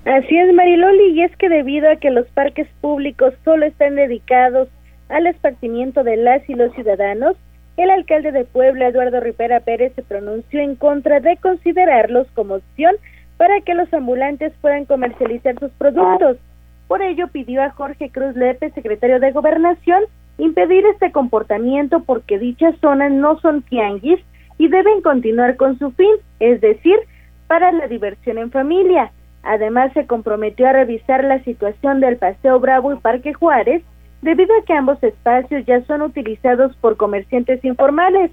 Así 0.05 0.39
es, 0.39 0.55
Mariloli, 0.55 1.12
y 1.12 1.22
es 1.22 1.37
que 1.37 1.49
debido 1.49 1.91
a 1.91 1.97
que 1.97 2.11
los 2.11 2.26
parques 2.29 2.68
públicos 2.81 3.35
solo 3.45 3.66
están 3.66 3.97
dedicados 3.97 4.68
al 5.09 5.26
esparcimiento 5.26 6.04
de 6.04 6.16
las 6.16 6.48
y 6.48 6.54
los 6.54 6.72
ciudadanos, 6.74 7.36
el 7.76 7.90
alcalde 7.90 8.32
de 8.32 8.44
Puebla, 8.44 8.88
Eduardo 8.88 9.20
Rivera 9.20 9.61
Pérez, 9.61 9.92
se 9.94 10.02
pronunció 10.02 10.61
en 10.61 10.74
contra 10.74 11.20
de 11.20 11.36
considerarlos 11.36 12.26
como 12.34 12.56
opción 12.56 12.96
para 13.36 13.61
que 13.61 13.74
los 13.74 13.92
ambulantes 13.94 14.52
puedan 14.61 14.84
comercializar 14.84 15.59
sus 15.61 15.70
productos. 15.72 16.38
Por 16.88 17.02
ello, 17.02 17.28
pidió 17.28 17.62
a 17.62 17.70
Jorge 17.70 18.11
Cruz 18.11 18.34
Lepe, 18.34 18.70
secretario 18.70 19.20
de 19.20 19.30
Gobernación, 19.30 20.04
impedir 20.38 20.84
este 20.86 21.12
comportamiento 21.12 22.00
porque 22.00 22.38
dichas 22.38 22.74
zonas 22.80 23.12
no 23.12 23.38
son 23.40 23.62
tianguis 23.62 24.20
y 24.59 24.68
deben 24.68 25.00
continuar 25.02 25.56
con 25.56 25.78
su 25.78 25.92
fin, 25.92 26.11
es 26.40 26.61
decir, 26.61 26.96
para 27.46 27.70
la 27.70 27.86
diversión 27.86 28.38
en 28.38 28.50
familia. 28.50 29.12
Además, 29.44 29.92
se 29.92 30.06
comprometió 30.06 30.66
a 30.66 30.72
revisar 30.72 31.22
la 31.22 31.42
situación 31.44 32.00
del 32.00 32.16
Paseo 32.16 32.59
Bravo 32.59 32.92
y 32.92 32.98
Parque 32.98 33.32
Juárez 33.34 33.82
debido 34.22 34.54
a 34.56 34.64
que 34.64 34.72
ambos 34.72 35.02
espacios 35.02 35.64
ya 35.66 35.82
son 35.84 36.02
utilizados 36.02 36.74
por 36.76 36.96
comerciantes 36.96 37.64
informales. 37.64 38.30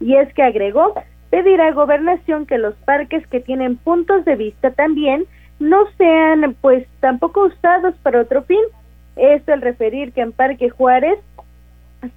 Y 0.00 0.16
es 0.16 0.32
que 0.34 0.42
agregó, 0.42 0.94
pedirá 1.30 1.68
a 1.68 1.72
gobernación 1.72 2.46
que 2.46 2.58
los 2.58 2.74
parques 2.84 3.26
que 3.28 3.40
tienen 3.40 3.76
puntos 3.76 4.24
de 4.24 4.36
vista 4.36 4.70
también 4.72 5.24
no 5.58 5.86
sean 5.96 6.54
pues 6.60 6.86
tampoco 7.00 7.44
usados 7.44 7.94
para 8.02 8.20
otro 8.20 8.42
fin. 8.42 8.62
Esto 9.16 9.52
al 9.52 9.62
referir 9.62 10.12
que 10.12 10.20
en 10.20 10.32
Parque 10.32 10.70
Juárez 10.70 11.18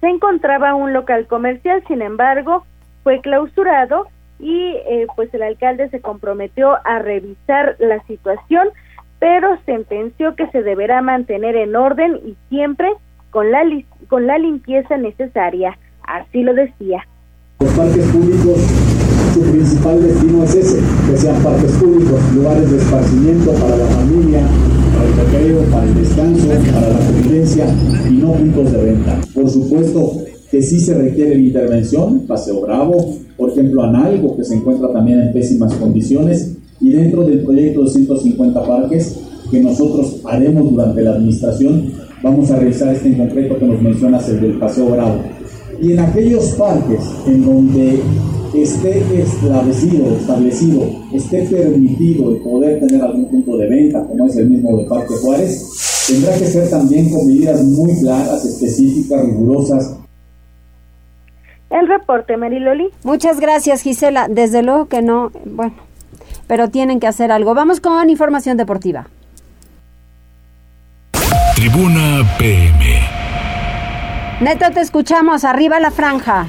se 0.00 0.06
encontraba 0.08 0.74
un 0.74 0.92
local 0.92 1.26
comercial, 1.26 1.82
sin 1.86 2.02
embargo, 2.02 2.64
fue 3.04 3.20
clausurado 3.20 4.06
y 4.38 4.74
eh, 4.86 5.06
pues 5.14 5.32
el 5.32 5.42
alcalde 5.42 5.88
se 5.90 6.00
comprometió 6.00 6.76
a 6.84 6.98
revisar 6.98 7.76
la 7.78 8.02
situación, 8.04 8.68
pero 9.18 9.58
sentenció 9.64 10.34
que 10.34 10.48
se 10.48 10.62
deberá 10.62 11.00
mantener 11.02 11.56
en 11.56 11.76
orden 11.76 12.20
y 12.24 12.36
siempre 12.48 12.88
con 13.36 13.50
la, 13.50 13.60
con 14.08 14.26
la 14.26 14.38
limpieza 14.38 14.96
necesaria. 14.96 15.76
Así 16.08 16.42
lo 16.42 16.54
decía. 16.54 17.06
Los 17.60 17.70
parques 17.74 18.06
públicos, 18.06 18.58
su 19.34 19.42
principal 19.42 20.02
destino 20.02 20.42
es 20.42 20.54
ese, 20.54 20.78
que 21.06 21.18
sean 21.18 21.42
parques 21.42 21.72
públicos, 21.72 22.18
lugares 22.34 22.70
de 22.70 22.78
esparcimiento 22.78 23.52
para 23.52 23.76
la 23.76 23.84
familia, 23.84 24.40
para 24.94 25.04
el 25.04 25.16
recreo, 25.18 25.70
para 25.70 25.84
el 25.84 25.94
descanso, 25.96 26.46
para 26.72 26.88
la 26.88 26.98
convivencia 26.98 27.66
y 28.08 28.14
no 28.14 28.32
puntos 28.32 28.72
de 28.72 28.82
venta. 28.82 29.20
Por 29.34 29.50
supuesto 29.50 30.12
que 30.50 30.62
sí 30.62 30.80
se 30.80 30.96
requiere 30.96 31.34
la 31.34 31.42
intervención, 31.42 32.26
Paseo 32.26 32.62
Bravo, 32.62 33.18
por 33.36 33.50
ejemplo, 33.50 33.82
Analgo, 33.82 34.34
que 34.38 34.44
se 34.44 34.54
encuentra 34.54 34.90
también 34.94 35.20
en 35.20 35.32
pésimas 35.34 35.74
condiciones, 35.74 36.56
y 36.80 36.88
dentro 36.88 37.22
del 37.22 37.40
proyecto 37.40 37.84
de 37.84 37.90
150 37.90 38.66
parques 38.66 39.20
que 39.50 39.60
nosotros 39.60 40.22
haremos 40.24 40.70
durante 40.70 41.02
la 41.02 41.12
administración, 41.12 42.05
vamos 42.22 42.50
a 42.50 42.56
realizar 42.56 42.94
este 42.94 43.08
en 43.08 43.18
concreto 43.18 43.58
que 43.58 43.66
nos 43.66 43.82
mencionas, 43.82 44.28
el 44.28 44.40
del 44.40 44.58
Paseo 44.58 44.90
Bravo. 44.90 45.20
Y 45.80 45.92
en 45.92 46.00
aquellos 46.00 46.44
parques 46.52 47.00
en 47.26 47.44
donde 47.44 48.00
esté 48.54 48.98
establecido, 49.20 50.16
establecido, 50.16 50.88
esté 51.12 51.42
permitido 51.42 52.30
el 52.32 52.42
poder 52.42 52.80
tener 52.80 53.02
algún 53.02 53.28
punto 53.30 53.56
de 53.58 53.68
venta, 53.68 54.04
como 54.06 54.26
es 54.26 54.36
el 54.36 54.48
mismo 54.48 54.78
de 54.78 54.84
Parque 54.84 55.14
Juárez, 55.14 56.06
tendrá 56.08 56.38
que 56.38 56.46
ser 56.46 56.70
también 56.70 57.10
con 57.10 57.26
medidas 57.26 57.62
muy 57.62 57.94
claras, 58.00 58.44
específicas, 58.44 59.24
rigurosas. 59.24 59.96
El 61.68 61.88
reporte, 61.88 62.36
Mariloli. 62.36 62.88
Muchas 63.04 63.40
gracias, 63.40 63.82
Gisela. 63.82 64.28
Desde 64.28 64.62
luego 64.62 64.86
que 64.86 65.02
no, 65.02 65.32
bueno, 65.44 65.74
pero 66.46 66.70
tienen 66.70 67.00
que 67.00 67.08
hacer 67.08 67.32
algo. 67.32 67.54
Vamos 67.54 67.80
con 67.80 68.08
información 68.08 68.56
deportiva. 68.56 69.08
Tribuna 71.56 72.20
PM. 72.38 72.84
Neto, 74.42 74.66
te 74.74 74.80
escuchamos. 74.80 75.42
Arriba 75.42 75.80
la 75.80 75.90
franja. 75.90 76.44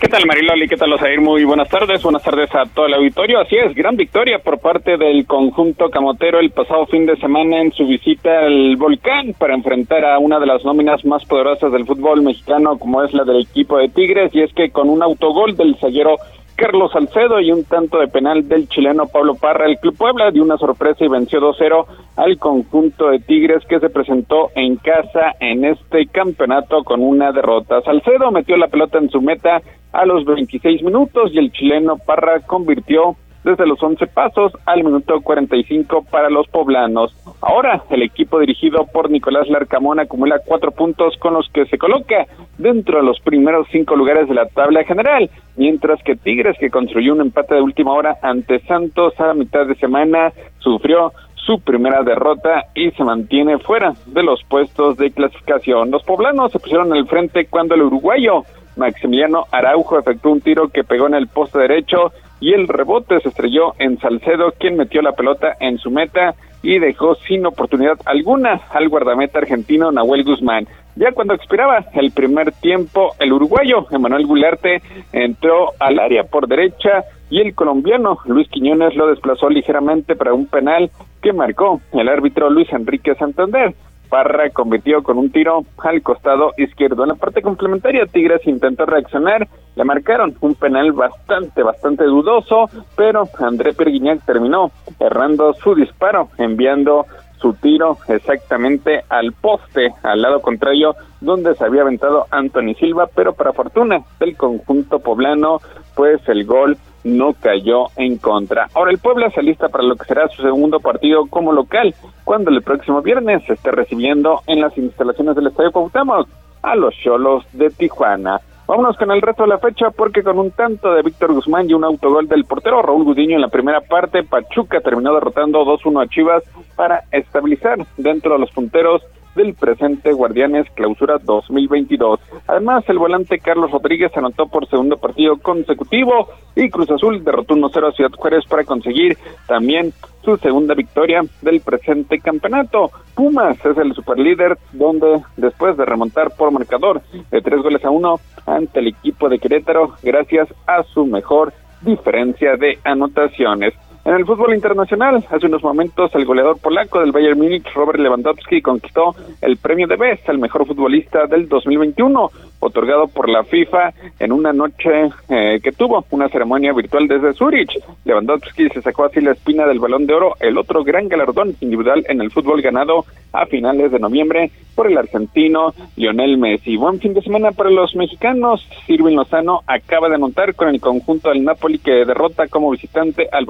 ¿Qué 0.00 0.08
tal 0.08 0.26
Mariloli? 0.26 0.66
¿Qué 0.66 0.76
tal 0.76 0.92
Osair? 0.92 1.20
Muy 1.20 1.44
buenas 1.44 1.68
tardes, 1.68 2.02
buenas 2.02 2.24
tardes 2.24 2.52
a 2.52 2.64
todo 2.66 2.86
el 2.86 2.94
auditorio. 2.94 3.38
Así 3.38 3.54
es, 3.54 3.72
gran 3.76 3.94
victoria 3.94 4.40
por 4.40 4.58
parte 4.58 4.96
del 4.96 5.24
conjunto 5.24 5.88
camotero 5.88 6.40
el 6.40 6.50
pasado 6.50 6.86
fin 6.86 7.06
de 7.06 7.14
semana 7.18 7.60
en 7.60 7.70
su 7.70 7.86
visita 7.86 8.40
al 8.40 8.74
volcán 8.76 9.34
para 9.38 9.54
enfrentar 9.54 10.04
a 10.04 10.18
una 10.18 10.40
de 10.40 10.46
las 10.46 10.64
nóminas 10.64 11.04
más 11.04 11.24
poderosas 11.24 11.70
del 11.70 11.86
fútbol 11.86 12.22
mexicano 12.22 12.80
como 12.80 13.04
es 13.04 13.14
la 13.14 13.22
del 13.22 13.42
equipo 13.42 13.78
de 13.78 13.88
Tigres 13.88 14.34
y 14.34 14.42
es 14.42 14.52
que 14.52 14.70
con 14.70 14.90
un 14.90 15.04
autogol 15.04 15.56
del 15.56 15.76
zaguero 15.76 16.16
Carlos 16.56 16.92
Salcedo 16.92 17.40
y 17.40 17.50
un 17.50 17.64
tanto 17.64 17.98
de 17.98 18.08
penal 18.08 18.48
del 18.48 18.68
chileno 18.68 19.06
Pablo 19.06 19.34
Parra. 19.34 19.66
El 19.66 19.78
Club 19.78 19.96
Puebla 19.96 20.30
dio 20.30 20.42
una 20.42 20.58
sorpresa 20.58 21.04
y 21.04 21.08
venció 21.08 21.40
2-0 21.40 21.86
al 22.16 22.38
conjunto 22.38 23.10
de 23.10 23.18
Tigres 23.20 23.64
que 23.68 23.80
se 23.80 23.90
presentó 23.90 24.50
en 24.54 24.76
casa 24.76 25.32
en 25.40 25.64
este 25.64 26.06
campeonato 26.06 26.84
con 26.84 27.00
una 27.00 27.32
derrota. 27.32 27.80
Salcedo 27.82 28.30
metió 28.30 28.56
la 28.56 28.68
pelota 28.68 28.98
en 28.98 29.10
su 29.10 29.20
meta 29.20 29.62
a 29.92 30.06
los 30.06 30.24
26 30.24 30.82
minutos 30.82 31.30
y 31.32 31.38
el 31.38 31.52
chileno 31.52 31.96
Parra 31.98 32.40
convirtió 32.40 33.16
desde 33.44 33.66
los 33.66 33.82
11 33.82 34.06
pasos 34.08 34.52
al 34.66 34.84
minuto 34.84 35.20
45 35.20 36.06
para 36.10 36.30
los 36.30 36.46
poblanos. 36.48 37.14
Ahora 37.40 37.82
el 37.90 38.02
equipo 38.02 38.38
dirigido 38.38 38.86
por 38.86 39.10
Nicolás 39.10 39.48
Larcamón 39.48 40.00
acumula 40.00 40.40
cuatro 40.44 40.70
puntos 40.70 41.16
con 41.18 41.34
los 41.34 41.48
que 41.50 41.66
se 41.66 41.78
coloca 41.78 42.26
dentro 42.58 42.98
de 42.98 43.04
los 43.04 43.20
primeros 43.20 43.66
cinco 43.70 43.96
lugares 43.96 44.28
de 44.28 44.34
la 44.34 44.46
tabla 44.46 44.84
general, 44.84 45.30
mientras 45.56 46.02
que 46.02 46.16
Tigres, 46.16 46.56
que 46.58 46.70
construyó 46.70 47.12
un 47.12 47.20
empate 47.20 47.54
de 47.56 47.62
última 47.62 47.92
hora 47.92 48.16
ante 48.22 48.60
Santos 48.60 49.18
a 49.18 49.34
mitad 49.34 49.66
de 49.66 49.74
semana, 49.74 50.32
sufrió 50.58 51.12
su 51.34 51.60
primera 51.60 52.02
derrota 52.02 52.66
y 52.74 52.90
se 52.92 53.02
mantiene 53.02 53.58
fuera 53.58 53.94
de 54.06 54.22
los 54.22 54.42
puestos 54.44 54.96
de 54.96 55.10
clasificación. 55.10 55.90
Los 55.90 56.04
poblanos 56.04 56.52
se 56.52 56.60
pusieron 56.60 56.92
al 56.92 57.06
frente 57.06 57.46
cuando 57.46 57.74
el 57.74 57.82
uruguayo 57.82 58.44
Maximiliano 58.76 59.44
Araujo 59.50 59.98
efectuó 59.98 60.32
un 60.32 60.40
tiro 60.40 60.68
que 60.68 60.84
pegó 60.84 61.06
en 61.06 61.14
el 61.14 61.28
poste 61.28 61.58
derecho 61.58 62.12
y 62.42 62.52
el 62.52 62.66
rebote 62.66 63.20
se 63.20 63.28
estrelló 63.28 63.72
en 63.78 63.98
Salcedo, 64.00 64.52
quien 64.58 64.76
metió 64.76 65.00
la 65.00 65.12
pelota 65.12 65.56
en 65.60 65.78
su 65.78 65.90
meta 65.90 66.34
y 66.60 66.80
dejó 66.80 67.14
sin 67.14 67.46
oportunidad 67.46 67.98
alguna 68.04 68.60
al 68.70 68.88
guardameta 68.88 69.38
argentino 69.38 69.92
Nahuel 69.92 70.24
Guzmán. 70.24 70.66
Ya 70.96 71.12
cuando 71.12 71.34
expiraba 71.34 71.86
el 71.94 72.10
primer 72.10 72.50
tiempo, 72.52 73.14
el 73.20 73.32
uruguayo 73.32 73.86
Emanuel 73.92 74.26
Gularte 74.26 74.82
entró 75.12 75.70
al 75.78 76.00
área 76.00 76.24
por 76.24 76.48
derecha 76.48 77.04
y 77.30 77.40
el 77.40 77.54
colombiano 77.54 78.18
Luis 78.26 78.48
Quiñones 78.48 78.94
lo 78.96 79.06
desplazó 79.06 79.48
ligeramente 79.48 80.16
para 80.16 80.34
un 80.34 80.46
penal 80.46 80.90
que 81.22 81.32
marcó 81.32 81.80
el 81.92 82.08
árbitro 82.08 82.50
Luis 82.50 82.70
Enrique 82.72 83.14
Santander. 83.14 83.72
Parra 84.12 84.50
convirtió 84.50 85.02
con 85.02 85.16
un 85.16 85.32
tiro 85.32 85.64
al 85.78 86.02
costado 86.02 86.52
izquierdo. 86.58 87.04
En 87.04 87.08
la 87.08 87.14
parte 87.14 87.40
complementaria, 87.40 88.04
Tigres 88.04 88.46
intentó 88.46 88.84
reaccionar, 88.84 89.48
le 89.74 89.84
marcaron 89.84 90.36
un 90.42 90.54
penal 90.54 90.92
bastante, 90.92 91.62
bastante 91.62 92.04
dudoso, 92.04 92.68
pero 92.94 93.26
André 93.38 93.72
Perguignac 93.72 94.22
terminó 94.26 94.70
errando 95.00 95.54
su 95.54 95.74
disparo, 95.74 96.28
enviando 96.36 97.06
su 97.38 97.54
tiro 97.54 97.96
exactamente 98.06 99.02
al 99.08 99.32
poste, 99.32 99.94
al 100.02 100.20
lado 100.20 100.42
contrario, 100.42 100.94
donde 101.22 101.54
se 101.54 101.64
había 101.64 101.80
aventado 101.80 102.26
Anthony 102.30 102.74
Silva, 102.78 103.08
pero 103.16 103.32
para 103.32 103.54
fortuna 103.54 104.02
del 104.20 104.36
conjunto 104.36 104.98
poblano, 104.98 105.60
pues 105.96 106.20
el 106.28 106.44
gol 106.44 106.76
no 107.04 107.34
cayó 107.34 107.86
en 107.96 108.18
contra. 108.18 108.68
Ahora 108.74 108.90
el 108.90 108.98
Puebla 108.98 109.30
se 109.30 109.40
alista 109.40 109.68
para 109.68 109.84
lo 109.84 109.96
que 109.96 110.04
será 110.04 110.28
su 110.28 110.42
segundo 110.42 110.80
partido 110.80 111.26
como 111.26 111.52
local, 111.52 111.94
cuando 112.24 112.50
el 112.50 112.62
próximo 112.62 113.02
viernes 113.02 113.42
se 113.46 113.54
esté 113.54 113.70
recibiendo 113.70 114.40
en 114.46 114.60
las 114.60 114.76
instalaciones 114.78 115.34
del 115.36 115.48
Estadio 115.48 115.72
Cuauhtémoc 115.72 116.28
a 116.62 116.76
los 116.76 116.94
Cholos 116.96 117.44
de 117.52 117.70
Tijuana. 117.70 118.40
Vámonos 118.66 118.96
con 118.96 119.10
el 119.10 119.20
resto 119.20 119.42
de 119.42 119.48
la 119.48 119.58
fecha 119.58 119.90
porque 119.90 120.22
con 120.22 120.38
un 120.38 120.52
tanto 120.52 120.94
de 120.94 121.02
Víctor 121.02 121.32
Guzmán 121.32 121.68
y 121.68 121.74
un 121.74 121.84
autogol 121.84 122.28
del 122.28 122.44
portero 122.44 122.80
Raúl 122.80 123.04
Gudiño 123.04 123.34
en 123.34 123.40
la 123.40 123.48
primera 123.48 123.80
parte, 123.80 124.22
Pachuca 124.22 124.80
terminó 124.80 125.12
derrotando 125.12 125.64
2-1 125.64 126.02
a 126.02 126.08
Chivas 126.08 126.44
para 126.76 127.02
estabilizar 127.10 127.78
dentro 127.96 128.34
de 128.34 128.38
los 128.38 128.50
punteros 128.52 129.02
del 129.34 129.54
presente 129.54 130.12
Guardianes 130.12 130.66
Clausura 130.74 131.18
2022. 131.18 132.20
Además, 132.46 132.84
el 132.88 132.98
volante 132.98 133.38
Carlos 133.38 133.70
Rodríguez 133.70 134.10
anotó 134.16 134.46
por 134.46 134.68
segundo 134.68 134.96
partido 134.96 135.36
consecutivo 135.38 136.28
y 136.54 136.70
Cruz 136.70 136.90
Azul 136.90 137.24
derrotó 137.24 137.54
1-0 137.54 137.88
a 137.88 137.92
Ciudad 137.92 138.10
Juárez 138.16 138.44
para 138.48 138.64
conseguir 138.64 139.16
también 139.46 139.92
su 140.24 140.36
segunda 140.36 140.74
victoria 140.74 141.22
del 141.40 141.60
presente 141.60 142.18
campeonato. 142.20 142.90
Pumas 143.14 143.58
es 143.64 143.76
el 143.76 143.94
superlíder 143.94 144.58
donde 144.72 145.22
después 145.36 145.76
de 145.76 145.84
remontar 145.84 146.36
por 146.36 146.50
marcador 146.50 147.02
de 147.30 147.40
tres 147.40 147.62
goles 147.62 147.84
a 147.84 147.90
uno 147.90 148.20
ante 148.46 148.80
el 148.80 148.88
equipo 148.88 149.28
de 149.28 149.38
Querétaro 149.38 149.94
gracias 150.02 150.48
a 150.66 150.82
su 150.82 151.06
mejor 151.06 151.52
diferencia 151.82 152.56
de 152.56 152.78
anotaciones. 152.84 153.74
En 154.04 154.14
el 154.14 154.26
fútbol 154.26 154.52
internacional, 154.52 155.24
hace 155.30 155.46
unos 155.46 155.62
momentos 155.62 156.12
el 156.16 156.24
goleador 156.24 156.58
polaco 156.58 156.98
del 156.98 157.12
Bayern 157.12 157.38
Múnich, 157.38 157.72
Robert 157.72 158.00
Lewandowski, 158.00 158.60
conquistó 158.60 159.14
el 159.40 159.58
premio 159.58 159.86
de 159.86 159.94
Best 159.94 160.28
al 160.28 160.38
mejor 160.38 160.66
futbolista 160.66 161.26
del 161.26 161.48
2021, 161.48 162.30
otorgado 162.58 163.06
por 163.06 163.28
la 163.28 163.44
FIFA 163.44 163.92
en 164.18 164.32
una 164.32 164.52
noche 164.52 165.08
eh, 165.28 165.60
que 165.62 165.70
tuvo 165.70 166.04
una 166.10 166.28
ceremonia 166.28 166.72
virtual 166.72 167.06
desde 167.06 167.32
Zurich. 167.32 167.78
Lewandowski 168.04 168.70
se 168.70 168.82
sacó 168.82 169.04
así 169.04 169.20
la 169.20 169.32
espina 169.32 169.66
del 169.66 169.78
Balón 169.78 170.06
de 170.06 170.14
Oro, 170.14 170.34
el 170.40 170.58
otro 170.58 170.82
gran 170.82 171.08
galardón 171.08 171.54
individual 171.60 172.04
en 172.08 172.20
el 172.20 172.32
fútbol 172.32 172.60
ganado 172.60 173.04
a 173.32 173.46
finales 173.46 173.92
de 173.92 173.98
noviembre 173.98 174.50
por 174.74 174.90
el 174.90 174.98
argentino 174.98 175.74
Lionel 175.96 176.38
Messi. 176.38 176.76
Buen 176.76 176.98
fin 176.98 177.14
de 177.14 177.22
semana 177.22 177.52
para 177.52 177.70
los 177.70 177.94
mexicanos. 177.94 178.66
Sirvin 178.86 179.16
Lozano 179.16 179.60
acaba 179.66 180.08
de 180.08 180.16
anotar 180.16 180.54
con 180.54 180.68
el 180.68 180.80
conjunto 180.80 181.28
del 181.28 181.44
Napoli 181.44 181.78
que 181.78 182.04
derrota 182.04 182.48
como 182.48 182.70
visitante 182.70 183.28
al 183.30 183.46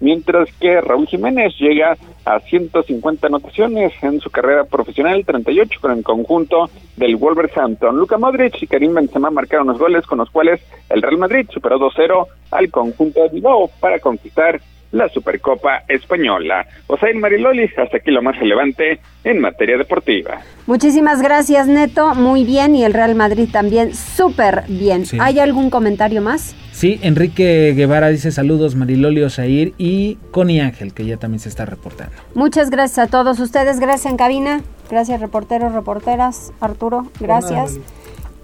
Mientras 0.00 0.50
que 0.58 0.80
Raúl 0.80 1.06
Jiménez 1.06 1.54
llega 1.58 1.96
a 2.24 2.40
150 2.40 3.26
anotaciones 3.26 3.92
en 4.02 4.20
su 4.20 4.30
carrera 4.30 4.64
profesional, 4.64 5.24
38 5.24 5.80
con 5.80 5.92
el 5.92 6.02
conjunto 6.02 6.70
del 6.96 7.16
Wolverhampton. 7.16 7.96
Luca 7.96 8.18
Modric 8.18 8.62
y 8.62 8.66
Karim 8.66 8.94
Benzema 8.94 9.30
marcaron 9.30 9.66
los 9.66 9.78
goles 9.78 10.06
con 10.06 10.18
los 10.18 10.30
cuales 10.30 10.60
el 10.88 11.02
Real 11.02 11.18
Madrid 11.18 11.46
superó 11.52 11.78
2-0 11.78 12.26
al 12.50 12.70
conjunto 12.70 13.22
de 13.22 13.28
Bilbao 13.28 13.70
para 13.80 13.98
conquistar 13.98 14.60
la 14.92 15.08
Supercopa 15.08 15.84
Española. 15.88 16.66
Osain 16.86 17.20
Mariloli, 17.20 17.70
hasta 17.76 17.96
aquí 17.96 18.10
lo 18.10 18.22
más 18.22 18.38
relevante 18.38 19.00
en 19.24 19.40
materia 19.40 19.76
deportiva. 19.76 20.40
Muchísimas 20.66 21.22
gracias, 21.22 21.66
Neto. 21.66 22.14
Muy 22.14 22.44
bien. 22.44 22.74
Y 22.74 22.84
el 22.84 22.92
Real 22.92 23.14
Madrid 23.14 23.48
también 23.50 23.94
súper 23.94 24.64
bien. 24.68 25.04
¿Hay 25.18 25.38
algún 25.38 25.70
comentario 25.70 26.20
más? 26.22 26.54
Sí, 26.72 26.98
Enrique 27.02 27.74
Guevara 27.76 28.08
dice 28.08 28.30
saludos, 28.30 28.74
Mariloli 28.74 29.22
Osair 29.22 29.74
y 29.76 30.16
Connie 30.30 30.60
Ángel, 30.60 30.94
que 30.94 31.04
ya 31.04 31.18
también 31.18 31.40
se 31.40 31.48
está 31.48 31.66
reportando. 31.66 32.14
Muchas 32.34 32.70
gracias 32.70 33.06
a 33.06 33.10
todos 33.10 33.38
ustedes. 33.38 33.80
Gracias 33.80 34.10
en 34.10 34.16
cabina. 34.16 34.62
Gracias, 34.90 35.20
reporteros, 35.20 35.72
reporteras. 35.72 36.52
Arturo, 36.60 37.06
gracias. 37.20 37.78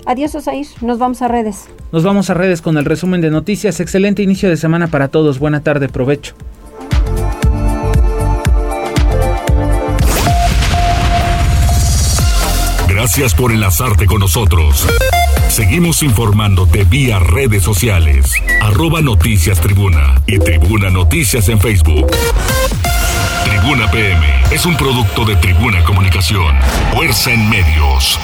Adiós, 0.07 0.35
Osair. 0.37 0.67
Nos 0.81 0.99
vamos 0.99 1.21
a 1.21 1.29
redes. 1.29 1.69
Nos 1.91 2.05
vamos 2.05 2.31
a 2.31 2.35
redes 2.35 2.63
con 2.63 2.79
el 2.79 2.85
resumen 2.85 3.21
de 3.21 3.31
noticias. 3.31 3.81
Excelente 3.81 4.23
inicio 4.23 4.49
de 4.49 4.57
semana 4.57 4.87
para 4.87 5.09
todos. 5.09 5.41
Buena 5.41 5.63
tarde, 5.63 5.89
provecho. 5.89 6.35
Gracias 12.89 13.35
por 13.35 13.53
enlazarte 13.53 14.07
con 14.07 14.21
nosotros. 14.21 14.87
Seguimos 15.49 16.03
informándote 16.03 16.85
vía 16.85 17.19
redes 17.19 17.63
sociales. 17.63 18.33
Arroba 18.63 19.01
Noticias 19.01 19.61
Tribuna 19.61 20.21
y 20.27 20.39
Tribuna 20.39 20.91
Noticias 20.91 21.49
en 21.49 21.61
Facebook. 21.61 22.07
Tribuna 23.45 23.91
PM 23.91 24.27
es 24.53 24.67
un 24.67 24.77
producto 24.77 25.25
de 25.25 25.37
Tribuna 25.37 25.85
Comunicación. 25.85 26.55
Fuerza 26.95 27.33
en 27.33 27.49
medios. 27.51 28.19